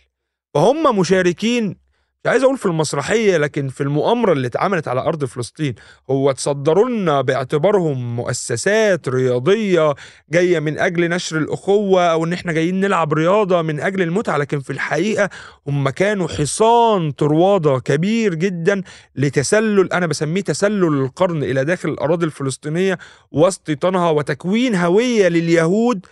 فهم 0.54 0.98
مشاركين 0.98 1.81
مش 2.24 2.30
عايز 2.30 2.42
أقول 2.42 2.58
في 2.58 2.66
المسرحية 2.66 3.36
لكن 3.36 3.68
في 3.68 3.80
المؤامرة 3.80 4.32
اللي 4.32 4.46
اتعملت 4.46 4.88
على 4.88 5.00
أرض 5.00 5.24
فلسطين 5.24 5.74
هو 6.10 6.32
تصدروا 6.32 6.88
لنا 6.88 7.20
باعتبارهم 7.20 8.16
مؤسسات 8.16 9.08
رياضية 9.08 9.94
جاية 10.30 10.58
من 10.60 10.78
أجل 10.78 11.08
نشر 11.08 11.38
الأخوة 11.38 12.02
أو 12.04 12.24
إن 12.24 12.32
إحنا 12.32 12.52
جايين 12.52 12.80
نلعب 12.80 13.12
رياضة 13.12 13.62
من 13.62 13.80
أجل 13.80 14.02
المتعة 14.02 14.36
لكن 14.38 14.60
في 14.60 14.70
الحقيقة 14.70 15.30
هم 15.66 15.88
كانوا 15.90 16.28
حصان 16.28 17.10
طرواده 17.10 17.78
كبير 17.78 18.34
جدا 18.34 18.82
لتسلل 19.16 19.92
أنا 19.92 20.06
بسميه 20.06 20.40
تسلل 20.40 20.84
القرن 21.04 21.42
إلى 21.44 21.64
داخل 21.64 21.88
الأراضي 21.88 22.26
الفلسطينية 22.26 22.98
واستيطانها 23.30 24.10
وتكوين 24.10 24.74
هوية 24.74 25.28
لليهود 25.28 26.06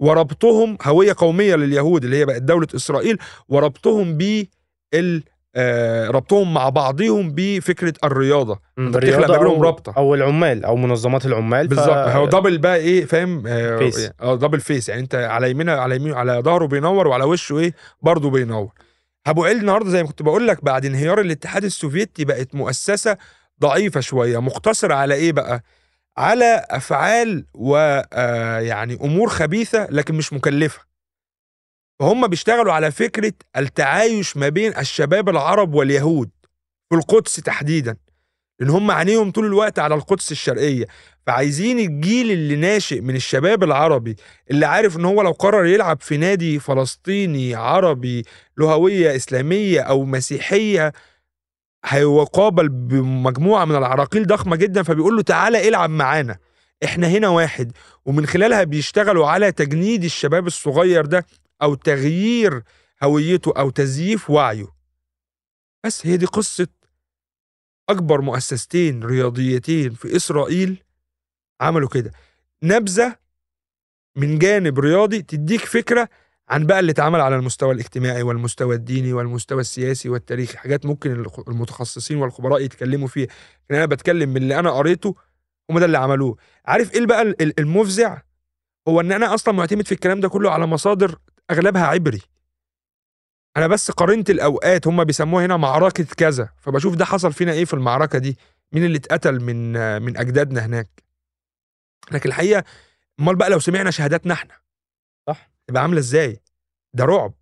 وربطهم 0.00 0.78
هوية 0.82 1.14
قومية 1.18 1.56
لليهود 1.56 2.04
اللي 2.04 2.16
هي 2.16 2.24
بقت 2.24 2.42
دولة 2.42 2.66
إسرائيل 2.74 3.18
وربطهم 3.48 4.16
بال 4.16 5.22
آه، 5.56 6.08
ربطهم 6.08 6.54
مع 6.54 6.68
بعضهم 6.68 7.32
بفكرة 7.34 7.92
الرياضة. 8.04 8.60
أنت 8.78 8.96
بتخلق 8.96 9.30
ما 9.30 9.38
بينهم 9.38 9.54
أو, 9.54 9.62
رابطة. 9.62 9.94
أو 9.96 10.14
العمال 10.14 10.64
أو 10.64 10.76
منظمات 10.76 11.26
العمال 11.26 11.68
بالظبط. 11.68 11.88
هو 11.90 12.26
double 12.26 12.58
بقى 12.58 12.76
إيه 12.76 13.04
فاهم؟ 13.04 13.42
آه، 13.46 13.78
face. 13.78 14.10
آه 14.20 14.36
double 14.36 14.60
face 14.60 14.88
يعني 14.88 15.00
أنت 15.00 15.14
على 15.14 15.50
يمينه 15.50 15.72
على 15.72 15.96
يمينه 15.96 16.16
على 16.16 16.32
ظهره 16.44 16.66
بينور 16.66 17.08
وعلى 17.08 17.24
وشه 17.24 17.58
إيه 17.58 17.74
برضه 18.02 18.30
بينور. 18.30 18.72
هابوعيل 19.26 19.56
النهارده 19.56 19.90
زي 19.90 20.02
ما 20.02 20.08
كنت 20.08 20.22
بقول 20.22 20.48
لك 20.48 20.64
بعد 20.64 20.86
انهيار 20.86 21.20
الاتحاد 21.20 21.64
السوفيتي 21.64 22.24
بقت 22.24 22.54
مؤسسة 22.54 23.16
ضعيفة 23.62 24.00
شوية. 24.00 24.40
مقتصرة 24.40 24.94
على 24.94 25.14
إيه 25.14 25.32
بقى؟ 25.32 25.62
على 26.16 26.64
أفعال 26.70 27.44
ويعني 27.54 28.94
أمور 28.94 29.28
خبيثة 29.28 29.86
لكن 29.90 30.14
مش 30.14 30.32
مكلفة. 30.32 30.91
فهم 32.02 32.26
بيشتغلوا 32.26 32.72
على 32.72 32.90
فكرة 32.90 33.32
التعايش 33.56 34.36
ما 34.36 34.48
بين 34.48 34.76
الشباب 34.78 35.28
العرب 35.28 35.74
واليهود 35.74 36.30
في 36.90 36.96
القدس 36.96 37.36
تحديدا 37.36 37.96
لأن 38.60 38.70
هم 38.70 38.90
عينيهم 38.90 39.30
طول 39.30 39.46
الوقت 39.46 39.78
على 39.78 39.94
القدس 39.94 40.32
الشرقية. 40.32 40.86
فعايزين 41.26 41.78
الجيل 41.78 42.30
اللي 42.30 42.56
ناشئ 42.56 43.00
من 43.00 43.16
الشباب 43.16 43.64
العربي 43.64 44.16
اللي 44.50 44.66
عارف 44.66 44.96
إن 44.96 45.04
هو 45.04 45.22
لو 45.22 45.30
قرر 45.30 45.66
يلعب 45.66 46.00
في 46.00 46.16
نادي 46.16 46.58
فلسطيني 46.58 47.54
عربي 47.54 48.24
له 48.58 48.72
هوية 48.72 49.16
إسلامية 49.16 49.80
أو 49.80 50.04
مسيحية 50.04 50.92
هيقابل 51.84 52.68
بمجموعة 52.68 53.64
من 53.64 53.76
العراقيل 53.76 54.26
ضخمة 54.26 54.56
جدا 54.56 54.82
فبيقول 54.82 55.16
له 55.16 55.22
تعالى 55.22 55.68
العب 55.68 55.90
معانا. 55.90 56.38
إحنا 56.84 57.08
هنا 57.08 57.28
واحد. 57.28 57.72
ومن 58.06 58.26
خلالها 58.26 58.64
بيشتغلوا 58.64 59.26
على 59.26 59.52
تجنيد 59.52 60.04
الشباب 60.04 60.46
الصغير 60.46 61.06
ده 61.06 61.26
أو 61.62 61.74
تغيير 61.74 62.62
هويته 63.02 63.52
أو 63.58 63.70
تزييف 63.70 64.30
وعيه. 64.30 64.68
بس 65.84 66.06
هي 66.06 66.16
دي 66.16 66.26
قصة 66.26 66.68
أكبر 67.88 68.20
مؤسستين 68.20 69.04
رياضيتين 69.04 69.90
في 69.90 70.16
إسرائيل 70.16 70.82
عملوا 71.60 71.88
كده. 71.88 72.12
نبذة 72.62 73.16
من 74.16 74.38
جانب 74.38 74.78
رياضي 74.78 75.22
تديك 75.22 75.60
فكرة 75.60 76.08
عن 76.48 76.66
بقى 76.66 76.80
اللي 76.80 76.92
اتعمل 76.92 77.20
على 77.20 77.36
المستوى 77.36 77.74
الاجتماعي 77.74 78.22
والمستوى 78.22 78.74
الديني 78.74 79.12
والمستوى 79.12 79.60
السياسي 79.60 80.08
والتاريخي 80.08 80.58
حاجات 80.58 80.86
ممكن 80.86 81.24
المتخصصين 81.48 82.16
والخبراء 82.16 82.60
يتكلموا 82.60 83.08
فيها. 83.08 83.26
لكن 83.64 83.74
أنا 83.74 83.86
بتكلم 83.86 84.28
من 84.28 84.36
اللي 84.36 84.58
أنا 84.58 84.70
قريته 84.70 85.14
هم 85.70 85.78
ده 85.78 85.84
اللي 85.84 85.98
عملوه. 85.98 86.36
عارف 86.64 86.94
إيه 86.94 87.06
بقى 87.06 87.22
المفزع؟ 87.58 88.22
هو 88.88 89.00
إن 89.00 89.12
أنا 89.12 89.34
أصلا 89.34 89.54
معتمد 89.54 89.86
في 89.86 89.92
الكلام 89.92 90.20
ده 90.20 90.28
كله 90.28 90.50
على 90.50 90.66
مصادر 90.66 91.18
أغلبها 91.52 91.86
عبري. 91.86 92.20
أنا 93.56 93.66
بس 93.66 93.90
قارنت 93.90 94.30
الأوقات 94.30 94.86
هم 94.86 95.04
بيسموها 95.04 95.46
هنا 95.46 95.56
معركة 95.56 96.04
كذا. 96.04 96.48
فبشوف 96.60 96.94
ده 96.96 97.04
حصل 97.04 97.32
فينا 97.32 97.52
إيه 97.52 97.64
في 97.64 97.74
المعركة 97.74 98.18
دي؟ 98.18 98.38
مين 98.72 98.84
اللي 98.84 98.98
اتقتل 98.98 99.40
من 99.40 99.72
من 100.02 100.16
أجدادنا 100.16 100.66
هناك؟ 100.66 101.02
لكن 102.12 102.28
الحقيقة 102.28 102.64
أمال 103.20 103.36
بقى 103.36 103.50
لو 103.50 103.58
سمعنا 103.58 103.90
شهاداتنا 103.90 104.34
إحنا. 104.34 104.54
صح. 105.26 105.50
تبقى 105.66 105.82
عاملة 105.82 105.98
إزاي؟ 105.98 106.40
ده 106.94 107.04
رعب. 107.04 107.32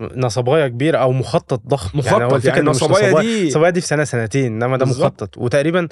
نصبايه 0.00 0.68
كبيره 0.68 0.98
أو 0.98 1.12
مخطط 1.12 1.62
ضخم. 1.66 1.98
مخطط 1.98 2.12
يعني, 2.20 2.32
يعني, 2.32 2.46
يعني 2.46 2.60
نصبايه 2.60 3.20
دي 3.20 3.48
نصبايه 3.48 3.70
دي 3.70 3.80
في 3.80 3.86
سنة 3.86 4.04
سنتين 4.04 4.62
إنما 4.62 4.76
ده. 4.76 4.86
مخطط. 4.86 5.38
وتقريبا 5.38 5.88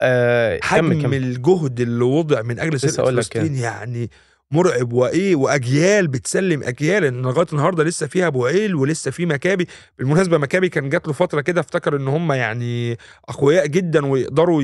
آه 0.00 0.58
حجم 0.62 1.02
كم. 1.02 1.12
الجهد 1.12 1.80
اللي 1.80 2.04
وضع 2.04 2.42
من 2.42 2.60
أجل 2.60 2.80
سرقه 2.80 3.06
فلسطين 3.10 3.56
يعني 3.56 4.10
مرعب 4.50 4.92
وإيه 4.92 5.36
وأجيال 5.36 6.08
بتسلم 6.08 6.62
أجيال 6.62 7.04
إن 7.04 7.22
لغاية 7.22 7.46
النهارده 7.52 7.84
لسه 7.84 8.06
فيها 8.06 8.26
أبو 8.26 8.46
عيل 8.46 8.74
ولسه 8.74 9.10
في 9.10 9.26
مكابي. 9.26 9.66
بالمناسبة 9.98 10.38
مكابي 10.38 10.68
كان 10.68 10.88
جات 10.88 11.06
له 11.06 11.12
فترة 11.12 11.40
كده 11.40 11.60
افتكر 11.60 11.96
إن 11.96 12.08
هم 12.08 12.32
يعني 12.32 12.98
أقوياء 13.28 13.66
جدا 13.66 14.06
ويقدروا 14.06 14.62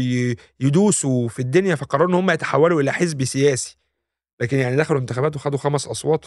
يدوسوا 0.61 1.29
في 1.29 1.39
الدنيا 1.39 1.75
فقرروا 1.75 2.09
إن 2.09 2.15
هم 2.15 2.31
يتحولوا 2.31 2.81
إلى 2.81 2.93
حزب 2.93 3.25
سياسي. 3.25 3.79
لكن 4.41 4.59
يعني 4.59 4.77
دخلوا 4.77 5.01
انتخابات 5.01 5.37
وخدوا 5.37 5.59
خمس 5.59 5.87
أصوات 5.87 6.25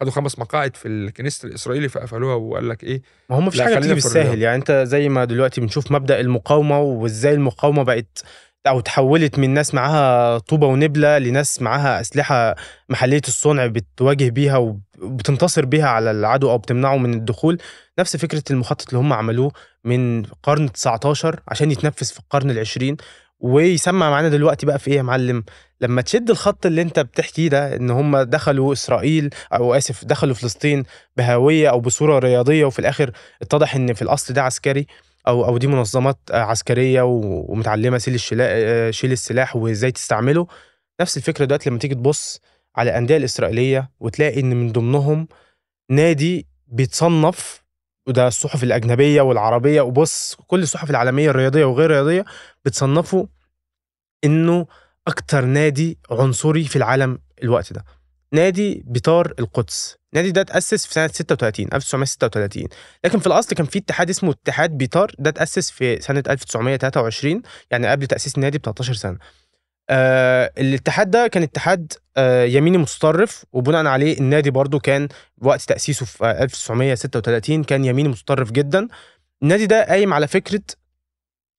خدوا 0.00 0.10
خمس 0.10 0.38
مقاعد 0.38 0.76
في 0.76 0.88
الكنيست 0.88 1.44
الإسرائيلي 1.44 1.88
فقفلوها 1.88 2.34
وقال 2.34 2.68
لك 2.68 2.84
إيه 2.84 3.02
ما 3.30 3.38
هم 3.38 3.46
مفيش 3.46 3.60
حاجة 3.60 3.78
بتيجي 3.78 3.94
بالساهل. 3.94 4.42
يعني 4.42 4.56
أنت 4.56 4.84
زي 4.86 5.08
ما 5.08 5.24
دلوقتي 5.24 5.60
بنشوف 5.60 5.92
مبدأ 5.92 6.20
المقاومة 6.20 6.80
وإزاي 6.80 7.34
المقاومة 7.34 7.82
بقت 7.82 8.22
أو 8.66 8.80
تحولت 8.80 9.38
من 9.38 9.50
ناس 9.54 9.74
معاها 9.74 10.38
طوبة 10.38 10.66
ونبلة 10.66 11.18
لناس 11.18 11.62
معاها 11.62 12.00
أسلحة 12.00 12.54
محلية 12.88 13.20
الصنع 13.28 13.66
بتواجه 13.66 14.30
بيها 14.30 14.56
وبتنتصر 15.02 15.64
بيها 15.64 15.86
على 15.88 16.10
العدو 16.10 16.50
أو 16.50 16.58
بتمنعه 16.58 16.96
من 16.96 17.14
الدخول. 17.14 17.58
نفس 17.98 18.16
فكرة 18.16 18.42
المخطط 18.50 18.88
اللي 18.88 18.98
هم 19.00 19.12
عملوه 19.12 19.52
من 19.84 20.22
قرن 20.42 20.72
19 20.72 21.40
عشان 21.48 21.70
يتنفذ 21.70 22.06
في 22.06 22.18
القرن 22.18 22.50
العشرين. 22.50 22.96
ويسمع 23.40 24.10
معانا 24.10 24.28
دلوقتي 24.28 24.66
بقى 24.66 24.78
في 24.78 24.90
إيه 24.90 24.96
يا 24.96 25.02
معلم؟ 25.02 25.44
لما 25.80 26.02
تشد 26.02 26.30
الخط 26.30 26.66
اللي 26.66 26.82
أنت 26.82 27.00
بتحكيه 27.00 27.48
ده 27.48 27.76
إن 27.76 27.90
هم 27.90 28.18
دخلوا 28.18 28.72
إسرائيل 28.72 29.30
أو 29.52 29.74
آسف 29.74 30.04
دخلوا 30.04 30.34
فلسطين 30.34 30.84
بهوية 31.16 31.70
أو 31.70 31.80
بصورة 31.80 32.18
رياضية 32.18 32.64
وفي 32.64 32.78
الآخر 32.78 33.10
اتضح 33.42 33.74
إن 33.74 33.92
في 33.94 34.02
الأصل 34.02 34.34
ده 34.34 34.42
عسكري 34.42 34.86
أو 35.28 35.44
أو 35.44 35.58
دي 35.58 35.66
منظمات 35.66 36.18
عسكرية 36.30 37.02
ومتعلمة 37.02 37.98
شيل 37.98 38.20
شيل 38.94 39.12
السلاح 39.12 39.56
وإزاي 39.56 39.92
تستعمله. 39.92 40.46
نفس 41.00 41.16
الفكرة 41.16 41.44
دلوقتي 41.44 41.70
لما 41.70 41.78
تيجي 41.78 41.94
تبص 41.94 42.40
على 42.76 42.90
الأندية 42.90 43.16
الإسرائيلية 43.16 43.90
وتلاقي 44.00 44.40
إن 44.40 44.56
من 44.56 44.72
ضمنهم 44.72 45.28
نادي 45.90 46.46
بيتصنف 46.66 47.62
وده 48.06 48.28
الصحف 48.28 48.62
الأجنبية 48.64 49.20
والعربية 49.22 49.80
وبص 49.80 50.34
كل 50.46 50.62
الصحف 50.62 50.90
العالمية 50.90 51.30
الرياضية 51.30 51.64
وغير 51.64 51.90
الرياضيه 51.90 52.24
بتصنفه 52.64 53.28
إنه 54.24 54.66
أكتر 55.06 55.44
نادي 55.44 55.98
عنصري 56.10 56.64
في 56.64 56.76
العالم 56.76 57.18
الوقت 57.42 57.72
ده. 57.72 57.84
نادي 58.32 58.82
بيطار 58.86 59.32
القدس. 59.38 59.96
النادي 60.16 60.32
ده 60.32 60.40
اتأسس 60.40 60.86
في 60.86 60.94
سنة 60.94 61.06
36 61.06 61.66
1936 61.72 62.68
لكن 63.04 63.18
في 63.18 63.26
الأصل 63.26 63.56
كان 63.56 63.66
في 63.66 63.78
اتحاد 63.78 64.10
اسمه 64.10 64.30
اتحاد 64.30 64.70
بيطار 64.70 65.12
ده 65.18 65.30
اتأسس 65.30 65.70
في 65.70 66.00
سنة 66.00 66.22
1923 66.28 67.42
يعني 67.70 67.86
قبل 67.86 68.06
تأسيس 68.06 68.36
النادي 68.36 68.58
ب 68.58 68.62
13 68.62 68.94
سنة. 68.94 69.18
آه 69.90 70.52
الاتحاد 70.58 71.10
ده 71.10 71.26
كان 71.26 71.42
اتحاد 71.42 71.92
آه 72.16 72.44
يميني 72.44 72.78
متطرف 72.78 73.44
وبناء 73.52 73.86
عليه 73.86 74.18
النادي 74.18 74.50
برضو 74.50 74.78
كان 74.78 75.08
وقت 75.42 75.62
تأسيسه 75.62 76.06
في 76.06 76.30
1936 76.30 77.64
كان 77.64 77.84
يميني 77.84 78.08
متطرف 78.08 78.52
جدا. 78.52 78.88
النادي 79.42 79.66
ده 79.66 79.84
قايم 79.84 80.12
على 80.12 80.26
فكرة 80.28 80.62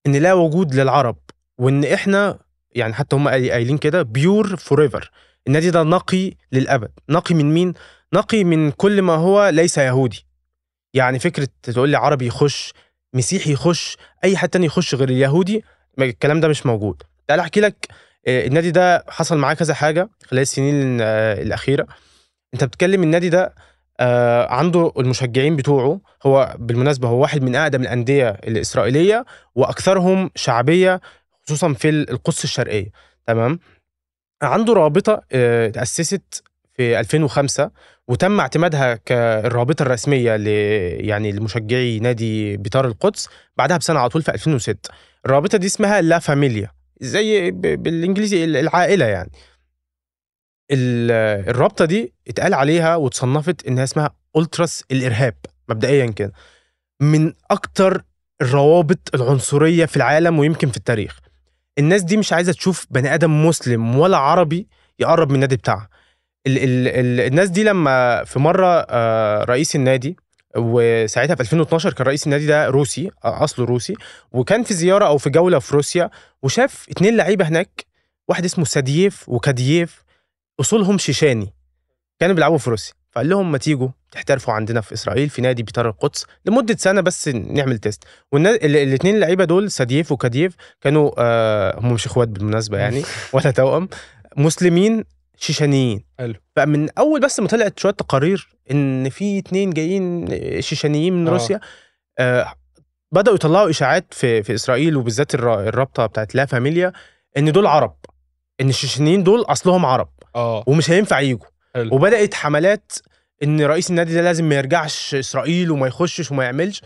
إن 0.08 0.16
لا 0.16 0.34
وجود 0.34 0.76
للعرب 0.76 1.18
وإن 1.58 1.84
إحنا 1.86 2.40
يعني 2.72 2.94
حتى 2.94 3.16
هم 3.16 3.28
قايلين 3.28 3.78
كده 3.78 4.02
pure 4.02 4.56
forever 4.56 5.12
النادي 5.48 5.72
ده 5.72 5.84
نقي 5.84 6.34
للأبد. 6.52 6.92
نقي 7.10 7.36
من 7.36 7.54
مين؟ 7.54 7.74
نقي 8.14 8.44
من 8.44 8.72
كل 8.72 9.02
ما 9.02 9.14
هو 9.16 9.50
ليس 9.50 9.78
يهودي. 9.78 10.26
يعني 10.94 11.20
فكرة 11.20 11.48
تقول 11.64 11.90
لي 11.90 11.98
عربي 11.98 12.28
يخش 12.28 12.74
مسيحي 13.14 13.52
يخش 13.52 13.98
أي 14.24 14.38
حد 14.38 14.50
تاني 14.50 14.66
يخش 14.66 14.96
غير 14.96 15.10
اليهودي 15.10 15.64
الكلام 16.00 16.40
ده 16.40 16.48
مش 16.48 16.66
موجود. 16.66 17.04
تعال 17.28 17.40
أحكي 17.40 17.62
لك 17.62 17.88
آه، 18.28 18.48
النادي 18.48 18.72
ده 18.72 19.06
حصل 19.10 19.38
معاه 19.38 19.54
كذا 19.54 19.74
حاجة 19.74 20.10
خلال 20.26 20.42
السنين 20.42 21.02
آه، 21.02 21.42
الأخيرة. 21.42 21.88
أنت 22.54 22.64
بتتكلم 22.64 23.04
النادي 23.04 23.30
ده 23.30 23.56
آه، 24.00 24.54
عنده 24.54 24.92
المشجعين 24.98 25.56
بتوعه. 25.56 26.02
هو 26.26 26.56
بالمناسبة 26.60 27.08
هو 27.08 27.22
واحد 27.22 27.42
من 27.42 27.56
أقدم 27.56 27.82
الأندية 27.82 28.30
الإسرائيلية 28.30 29.26
وأكثرهم 29.56 30.32
شعبية 30.36 31.02
خصوصا 31.46 31.74
في 31.74 31.90
القدس 31.90 32.44
الشرقية. 32.44 32.92
تمام؟ 33.28 33.60
عنده 34.42 34.74
رابطة 34.74 35.22
اتاسست 35.32 36.44
في 36.78 37.00
2005 37.00 37.72
وتم 38.08 38.40
اعتمادها 38.40 38.96
كالرابطه 38.96 39.84
الرسمية 39.84 40.36
ل 40.36 40.48
يعني 41.08 41.32
لمشجعي 41.32 42.00
نادي 42.00 42.58
بيطار 42.58 42.88
القدس 42.88 43.30
بعدها 43.58 43.78
بسنة 43.78 44.00
على 44.00 44.10
طول 44.10 44.22
في 44.22 44.32
2006 44.34 44.90
الرابطه 45.26 45.58
دي 45.58 45.68
اسمها 45.68 46.02
لا 46.02 46.20
فاميليا 46.20 46.72
زي 47.02 47.52
بالإنجليزي 47.52 48.44
العائلة 48.46 49.06
يعني. 49.06 49.32
ال- 50.72 51.12
الرابطه 51.50 51.86
دي 51.86 52.14
اتقال 52.28 52.54
عليها 52.54 52.96
وتصنفت 52.96 53.68
إنها 53.68 53.84
اسمها 53.84 54.10
ألتراس 54.38 54.84
الإرهاب 54.92 55.36
مبدئيا 55.70 56.06
كده. 56.06 56.34
من 57.02 57.34
أكتر 57.52 58.04
الروابط 58.42 59.10
العنصرية 59.16 59.86
في 59.86 59.98
العالم 59.98 60.40
ويمكن 60.40 60.70
في 60.70 60.78
التاريخ. 60.78 61.20
الناس 61.80 62.04
دي 62.04 62.18
مش 62.18 62.34
عايزة 62.34 62.52
تشوف 62.54 62.88
بني 62.90 63.14
آدم 63.14 63.46
مسلم 63.48 63.98
ولا 64.00 64.18
عربي 64.18 64.68
يقرب 65.00 65.30
من 65.30 65.36
النادي 65.36 65.56
بتاعها. 65.56 65.90
ال 66.48 66.58
ال 66.58 66.88
ال 66.88 67.20
الناس 67.28 67.50
دي 67.50 67.64
لما 67.64 68.24
في 68.24 68.40
مرة 68.40 68.86
آه، 68.90 69.44
رئيس 69.44 69.76
النادي 69.76 70.18
وساعتها 70.58 71.36
في 71.36 71.42
2012 71.42 71.94
كان 71.94 72.08
رئيس 72.08 72.26
النادي 72.26 72.46
ده 72.46 72.68
روسي 72.68 73.12
آه، 73.26 73.44
أصله 73.44 73.66
روسي 73.66 73.94
وكان 74.32 74.64
في 74.64 74.74
زيارة 74.74 75.06
أو 75.06 75.18
في 75.18 75.30
جولة 75.30 75.60
في 75.60 75.76
روسيا 75.76 76.10
وشاف 76.44 76.86
اتنين 76.90 77.18
لعيبة 77.18 77.48
هناك 77.48 77.86
واحد 78.28 78.46
اسمه 78.46 78.66
سادييف 78.66 79.30
وكادييف 79.30 80.04
أصولهم 80.60 80.98
شيشاني 80.98 81.54
كانوا 82.20 82.36
بيلعبوا 82.36 82.58
في 82.58 82.70
روسيا. 82.70 82.94
فقال 83.12 83.30
لهم 83.30 83.52
ما 83.52 83.58
تيجوا 83.58 83.90
تحترفوا 84.12 84.54
عندنا 84.54 84.82
في 84.82 84.94
إسرائيل 84.94 85.30
في 85.30 85.42
نادي 85.42 85.64
بيطار 85.64 85.90
القدس 85.90 86.26
لمدة 86.46 86.76
سنة 86.80 87.02
بس 87.02 87.28
نعمل 87.28 87.78
تيست. 87.78 88.04
والاثنين 88.32 89.16
اللعيبه 89.16 89.44
دول 89.44 89.72
سادييف 89.72 90.12
وكادييف 90.12 90.56
كانوا 90.82 91.12
آه 91.18 91.80
هم 91.80 91.94
مش 91.94 92.06
إخوات 92.06 92.28
بالمناسبة 92.28 92.78
يعني 92.78 93.04
ولا 93.34 93.52
توأم 93.52 93.90
مسلمين 94.38 95.04
شيشانيين 95.38 96.04
حلو. 96.20 96.34
فمن 96.56 96.90
أول 96.98 97.20
بس 97.20 97.40
ما 97.40 97.48
طلعت 97.48 97.80
شوية 97.80 97.92
تقارير 97.94 98.50
إن 98.72 99.10
في 99.10 99.40
اتنين 99.40 99.70
جايين 99.70 100.28
شيشانيين 100.62 101.14
من 101.14 101.28
آه. 101.28 101.32
روسيا 101.32 101.60
آه 102.20 102.54
بدأوا 103.12 103.36
يطلعوا 103.36 103.70
إشاعات 103.70 104.14
في 104.14 104.44
في 104.44 104.54
إسرائيل 104.54 104.98
وبالذات 104.98 105.36
الر- 105.36 105.68
الرابطة 105.68 106.06
بتاعت 106.06 106.36
لا 106.36 106.46
فاميليا 106.46 106.94
إن 107.38 107.52
دول 107.52 107.66
عرب 107.68 107.96
إن 108.62 108.70
الشيشانيين 108.70 109.24
دول 109.24 109.42
أصلهم 109.42 109.86
عرب 109.86 110.10
آه 110.36 110.64
ومش 110.68 110.92
هينفع 110.92 111.20
يجوا 111.20 111.48
حلو. 111.76 111.96
وبدأت 111.96 112.34
حملات 112.34 112.92
إن 113.44 113.62
رئيس 113.62 113.90
النادي 113.90 114.14
ده 114.14 114.22
لازم 114.22 114.46
ما 114.50 114.56
يرجعش 114.56 115.16
إسرائيل 115.16 115.72
وما 115.72 115.88
يخشش 115.88 116.32
وما 116.32 116.44
يعملش 116.44 116.82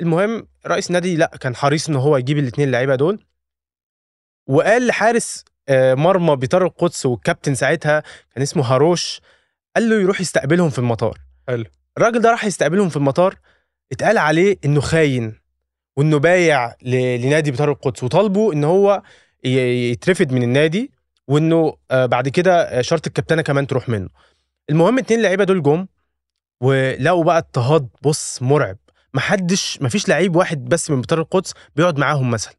المهم 0.00 0.46
رئيس 0.66 0.86
النادي 0.88 1.16
لأ 1.16 1.26
كان 1.40 1.56
حريص 1.56 1.88
إن 1.88 1.96
هو 1.96 2.16
يجيب 2.16 2.38
الاثنين 2.38 2.68
اللعيبه 2.68 2.94
دول 2.94 3.24
وقال 4.48 4.86
لحارس 4.86 5.44
مرمى 5.70 6.36
بيطار 6.36 6.64
القدس 6.64 7.06
والكابتن 7.06 7.54
ساعتها 7.54 8.02
كان 8.34 8.42
اسمه 8.42 8.64
هاروش 8.64 9.20
قال 9.76 9.88
له 9.90 10.00
يروح 10.00 10.20
يستقبلهم 10.20 10.70
في 10.70 10.78
المطار. 10.78 11.18
حلو. 11.48 11.64
الراجل 11.98 12.20
ده 12.20 12.30
راح 12.30 12.44
يستقبلهم 12.44 12.88
في 12.88 12.96
المطار 12.96 13.34
اتقال 13.92 14.18
عليه 14.18 14.56
إنه 14.64 14.80
خاين 14.80 15.40
وإنه 15.96 16.18
بايع 16.18 16.74
لنادي 16.82 17.50
بيطار 17.50 17.70
القدس 17.70 18.04
وطالبوا 18.04 18.52
إن 18.52 18.64
هو 18.64 19.02
يترفد 19.44 20.32
من 20.32 20.42
النادي 20.42 20.90
وإنه 21.28 21.76
آه، 21.90 22.06
بعد 22.06 22.28
كده 22.28 22.62
آه، 22.62 22.80
شرط 22.82 23.06
الكابتنة 23.06 23.42
كمان 23.42 23.66
تروح 23.66 23.88
منه. 23.88 24.08
المهم 24.70 24.98
اتنين 24.98 25.22
لعيبة 25.22 25.44
دول 25.44 25.62
جم 25.62 25.86
ولقوا 26.60 27.24
بقى 27.24 27.38
اضطهاد 27.38 27.88
بص 28.02 28.42
مرعب. 28.42 28.76
محدش 29.14 29.78
مفيش 29.82 30.08
لعيب 30.08 30.36
واحد 30.36 30.64
بس 30.64 30.90
من 30.90 31.00
بيطار 31.00 31.20
القدس 31.20 31.54
بيقعد 31.76 31.98
معاهم 31.98 32.30
مثلا. 32.30 32.54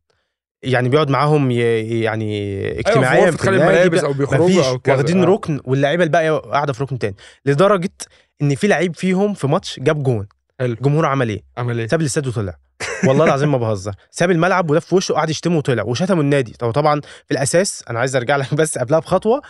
يعني 0.64 0.89
بيقعد 0.89 1.10
معاهم. 1.10 1.51
يعني 1.51 2.80
اجتماعيا 2.80 3.24
أيوه 3.24 3.32
في 3.32 3.49
الملابس 3.49 4.03
أو 4.03 4.14
بيخرجوا 4.14 4.68
أو 4.68 4.80
كذا 4.80 4.95
واخدين 4.95 5.24
آه. 5.24 5.26
ركن 5.26 5.60
واللعيبة 5.66 6.03
الباقية 6.03 6.32
قاعدة 6.32 6.74
في 6.74 6.84
ركن 6.84 6.99
تاني 6.99 7.16
لدرجة 7.45 7.89
إن 8.41 8.55
في 8.55 8.68
لعيب 8.68 8.95
فيهم 8.95 9.34
في 9.34 9.47
ماتش 9.47 9.80
جاب 9.80 10.03
جون 10.03 10.28
حلو. 10.60 10.74
الجمهور 10.74 11.05
عمل 11.05 11.30
إيه؟ 11.30 11.43
عمل 11.58 11.80
إيه؟ 11.80 11.88
ساب 11.88 12.01
الاستاد 12.01 12.28
وطلع 12.28 12.58
والله 13.08 13.26
العظيم 13.26 13.51
ما 13.51 13.58
بهزر 13.58 13.93
ساب 14.12 14.32
الملعب 14.32 14.70
ولف 14.70 14.93
وشه 14.93 15.14
وقعد 15.14 15.30
يشتمه 15.30 15.58
وطلع 15.58 15.84
وشتموا 15.84 16.24
النادي 16.24 16.53
طب 16.53 16.72
طبعا 16.72 17.01
في 17.01 17.32
الأساس 17.32 17.84
أنا 17.89 17.99
عايز 17.99 18.16
أرجع 18.16 18.36
لك 18.36 18.53
بس 18.53 18.78
قبلها 18.78 18.99
بخطوة 18.99 19.41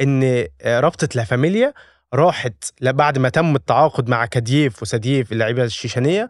إن 0.00 0.46
آه، 0.62 0.80
رابطة 0.80 1.08
لا 1.14 1.24
فاميليا 1.24 1.72
راحت 2.14 2.64
بعد 2.82 3.18
ما 3.18 3.28
تم 3.28 3.56
التعاقد 3.56 4.08
مع 4.08 4.26
كادييف 4.26 4.82
وسادييف 4.82 5.32
اللعيبة 5.32 5.64
الشيشانية 5.64 6.28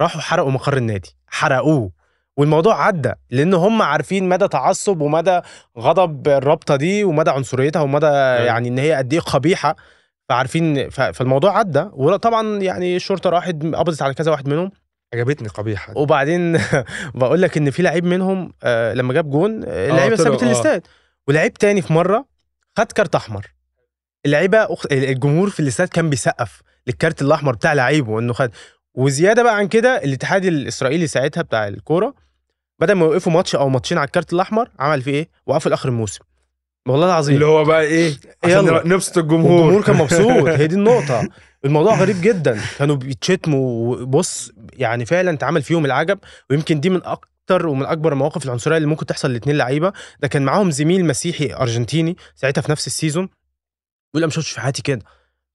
راحوا 0.00 0.20
حرقوا 0.20 0.50
مقر 0.50 0.76
النادي 0.76 1.16
حرقوه 1.26 1.99
والموضوع 2.40 2.86
عدى 2.86 3.12
لأن 3.30 3.54
هم 3.54 3.82
عارفين 3.82 4.28
مدى 4.28 4.48
تعصب 4.48 5.00
ومدى 5.00 5.40
غضب 5.78 6.28
الرابطة 6.28 6.76
دي 6.76 7.04
ومدى 7.04 7.30
عنصريتها 7.30 7.82
ومدى 7.82 8.06
يعني 8.46 8.68
إن 8.68 8.78
هي 8.78 8.92
قد 8.94 9.12
إيه 9.12 9.20
قبيحة 9.20 9.76
فعارفين 10.28 10.90
فالموضوع 10.90 11.58
عدى 11.58 11.84
وطبعا 11.92 12.58
يعني 12.62 12.96
الشرطة 12.96 13.30
راحت 13.30 13.54
قبضت 13.54 14.02
على 14.02 14.14
كذا 14.14 14.30
واحد 14.30 14.48
منهم. 14.48 14.70
عجبتني 15.14 15.48
قبيحة 15.48 15.92
وبعدين 15.98 16.58
بقول 17.14 17.42
لك 17.42 17.56
إن 17.56 17.70
في 17.70 17.82
لعيب 17.82 18.04
منهم 18.04 18.52
آه 18.62 18.94
لما 18.94 19.14
جاب 19.14 19.30
جون 19.30 19.64
آه، 19.64 19.90
اللعيبة 19.90 20.16
طلعوا، 20.16 20.30
سابت 20.30 20.42
آه. 20.42 20.46
الاستاد. 20.46 20.86
ولعيب 21.28 21.52
تاني 21.54 21.82
في 21.82 21.92
مرة 21.92 22.24
خد 22.78 22.92
كارت 22.92 23.14
أحمر. 23.14 23.46
اللعيبة 24.26 24.68
الجمهور 24.92 25.50
في 25.50 25.60
الاستاد 25.60 25.88
كان 25.88 26.10
بيسقف 26.10 26.62
للكارت 26.86 27.22
الأحمر 27.22 27.52
بتاع 27.54 27.72
لعيبه 27.72 28.18
انه 28.18 28.32
خد. 28.32 28.50
وزيادة 28.94 29.42
بقى 29.42 29.56
عن 29.56 29.68
كده 29.68 29.96
الاتحاد 30.04 30.44
الإسرائيلي 30.44 31.06
ساعتها 31.06 31.42
بتاع 31.42 31.68
الكورة 31.68 32.14
بدل 32.80 32.92
ما 32.92 33.06
يوقفوا 33.06 33.32
ماتش 33.32 33.54
أو 33.54 33.68
ماتشين 33.68 33.98
على 33.98 34.06
الكارت 34.06 34.32
الأحمر 34.32 34.68
عمل 34.78 35.02
فيه 35.02 35.12
إيه؟ 35.12 35.28
وقفوا 35.46 35.70
لاخر 35.70 35.88
الموسم. 35.88 36.24
والله 36.88 37.06
العظيم. 37.06 37.34
اللي 37.34 37.46
هو 37.46 37.64
بقى 37.64 37.82
إيه؟ 37.82 38.14
عشان. 38.44 38.64
نبسط 38.84 39.18
الجمهور. 39.18 39.50
والجمهور 39.52 39.82
كان 39.82 39.96
مبسوط. 39.96 40.48
هي 40.60 40.66
دي 40.66 40.74
النقطة. 40.74 41.28
الموضوع 41.64 41.94
غريب 41.94 42.16
جدا. 42.20 42.60
كانوا 42.78 42.96
بيتشتموا. 42.96 43.96
وبص 43.96 44.52
يعني 44.72 45.06
فعلا 45.06 45.30
اتعمل 45.30 45.62
فيهم 45.62 45.84
العجب. 45.84 46.18
ويمكن 46.50 46.80
دي 46.80 46.90
من 46.90 47.00
أكتر 47.04 47.66
ومن 47.66 47.86
أكبر 47.86 48.12
المواقف 48.12 48.44
العنصرية 48.44 48.76
اللي 48.76 48.88
ممكن 48.88 49.06
تحصل 49.06 49.32
لاثنين 49.32 49.56
لعيبة. 49.56 49.92
ده 50.20 50.28
كان 50.28 50.42
معاهم 50.42 50.70
زميل 50.70 51.04
مسيحي 51.04 51.54
أرجنتيني 51.54 52.16
ساعتها 52.34 52.62
في 52.62 52.70
نفس 52.70 52.86
ال 52.86 52.91
season. 52.91 53.28
بيقول 54.14 54.22
أنا 54.22 54.32
شفتش 54.32 54.50
في 54.50 54.60
حياتي 54.60 54.82
كده. 54.82 55.02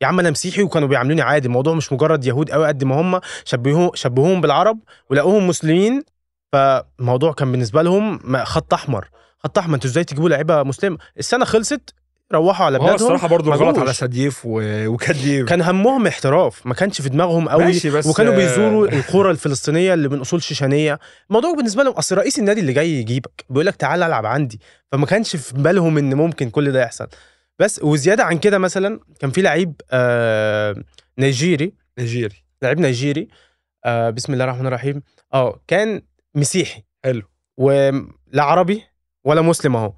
يا 0.01 0.07
عم 0.07 0.19
أنا 0.19 0.31
مسيحي 0.31 0.63
وكانوا 0.63 0.87
بيعاملوني 0.87 1.21
عادي. 1.21 1.47
الموضوع 1.47 1.73
مش 1.73 1.93
مجرد 1.93 2.25
يهود 2.25 2.51
قوي 2.51 2.67
قد 2.67 2.83
ما 2.83 3.01
هم. 3.01 3.19
شبهوهم 3.45 3.91
شبهوهم 3.93 4.41
بالعرب 4.41 4.79
ولقوهم 5.09 5.47
مسلمين. 5.47 6.03
فالموضوع 6.59 7.33
كان 7.33 7.51
بالنسبة 7.51 7.81
لهم 7.81 8.19
خط 8.43 8.73
أحمر. 8.73 9.09
خط 9.39 9.57
أحمر 9.57 9.75
أنتوا 9.75 9.89
إزاي 9.89 10.03
تجيبوا 10.03 10.29
لعيبة 10.29 10.63
مسلمة؟ 10.63 10.97
السنة 11.19 11.45
خلصت 11.45 11.93
روحوا 12.33 12.65
على 12.65 12.77
هو 12.77 12.81
بلادهم 12.81 12.95
الصراحة 12.95 13.27
برضو 13.27 13.49
ما 13.49 13.55
غلط. 13.55 13.77
على 13.79 13.93
سديف 13.93 14.41
و- 14.45 14.87
وكديف 14.87 15.45
كان 15.49 15.61
همهم 15.61 16.07
احتراف 16.07 16.65
ما 16.67 16.73
كانش 16.73 17.01
في 17.01 17.09
دماغهم 17.09 17.49
قوي 17.49 17.63
ماشي 17.65 17.89
بس 17.89 18.07
وكانوا 18.07 18.33
آه، 18.33 18.35
بيزوروا 18.37 18.87
القرى 18.97 19.31
الفلسطينية 19.31 19.93
اللي 19.93 20.07
من 20.09 20.19
أصول 20.19 20.43
شيشانية. 20.43 20.99
الموضوع 21.29 21.53
بالنسبة 21.53 21.83
لهم 21.83 21.93
أصل 21.93 22.17
رئيس 22.17 22.39
النادي 22.39 22.61
اللي 22.61 22.73
جاي 22.73 22.89
يجيبك 22.99 23.45
بيقول 23.49 23.65
لك 23.65 23.75
تعالى 23.75 24.05
ألعب 24.05 24.25
عندي. 24.25 24.59
فما 24.91 25.05
كانش 25.05 25.35
في 25.35 25.53
بالهم 25.53 25.97
إن 25.97 26.13
ممكن 26.13 26.49
كل 26.49 26.71
ده 26.71 26.81
يحصل. 26.81 27.07
بس 27.59 27.79
وزيادة 27.83 28.23
عن 28.23 28.37
كده 28.37 28.57
مثلا 28.57 28.99
كان 29.19 29.31
في 29.31 29.41
لعيب 29.41 29.73
آه 29.91 30.75
نيجيري. 31.19 31.73
نيجيري. 31.99 32.35
لعيب 32.61 32.79
نيجيري 32.79 33.27
آه 33.85 34.09
بسم 34.09 34.33
الله 34.33 34.43
الرحمن 34.45 34.67
الرحيم. 34.67 35.01
آه 35.33 35.59
كان 35.67 36.01
مسيحي. 36.35 36.83
حلو. 37.03 37.21
ولا 37.57 38.43
عربي 38.43 38.83
ولا 39.23 39.41
مسلم 39.41 39.75
أهو. 39.75 39.93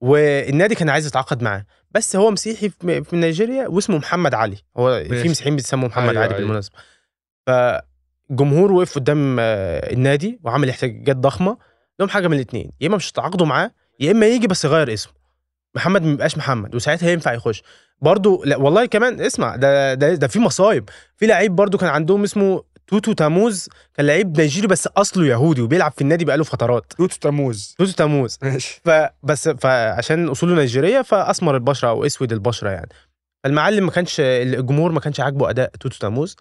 والنادي 0.00 0.74
كان 0.74 0.88
عايز 0.88 1.06
يتعاقد 1.06 1.42
معاه. 1.42 1.66
بس 1.90 2.16
هو 2.16 2.30
مسيحي 2.30 2.68
في 2.78 3.04
نيجيريا 3.12 3.68
واسمه 3.68 3.98
محمد 3.98 4.34
علي. 4.34 4.56
هو 4.76 5.04
في. 5.04 5.28
مسيحيين 5.28 5.56
بيتسموا 5.56 5.88
محمد 5.88 6.08
أيوة، 6.08 6.22
علي 6.22 6.28
أيوة. 6.34 6.40
بالمناسبة. 6.40 6.76
فالجمهور 7.46 8.72
وقف 8.72 8.94
قدام 8.94 9.36
آه، 9.40 9.92
النادي 9.92 10.40
وعمل 10.44 10.68
احتجاجات 10.68 11.16
ضخمة. 11.16 11.56
لهم 12.00 12.08
حاجة 12.08 12.28
من 12.28 12.34
الاثنين 12.36 12.70
يا 12.80 12.86
إما 12.86 12.96
مش 12.96 13.10
هتعاقدوا 13.12 13.46
معاه 13.46 13.70
يا 14.00 14.10
إما 14.10 14.26
يجي 14.26 14.46
بس 14.46 14.64
يغير 14.64 14.92
اسمه. 14.92 15.12
محمد 15.74 16.02
ما 16.02 16.12
يبقاش 16.12 16.38
محمد 16.38 16.74
وساعتها 16.74 17.10
ينفع 17.10 17.32
يخش. 17.32 17.62
برضو 18.00 18.44
لا 18.44 18.56
والله 18.56 18.86
كمان 18.86 19.20
اسمع 19.20 19.56
ده 19.56 19.94
ده 19.94 20.14
ده 20.14 20.26
في 20.28 20.38
مصايب. 20.38 20.88
في 21.16 21.26
لعيب 21.26 21.56
برضو 21.56 21.78
كان 21.78 21.88
عندهم 21.90 22.22
اسمه 22.22 22.62
توتو 22.86 23.12
تاموز 23.12 23.68
كان 23.94 24.06
لعيب 24.06 24.40
نيجيري 24.40 24.66
بس 24.66 24.86
أصله 24.86 25.26
يهودي 25.26 25.60
وبيلعب 25.62 25.92
في 25.92 26.00
النادي 26.00 26.24
بقاله 26.24 26.44
فترات. 26.44 26.92
توتو 26.98 27.16
تموز 27.20 27.74
توتو 27.78 27.92
تاموز. 27.92 28.38
ماشي. 28.42 28.80
فبس 28.84 29.48
فعشان 29.48 30.28
أصوله 30.28 30.54
نيجيرية 30.54 31.02
فأسمر 31.02 31.54
البشرة 31.54 31.88
أو 31.88 32.06
أسود 32.06 32.32
البشرة 32.32 32.70
يعني. 32.70 32.88
فالمعلم 33.44 33.84
ما 33.84 33.90
كانش 33.90 34.16
الجمهور 34.20 34.92
ما 34.92 35.00
كانش 35.00 35.20
عاجبه 35.20 35.50
أداء 35.50 35.70
توتو 35.80 35.98
تاموز. 35.98 36.36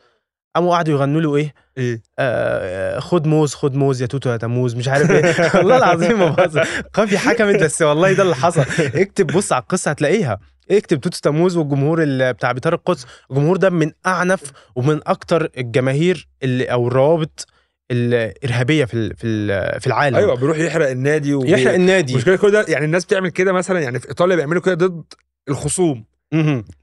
قاموا 0.56 0.76
قعدوا 0.76 0.94
يغنوا 0.94 1.22
له 1.22 1.36
إيه؟ 1.36 1.54
إيه. 1.78 2.02
آه 2.20 3.00
خد 3.00 3.28
موز 3.28 3.54
خد 3.54 3.76
موز 3.76 4.02
يا 4.02 4.08
توتو 4.08 4.30
يا 4.30 4.38
تموز 4.38 4.76
مش 4.76 4.88
عارف 4.88 5.12
إيه. 5.12 5.36
والله 5.60 5.78
العظيم 5.78 6.20
ما 6.20 6.30
بهزر. 6.30 6.68
قافية 6.94 7.18
حكمت 7.18 7.64
بس 7.64 7.82
والله 7.82 8.14
ده 8.14 8.24
اللي 8.24 8.36
حصل. 8.36 8.66
اكتب 8.80 9.28
بص 9.28 9.52
على 9.52 9.62
القصة 9.62 9.91
هتلاقيها. 9.91 10.39
اكتب 10.72 10.99
توتو 11.01 11.20
تموز 11.24 11.57
والجمهور 11.57 12.03
ال- 12.03 12.34
بتاع 12.34 12.51
بيطار 12.51 12.74
القدس. 12.74 13.05
الجمهور 13.32 13.57
ده 13.57 13.70
من 13.70 13.91
أعنف 14.05 14.41
ومن 14.76 14.99
أكتر 15.07 15.49
الجماهير 15.57 16.28
اللي 16.43 16.66
أو 16.66 16.88
الروابط 16.88 17.45
الارهابيه 17.91 18.86
في 18.86 19.09
في 19.16 19.47
في 19.80 19.88
العالم. 19.88 20.16
أيوه 20.16 20.36
بيروح 20.36 20.57
يحرق 20.57 20.89
النادي 20.89 21.34
وبي- 21.34 21.51
يحرق 21.51 21.74
النادي. 21.74 22.14
المشكلة 22.14 22.36
كل 22.36 22.51
ده 22.51 22.66
يعني 22.68 22.86
الناس 22.86 23.05
بتعمل 23.05 23.30
كده 23.30 23.53
مثلا 23.53 23.80
يعني 23.80 23.99
في 23.99 24.09
إيطاليا 24.09 24.36
بيعملوا 24.36 24.61
كده 24.61 24.74
ضد 24.88 25.03
الخصوم. 25.49 26.05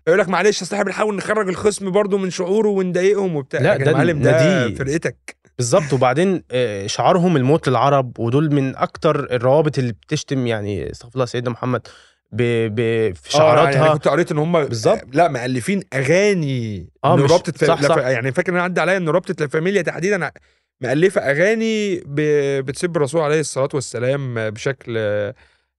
يقول 0.06 0.18
لك 0.18 0.28
معلش 0.28 0.62
اصل 0.62 0.74
إحنا 0.76 0.84
بنحاول 0.84 1.16
نخرج 1.16 1.48
الخصم 1.48 1.90
برضه 1.90 2.18
من 2.18 2.30
شعوره 2.30 2.68
ونضايقهم 2.68 3.36
وبتاع. 3.36 3.60
لا، 3.60 3.76
ده 3.76 3.92
معلم 3.92 4.22
ده 4.22 4.74
فرقتك. 4.74 5.36
بالظبط. 5.58 5.92
وبعدين 5.92 6.42
آه، 6.50 6.86
شعارهم 6.86 7.36
الموت 7.36 7.68
للعرب 7.68 8.18
ودول 8.18 8.52
من 8.54 8.76
أكتر 8.76 9.24
الروابط 9.32 9.78
اللي 9.78 9.92
بتشتم 9.92 10.46
يعني 10.46 10.90
استغفر 10.90 11.14
الله 11.14 11.26
سيدنا 11.26 11.50
محمد 11.50 11.86
ب... 12.32 12.42
ب... 12.74 12.80
في 13.14 13.30
شعاراتها 13.30 13.80
يعني 13.80 13.92
كنت 13.92 14.08
قريت 14.08 14.32
إن 14.32 14.38
هم 14.38 14.64
بالظبط. 14.64 15.02
لا 15.12 15.28
مؤلفين 15.28 15.82
أغاني 15.94 16.88
إن 17.04 17.18
مش- 17.20 17.30
رابطه 17.30 17.52
ف... 17.52 17.64
صح،. 17.64 17.82
صح. 17.82 17.96
يعني 17.96 18.32
فاكر 18.32 18.52
إن 18.52 18.56
أنا 18.56 18.64
عدى 18.64 18.80
عليا 18.80 18.96
إن 18.96 19.08
رابطه 19.08 19.34
لا 19.40 19.48
فاميليا 19.48 19.82
تحديدا 19.82 20.32
مؤلفه 20.80 21.20
أغاني 21.20 21.96
ب... 21.96 22.20
بتسب 22.64 22.96
الرسول 22.96 23.20
عليه 23.20 23.40
الصلاة 23.40 23.68
والسلام 23.74 24.50
بشكل 24.50 24.96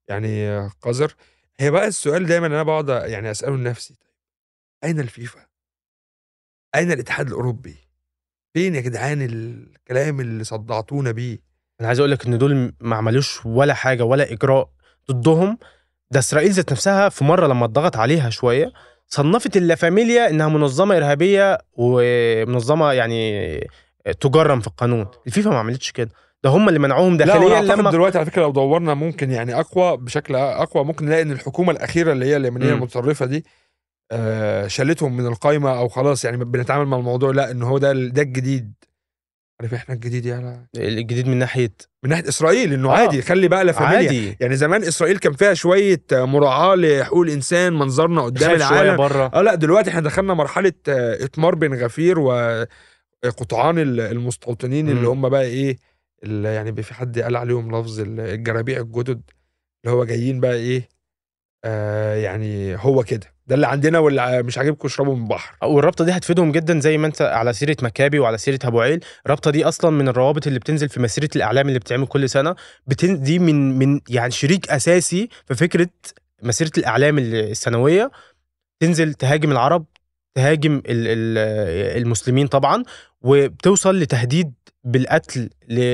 يعني 0.08 0.60
قذر 0.82 1.16
هي 1.60 1.72
بقى 1.72 1.88
السؤال 1.88 2.26
دايما 2.26 2.47
أنا 2.47 2.64
بقعد 2.64 2.89
يعني 2.89 3.32
أسأله 3.32 3.58
لنفسي 3.58 3.95
أين 4.84 4.99
الفيفا؟ 4.99 5.45
أين 6.76 6.91
الاتحاد 6.91 7.28
الأوروبي؟ 7.28 7.76
فين 8.54 8.76
يا 8.76 8.82
جدعان 8.82 9.22
الكلام 9.22 10.20
اللي 10.20 10.43
صدعتونا 10.43 11.12
بيه؟ 11.12 11.38
أنا 11.80 11.88
عايز 11.88 11.99
أقول 11.99 12.12
لك 12.12 12.26
إن 12.26 12.38
دول 12.38 12.74
ما 12.80 12.95
عملوش 12.95 13.45
ولا 13.45 13.74
حاجة 13.74 14.04
ولا 14.04 14.32
إجراء 14.32 14.70
ضدهم 15.12 15.58
ده 16.12 16.20
إسرائيل 16.20 16.51
ذات 16.51 16.72
نفسها 16.72 17.09
في 17.09 17.24
مرة 17.24 17.47
لما 17.47 17.66
اتضغط 17.66 17.97
عليها 17.97 18.30
شوية 18.30 18.72
صنفت 19.07 19.57
اللا 19.57 19.76
فاميليا 19.76 20.30
إنها 20.30 20.47
منظمة 20.47 20.97
إرهابية 20.97 21.57
ومنظمة 21.74 22.91
يعني 22.93 23.70
تجرم 24.20 24.59
في 24.59 24.68
القانون. 24.68 25.07
الفيفا 25.28 25.49
ما 25.49 25.59
عملتش 25.59 25.91
كده. 25.91 26.09
ده 26.43 26.49
هم 26.49 26.68
اللي 26.70 26.80
منعوهم 26.80 27.18
لا 27.18 27.26
داخليا 27.26 27.55
أعتقد 27.55 27.80
لما 27.80 27.91
دلوقتي 27.91 28.18
على 28.18 28.26
فكرة 28.32 28.41
لو 28.41 28.51
دورنا 28.51 28.93
ممكن 28.93 29.32
يعني 29.32 29.59
أقوى 29.59 29.97
بشكل 29.97 30.36
أقوى 30.36 30.84
ممكن 30.84 31.05
نلاقي 31.05 31.22
إن 31.22 31.32
الحكومة 31.32 31.72
الأخيرة 31.72 32.12
اللي 32.12 32.26
هي 32.26 32.38
اليمنية. 32.38 32.74
المتطرفه 32.74 33.26
دي 33.26 33.45
آه 34.12 34.68
شالتهم 34.68 35.18
من 35.18 35.26
القايمة 35.28 35.78
أو 35.80 35.88
خلاص 35.88 36.26
يعني 36.26 36.38
بنتعامل 36.38 36.86
مع 36.86 36.97
الموضوع. 36.97 37.32
لا 37.32 37.51
إن 37.51 37.64
هو 37.64 37.78
ده 37.78 37.93
ده 37.93 38.22
الجديد. 38.22 38.74
عارف 39.62 39.74
إحنا 39.74 39.95
الجديد 39.95 40.26
يعني؟ 40.26 40.70
الجديد 40.78 41.28
من 41.28 41.38
ناحية 41.38 41.72
من 42.03 42.09
ناحية 42.09 42.30
إسرائيل 42.30 42.74
إنه 42.74 42.89
آه. 42.89 42.93
عادي 42.97 43.22
خلي 43.22 43.47
بقى 43.47 43.66
لا 43.66 43.72
فاميليا 43.72 43.97
عادي. 43.97 44.38
يعني 44.39 44.55
زمان 44.55 44.84
إسرائيل 44.84 45.18
كان 45.18 45.34
فيها 45.34 45.53
شوية 45.53 46.01
آه، 46.14 46.26
مراعاة 46.26 46.76
لحقوق 46.76 47.22
الانسان 47.22 47.74
منظرنا 47.74 48.22
قدام 48.22 48.55
العالم. 48.55 48.97
بره 48.97 49.32
آه 49.34 49.41
لا 49.41 49.55
دلوقتي 49.55 49.89
إحنا 49.89 50.01
دخلنا 50.01 50.34
مرحلة 50.34 50.74
آه، 50.89 51.24
إتمار 51.26 51.55
بن 51.55 51.84
غفير 51.84 52.20
وقطعان 52.20 53.80
ال- 53.80 53.99
المستوطنين 53.99 54.89
اللي 54.89 55.01
مم. 55.01 55.07
هم 55.07 55.30
بقى 55.30 55.43
إيه 55.43 55.78
اللي 56.24 56.53
يعني 56.55 56.84
في 56.84 56.93
حد 56.93 57.20
قال 57.20 57.36
عليهم 57.36 57.76
لفظ 57.80 57.99
ال- 57.99 58.20
الجرابيع 58.20 58.80
الجدد 58.80 59.22
اللي 59.86 59.95
هو 59.97 60.05
جايين 60.05 60.39
بقى 60.39 60.53
إيه 60.55 60.89
آه 61.66 62.16
يعني 62.16 62.76
هو 62.76 63.03
كده. 63.03 63.28
ده 63.47 63.55
اللي 63.55 63.68
عندنا 63.68 63.99
واللي 63.99 64.43
مش 64.43 64.57
عاجبكم 64.57 64.88
اشربوا 64.88 65.16
من 65.16 65.24
البحر. 65.24 65.55
والرابطة 65.64 66.05
دي 66.05 66.12
هتفيدهم 66.12 66.51
جدا 66.51 66.80
زي 66.80 66.97
ما 66.97 67.07
انت 67.07 67.22
على 67.22 67.53
سيرة 67.53 67.78
مكابي 67.82 68.20
وعلى 68.20 68.38
سيرة 68.38 68.59
أبو 68.64 68.82
عيل. 68.82 68.99
الرابطة 69.26 69.51
دي 69.51 69.66
أصلا 69.66 69.91
من 69.91 70.07
الروابط 70.07 70.47
اللي 70.47 70.59
بتنزل 70.59 70.89
في 70.89 70.99
مسيرة 70.99 71.30
الإعلام 71.36 71.68
اللي 71.68 71.80
بتتعمل 71.80 72.07
كل 72.07 72.30
سنة. 72.30 72.55
بتن... 72.88 73.24
دي 73.24 73.39
من 73.39 73.78
من 73.80 74.01
يعني 74.09 74.32
شريك 74.32 74.70
أساسي 74.70 75.30
في 75.45 75.55
فكرة 75.55 75.89
مسيرة 76.43 76.72
الإعلام 76.78 77.18
ال- 77.18 77.36
السنوية. 77.36 78.12
تنزل 78.80 79.14
تهاجم 79.14 79.51
العرب 79.51 79.86
تهاجم 80.36 80.76
ال... 80.78 80.84
ال... 80.86 81.38
المسلمين 82.01 82.47
طبعا 82.47 82.84
وبتوصل 83.22 83.99
لتهديد 83.99 84.53
بالقتل. 84.84 85.49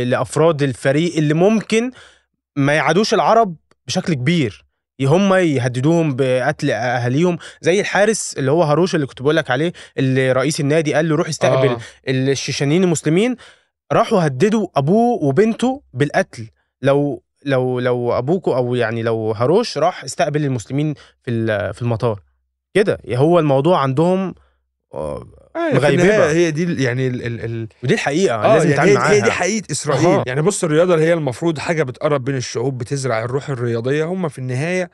لأفراد 0.05 0.63
الفريق 0.63 1.17
اللي 1.17 1.33
ممكن 1.33 1.91
ما 2.55 2.73
يعادوش 2.73 3.13
العرب 3.13 3.55
بشكل 3.87 4.13
كبير. 4.13 4.66
هم 5.05 5.33
يهددوهم 5.33 6.15
بقتل 6.15 6.71
أهاليهم 6.71 7.37
زي 7.61 7.79
الحارس 7.79 8.35
اللي 8.37 8.51
هو 8.51 8.63
هاروش 8.63 8.95
اللي 8.95 9.05
كنت 9.05 9.21
بقول 9.21 9.35
لك 9.35 9.51
عليه 9.51 9.73
اللي 9.97 10.31
رئيس 10.31 10.59
النادي 10.59 10.93
قال 10.93 11.09
له 11.09 11.15
روح 11.15 11.27
استقبل 11.27 11.67
آه. 11.67 11.71
آه. 11.71 11.79
الشيشانيين 12.07 12.83
المسلمين 12.83 13.35
راحوا 13.91 14.25
هددوا 14.25 14.67
أبوه 14.75 15.23
وبنته 15.23 15.81
بالقتل 15.93 16.49
لو 16.81 17.23
لو 17.45 17.79
لو 17.79 18.17
أبوكوا 18.17 18.55
أو 18.55 18.75
يعني 18.75 19.03
لو 19.03 19.31
هاروش 19.31 19.77
راح 19.77 20.03
استقبل 20.03 20.45
المسلمين 20.45 20.93
في 21.23 21.73
في 21.73 21.81
المطار 21.81 22.19
كده 22.73 22.97
هو 23.09 23.39
الموضوع 23.39 23.79
عندهم 23.79 24.35
آه، 25.57 25.85
آه. 25.85 25.89
النهاية 25.89 26.31
هي 26.31 26.51
دي 26.51 26.83
يعني 26.83 27.07
ال 27.07 27.25
ال 27.25 27.45
ال 27.45 27.67
ودي 27.83 27.93
الحقيقة 27.93 28.35
آه 28.35 28.53
لازم 28.57 28.69
يعني 28.69 28.73
نتعامل 28.73 28.89
هي, 28.91 28.95
معاها 28.97 29.11
هي 29.13 29.21
دي 29.21 29.31
حقيقة 29.31 29.65
إسرائيل 29.71 30.05
أها. 30.07 30.23
يعني 30.27 30.41
بص 30.41 30.63
الرياضة 30.63 30.93
اللي 30.93 31.05
هي 31.05 31.13
المفروض 31.13 31.57
حاجة 31.59 31.83
بتقرب 31.83 32.23
بين 32.23 32.35
الشعوب 32.35 32.77
بتزرع 32.77 33.23
الروح 33.23 33.49
الرياضية 33.49 34.05
هم 34.05 34.29
في 34.29 34.39
النهاية 34.39 34.89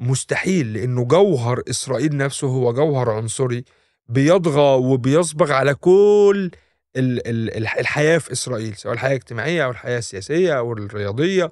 مستحيل 0.00 0.72
لأنه 0.72 1.04
جوهر 1.04 1.62
إسرائيل 1.70 2.16
نفسه 2.16 2.46
هو 2.46 2.72
جوهر 2.72 3.10
عنصري 3.10 3.64
بيطغى 4.08 4.76
وبيصبغ 4.84 5.52
على 5.52 5.74
كل 5.74 6.50
ال 6.96 7.26
ال 7.28 7.56
ال- 7.56 7.78
الحياة 7.80 8.18
في 8.18 8.32
إسرائيل 8.32 8.74
سواء 8.76 8.94
الحياة 8.94 9.10
الاجتماعية 9.10 9.64
أو 9.64 9.70
الحياة 9.70 9.98
السياسية 9.98 10.58
أو 10.58 10.72
الرياضية 10.72 11.50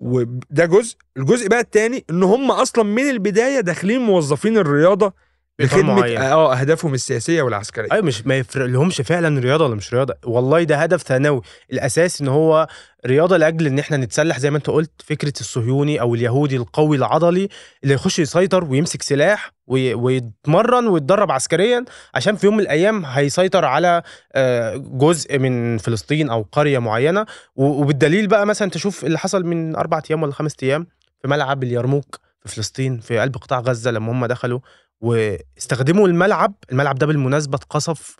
وده 0.00 0.66
جزء 0.66 0.96
الجزء 1.16 1.48
بقى 1.48 1.60
التاني 1.60 2.04
إن 2.10 2.22
هم 2.22 2.50
أصلا 2.50 2.84
من 2.84 3.10
البداية 3.10 3.60
داخلين 3.60 4.00
موظفين 4.00 4.56
الرياضة 4.58 5.14
لخدمه 5.58 5.94
معين. 5.94 6.18
آه 6.20 6.54
أهدافهم 6.60 6.94
السياسية 6.94 7.42
والعسكرية. 7.42 7.88
أيوه 7.92 8.04
مش 8.04 8.26
ما 8.26 8.38
يفرق 8.38 8.66
لهمش 8.66 9.00
فعلا 9.00 9.40
رياضة 9.40 9.64
ولا 9.66 9.74
مش 9.74 9.94
رياضة. 9.94 10.14
والله 10.24 10.62
ده 10.62 10.76
هدف 10.76 11.02
ثانوي. 11.02 11.42
الأساس 11.72 12.20
إن 12.20 12.28
هو 12.28 12.66
رياضة 13.06 13.36
لأجل 13.36 13.66
إن 13.66 13.78
إحنا 13.78 13.96
نتسلح 13.96 14.38
زي 14.38 14.50
ما 14.50 14.56
أنت 14.56 14.70
قلت 14.70 14.90
فكرة 15.04 15.32
الصهيوني 15.40 16.00
أو 16.00 16.14
اليهودي 16.14 16.56
القوي 16.56 16.96
العضلي 16.96 17.48
اللي 17.82 17.94
يخش 17.94 18.18
يسيطر 18.18 18.64
ويمسك 18.64 19.02
سلاح 19.02 19.50
وي- 19.66 19.94
ويتمرن 19.94 20.86
ويتدرب 20.86 21.30
عسكريا 21.30 21.84
عشان 22.14 22.36
في 22.36 22.46
يوم 22.46 22.56
من 22.56 22.62
الأيام 22.62 23.04
هيسيطر 23.06 23.64
على 23.64 24.02
آه، 24.32 24.76
جزء 24.76 25.38
من 25.38 25.78
فلسطين 25.78 26.30
أو 26.30 26.46
قرية 26.52 26.78
معينة. 26.78 27.26
وبالدليل 27.56 28.26
بقى 28.26 28.46
مثلا 28.46 28.70
تشوف 28.70 29.04
اللي 29.04 29.18
حصل 29.18 29.44
من 29.44 29.76
أربع 29.76 30.02
أيام 30.10 30.22
ولا 30.22 30.32
خمس 30.32 30.54
أيام 30.62 30.86
في 31.22 31.28
ملعب 31.28 31.62
اليرموك 31.62 32.20
في 32.46 32.54
فلسطين 32.54 32.98
في 33.00 33.18
قلب 33.18 33.36
قطاع 33.36 33.60
غزة 33.60 33.90
لما 33.90 34.12
هم 34.12 34.26
دخلوا. 34.26 34.60
واستخدموا 35.02 36.08
الملعب. 36.08 36.54
الملعب 36.72 36.98
ده 36.98 37.06
بالمناسبة 37.06 37.56
اتقصف 37.56 38.16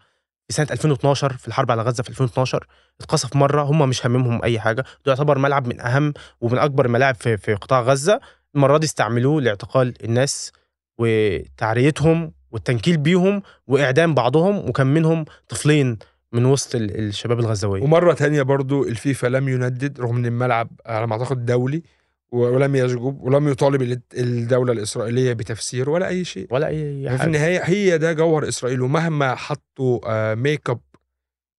في 0.49 0.53
سنة 0.55 0.67
2012 0.71 1.33
في 1.33 1.49
الحرب 1.49 1.71
على 1.71 1.83
غزة 1.83 2.03
في 2.03 2.09
2012 2.11 2.67
اتقصف 3.01 3.37
مرة 3.37 3.63
هم 3.63 3.89
مش 3.89 4.07
هاممهم 4.07 4.41
أي 4.45 4.61
حاجة. 4.61 4.81
ده 4.81 5.13
يعتبر 5.13 5.39
ملعب 5.39 5.67
من 5.69 5.81
أهم 5.81 6.13
ومن 6.41 6.59
أكبر 6.59 6.87
الملاعب 6.87 7.15
في 7.15 7.37
في 7.37 7.55
قطاع 7.55 7.81
غزة. 7.81 8.21
المرة 8.55 8.79
دي 8.79 8.87
استعملوه 8.87 9.41
لاعتقال 9.41 9.95
الناس 10.05 10.53
وتعريتهم 10.99 12.33
والتنكيل 12.51 12.97
بيهم 12.97 13.43
وإعدام 13.67 14.15
بعضهم 14.15 14.69
وكان 14.69 14.87
منهم 14.87 15.25
طفلين 15.49 15.99
من 16.33 16.45
وسط 16.45 16.75
ال- 16.75 16.99
الشباب 17.09 17.41
الغزاويه 17.41 17.83
ومرة 17.83 18.13
تانية 18.15 18.43
برضو 18.43 18.85
الفيفا 18.85 19.27
لم 19.27 19.49
يندد 19.49 20.01
رغم 20.01 20.17
إن 20.17 20.27
الملعب 20.27 20.71
على 20.87 21.07
ما 21.07 21.13
أعتقد 21.13 21.47
دولي. 21.47 21.83
ولم 22.33 22.77
يشجب 22.77 23.21
ولم 23.21 23.49
يطالب 23.49 23.83
ال- 23.83 24.01
الدولة 24.15 24.73
الإسرائيلية 24.73 25.33
بتفسير 25.33 25.91
ولا 25.91 26.09
أي 26.09 26.25
شيء. 26.25 26.47
ولا 26.51 26.67
أي 26.67 27.03
في 27.03 27.11
حاجة 27.11 27.27
النهاية 27.27 27.61
هي 27.65 27.99
ده 27.99 28.13
جوهر 28.13 28.49
إسرائيل 28.49 28.83
ومهما 28.83 29.35
حطوا 29.35 30.01
آه، 30.07 30.35
ميك 30.35 30.71
اب 30.71 30.81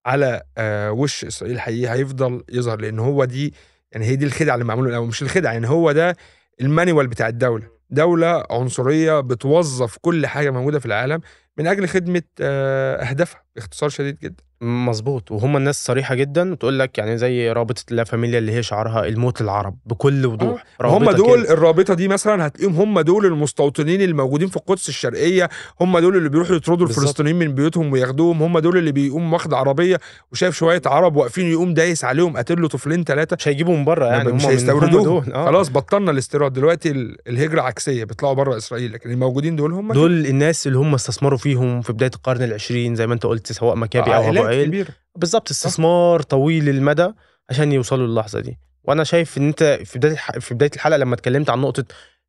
على 0.05 0.41
آه، 0.57 0.91
وش 0.91 1.25
إسرائيل 1.25 1.59
حقيقي 1.59 1.93
هيفضل 1.93 2.43
يظهر 2.51 2.81
لأن 2.81 2.99
هو 2.99 3.25
دي 3.25 3.53
يعني 3.91 4.05
هي 4.05 4.15
دي 4.15 4.25
الخدعة 4.25 4.53
اللي 4.53 4.65
معمولة 4.65 4.89
الأول 4.89 5.07
مش 5.07 5.21
الخدعة 5.21 5.51
يعني 5.53 5.69
هو 5.69 5.91
ده 5.91 6.15
ال 6.61 6.68
manual 6.68 7.07
بتاع 7.07 7.27
الدولة. 7.27 7.67
دولة 7.89 8.43
عنصرية 8.51 9.19
بتوظف 9.19 9.97
كل 10.01 10.27
حاجة 10.27 10.51
موجودة 10.51 10.79
في 10.79 10.85
العالم 10.85 11.19
من 11.57 11.67
أجل 11.67 11.87
خدمة 11.87 12.21
آه، 12.41 12.95
أهدافها 12.95 13.43
باختصار 13.55 13.89
شديد 13.89 14.19
جدا. 14.19 14.43
مظبوط. 14.63 15.31
وهم 15.31 15.57
الناس 15.57 15.85
صريحة 15.85 16.15
جدا 16.15 16.51
وتقول 16.51 16.79
لك 16.79 16.97
يعني 16.97 17.17
زي 17.17 17.51
رابطة 17.51 17.83
لا 17.89 18.03
فاميليا 18.03 18.39
اللي 18.39 18.51
هي 18.51 18.63
شعارها 18.63 19.05
الموت 19.05 19.41
للعرب 19.41 19.75
بكل 19.85 20.25
وضوح. 20.25 20.63
هم 20.81 21.03
رابطة 21.03 21.11
دول 21.17 21.43
كده. 21.43 21.53
الرابطة 21.53 21.93
دي 21.93 22.07
مثلا 22.07 22.47
هتلاقيهم 22.47 22.75
هم 22.75 22.99
دول 22.99 23.25
المستوطنين 23.25 24.01
الموجودين 24.01 24.47
في 24.47 24.57
القدس 24.57 24.89
الشرقية. 24.89 25.49
هم 25.81 25.99
دول 25.99 26.17
اللي 26.17 26.29
بيروحوا 26.29 26.55
يطردوا. 26.55 26.87
الفلسطينيين 26.87 27.35
من 27.39 27.55
بيوتهم 27.55 27.91
وياخدوهم. 27.91 28.43
هم 28.43 28.59
دول 28.59 28.77
اللي 28.77 28.91
بيقوم 28.91 29.33
واخد 29.33 29.53
عربية 29.53 29.99
وشايف 30.31 30.55
شوية 30.55 30.81
عرب 30.85 31.15
واقفين 31.15 31.51
يقوم 31.51 31.73
دايس 31.73 32.03
عليهم. 32.05 32.35
قاتل 32.35 32.61
له 32.61 32.67
طفلين 32.67 33.03
ثلاثة 33.03 33.35
مش 33.39 33.47
هيجيبوا 33.47 33.77
من 33.77 33.85
بره 33.85 34.05
يعني 34.05 34.29
هم 34.29 34.35
مش 34.35 34.41
من- 34.41 34.47
هم 34.47 34.51
هيستوردوهم 34.51 35.31
آه. 35.33 35.45
خلاص 35.45 35.69
بطلنا 35.69 36.11
الاستيراد. 36.11 36.53
دلوقتي 36.53 36.91
ال- 36.91 37.17
الهجرة 37.27 37.61
عكسية 37.61 38.03
بيطلعوا 38.03 38.33
بره 38.33 38.57
إسرائيل. 38.57 38.93
لكن 38.93 39.11
الموجودين 39.11 39.55
دول 39.55 39.73
هم 39.73 39.93
دول 39.93 40.25
الناس 40.25 40.67
اللي 40.67 40.77
هم 40.77 40.93
استثمروا 40.93 41.37
فيهم 41.37 41.81
في 41.81 41.93
بداية 41.93 42.11
القرن 42.15 42.43
العشرين 42.43 42.95
زي 42.95 43.07
ما 43.07 43.13
أنت 43.13 43.25
قلت 43.25 43.51
سواء 43.51 43.75
مكابي 43.75 44.15
أو 44.15 44.21
عيل 44.53 44.67
كبيره 44.67 44.87
بالظبط 45.15 45.49
استثمار 45.51 46.21
طويل 46.21 46.69
المدى 46.69 47.07
عشان 47.49 47.71
يوصلوا 47.71 48.07
للحظة 48.07 48.39
دي 48.39 48.57
وأنا 48.83 49.03
شايف 49.03 49.37
إن 49.37 49.47
أنت 49.47 49.79
في 49.85 49.99
بداية. 49.99 50.15
في 50.39 50.53
بداية 50.53 50.71
الحلقة 50.75 50.97
لما 50.97 51.15
اتكلمت 51.15 51.49
عن 51.49 51.61
نقطة 51.61 51.83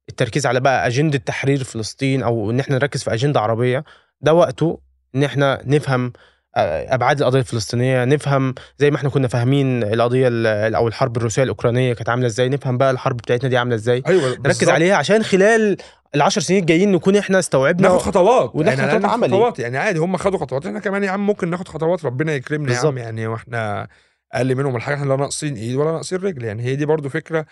التركيز 0.08 0.46
على 0.46 0.60
بقى 0.60 0.86
أجندة 0.86 1.18
تحرير 1.18 1.64
فلسطين 1.64 2.22
أو 2.22 2.50
إن 2.50 2.60
إحنا 2.60 2.74
نركز 2.76 3.02
في 3.02 3.14
أجندة 3.14 3.40
عربية 3.40 3.84
ده 4.20 4.34
وقته 4.34 4.80
إن 5.14 5.24
إحنا 5.24 5.60
نفهم 5.64 6.12
آه، 6.56 6.94
أبعاد 6.94 7.18
القضية 7.20 7.38
الفلسطينية 7.40 8.04
نفهم 8.04 8.54
زي 8.78 8.90
ما 8.90 8.96
إحنا 8.96 9.08
كنا 9.10 9.28
فاهمين 9.28 9.82
القضية 9.82 10.28
ال- 10.28 10.74
أو 10.74 10.88
الحرب 10.88 11.16
الروسية 11.16 11.42
الأوكرانية 11.42 11.92
كانت 11.92 12.08
عاملة 12.08 12.26
إزاي 12.26 12.48
نفهم 12.48 12.78
بقى 12.78 12.90
الحرب 12.90 13.16
بتاعتنا 13.16 13.48
دي 13.50 13.56
عاملة 13.58 13.74
إزاي 13.74 14.02
أيوه 14.06 14.28
نركز. 14.46 14.68
عليها 14.68 14.96
عشان 14.96 15.22
خلال 15.22 15.76
العشر 16.14 16.40
سنين 16.40 16.60
الجايين 16.60 16.92
نكون 16.92 17.16
إحنا 17.16 17.38
استوعبنا 17.38 17.88
ناخد 17.88 17.98
خطوات. 18.00 18.50
وناخد 18.54 18.78
يعني 18.78 18.90
خطوات 18.90 19.04
عملي. 19.04 19.28
خطوات. 19.36 19.58
يعني 19.58 19.78
عادي 19.78 19.98
هم 19.98 20.16
خدوا 20.16 20.38
خطوات. 20.38 20.66
إحنا 20.66 20.78
كمان 20.80 21.04
يا 21.04 21.10
عم 21.10 21.26
ممكن 21.26 21.50
ناخد 21.50 21.68
خطوات 21.68 22.04
ربنا 22.04 22.32
يكرمنا 22.34 22.72
يا 22.74 22.78
عم. 22.78 22.98
يعني 22.98 23.26
وإحنا 23.26 23.88
أقل 24.32 24.54
منهم. 24.54 24.76
الحاجة 24.76 24.94
إحنا 24.94 25.06
لا 25.08 25.16
ناقصين 25.16 25.54
إيد 25.56 25.74
ولا 25.76 25.92
ناقصين 25.92 26.18
رجل. 26.18 26.44
يعني 26.44 26.62
هي 26.62 26.76
دي 26.76 26.86
برضو 26.86 27.08
فكرة 27.08 27.46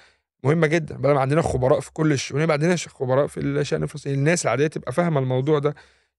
مهمة 0.45 0.67
جدا. 0.67 0.97
بدل 0.97 1.13
ما 1.15 1.21
عندنا 1.21 1.43
خبراء 1.43 1.81
في 1.81 1.93
كل 1.93 2.13
الشؤون 2.13 2.43
يبقى 2.43 2.55
عندنا 2.55 2.77
ش- 2.77 2.89
خبراء 2.89 3.27
في 3.27 3.41
الشأن 3.41 3.83
الفلسطيني. 3.83 4.15
الناس 4.17 4.45
العادية 4.45 4.67
تبقى 4.67 4.93
فاهمة 4.93 5.21
الموضوع 5.21 5.59
ده. 5.59 5.75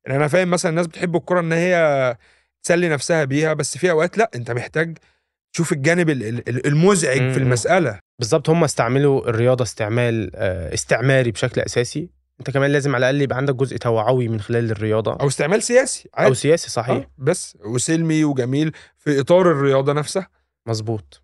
يعني 0.05 0.17
أنا 0.17 0.27
فاهم 0.27 0.49
مثلا 0.51 0.69
الناس 0.69 0.87
بتحب 0.87 1.15
الكرة 1.15 1.39
إن 1.39 1.51
هي 1.51 2.17
تسلي 2.63 2.89
نفسها 2.89 3.23
بيها 3.23 3.53
بس 3.53 3.77
في 3.77 3.91
أوقات 3.91 4.17
لأ 4.17 4.31
أنت 4.35 4.51
محتاج 4.51 4.97
تشوف 5.53 5.71
الجانب 5.71 6.09
ال- 6.09 6.23
ال- 6.49 6.67
المزعج 6.67 7.17
في. 7.17 7.37
المسألة. 7.37 7.99
بالظبط 8.19 8.49
هم 8.49 8.63
استعملوا 8.63 9.29
الرياضة 9.29 9.63
استعمال 9.63 10.31
آه، 10.35 10.73
استعماري 10.73 11.31
بشكل 11.31 11.61
أساسي. 11.61 12.09
انت 12.47 12.53
كمان 12.53 12.71
لازم 12.71 12.95
على 12.95 13.09
الأقل 13.09 13.21
يبقى 13.21 13.37
عندك 13.37 13.55
جزء 13.55 13.77
توعوي 13.77 14.27
من 14.27 14.39
خلال 14.41 14.71
الرياضة. 14.71 15.13
أو 15.21 15.27
استعمال 15.27 15.63
سياسي 15.63 16.09
أو 16.17 16.23
عادي 16.23 16.35
سياسي 16.35 16.69
صحيح. 16.69 16.95
آه، 16.95 17.07
بس. 17.17 17.57
وسلمي 17.65 18.23
وجميل 18.23 18.71
في 18.97 19.19
إطار 19.19 19.51
الرياضة 19.51 19.93
نفسها. 19.93 20.27
مظبوط. 20.67 21.21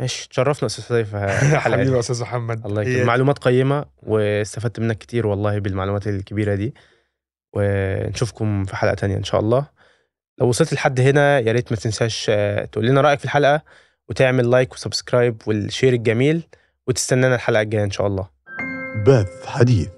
ماشي. 0.00 0.28
تشرفنا 0.28 0.66
أستاذ 0.66 0.84
سيف 0.84 1.16
حبيبي 1.64 1.98
أستاذ 1.98 2.22
محمد. 2.22 2.66
الله 2.66 2.82
يكرمك. 2.82 3.06
معلومات 3.06 3.38
قيمة 3.38 3.84
واستفدت 4.02 4.80
منك 4.80 4.98
كتير 4.98 5.26
والله 5.26 5.58
بالمعلومات 5.58 6.06
الكبيرة 6.06 6.54
دي. 6.54 6.74
ونشوفكم 7.52 8.64
في 8.64 8.76
حلقة 8.76 8.94
تانية 8.94 9.16
إن 9.16 9.24
شاء 9.24 9.40
الله. 9.40 9.66
لو 10.40 10.48
وصلت 10.48 10.72
لحد 10.72 11.00
هنا 11.00 11.38
يا 11.38 11.52
ريت 11.52 11.72
ما 11.72 11.76
تنساش 11.78 12.26
آه، 12.30 12.64
تقول 12.64 12.86
لنا 12.86 13.00
رأيك 13.00 13.18
في 13.18 13.24
الحلقة 13.24 13.62
وتعمل 14.08 14.50
like 14.50 14.72
و 14.72 14.79
subscribe 14.79 15.42
وال 15.46 15.59
share 15.59 15.92
الجميل 15.92 16.42
وتستنانا 16.86 17.34
الحلقة 17.34 17.62
الجاية 17.62 17.84
إن 17.84 17.90
شاء 17.90 18.06
الله. 18.06 18.28
بث 19.06 19.46
حديث. 19.46 19.88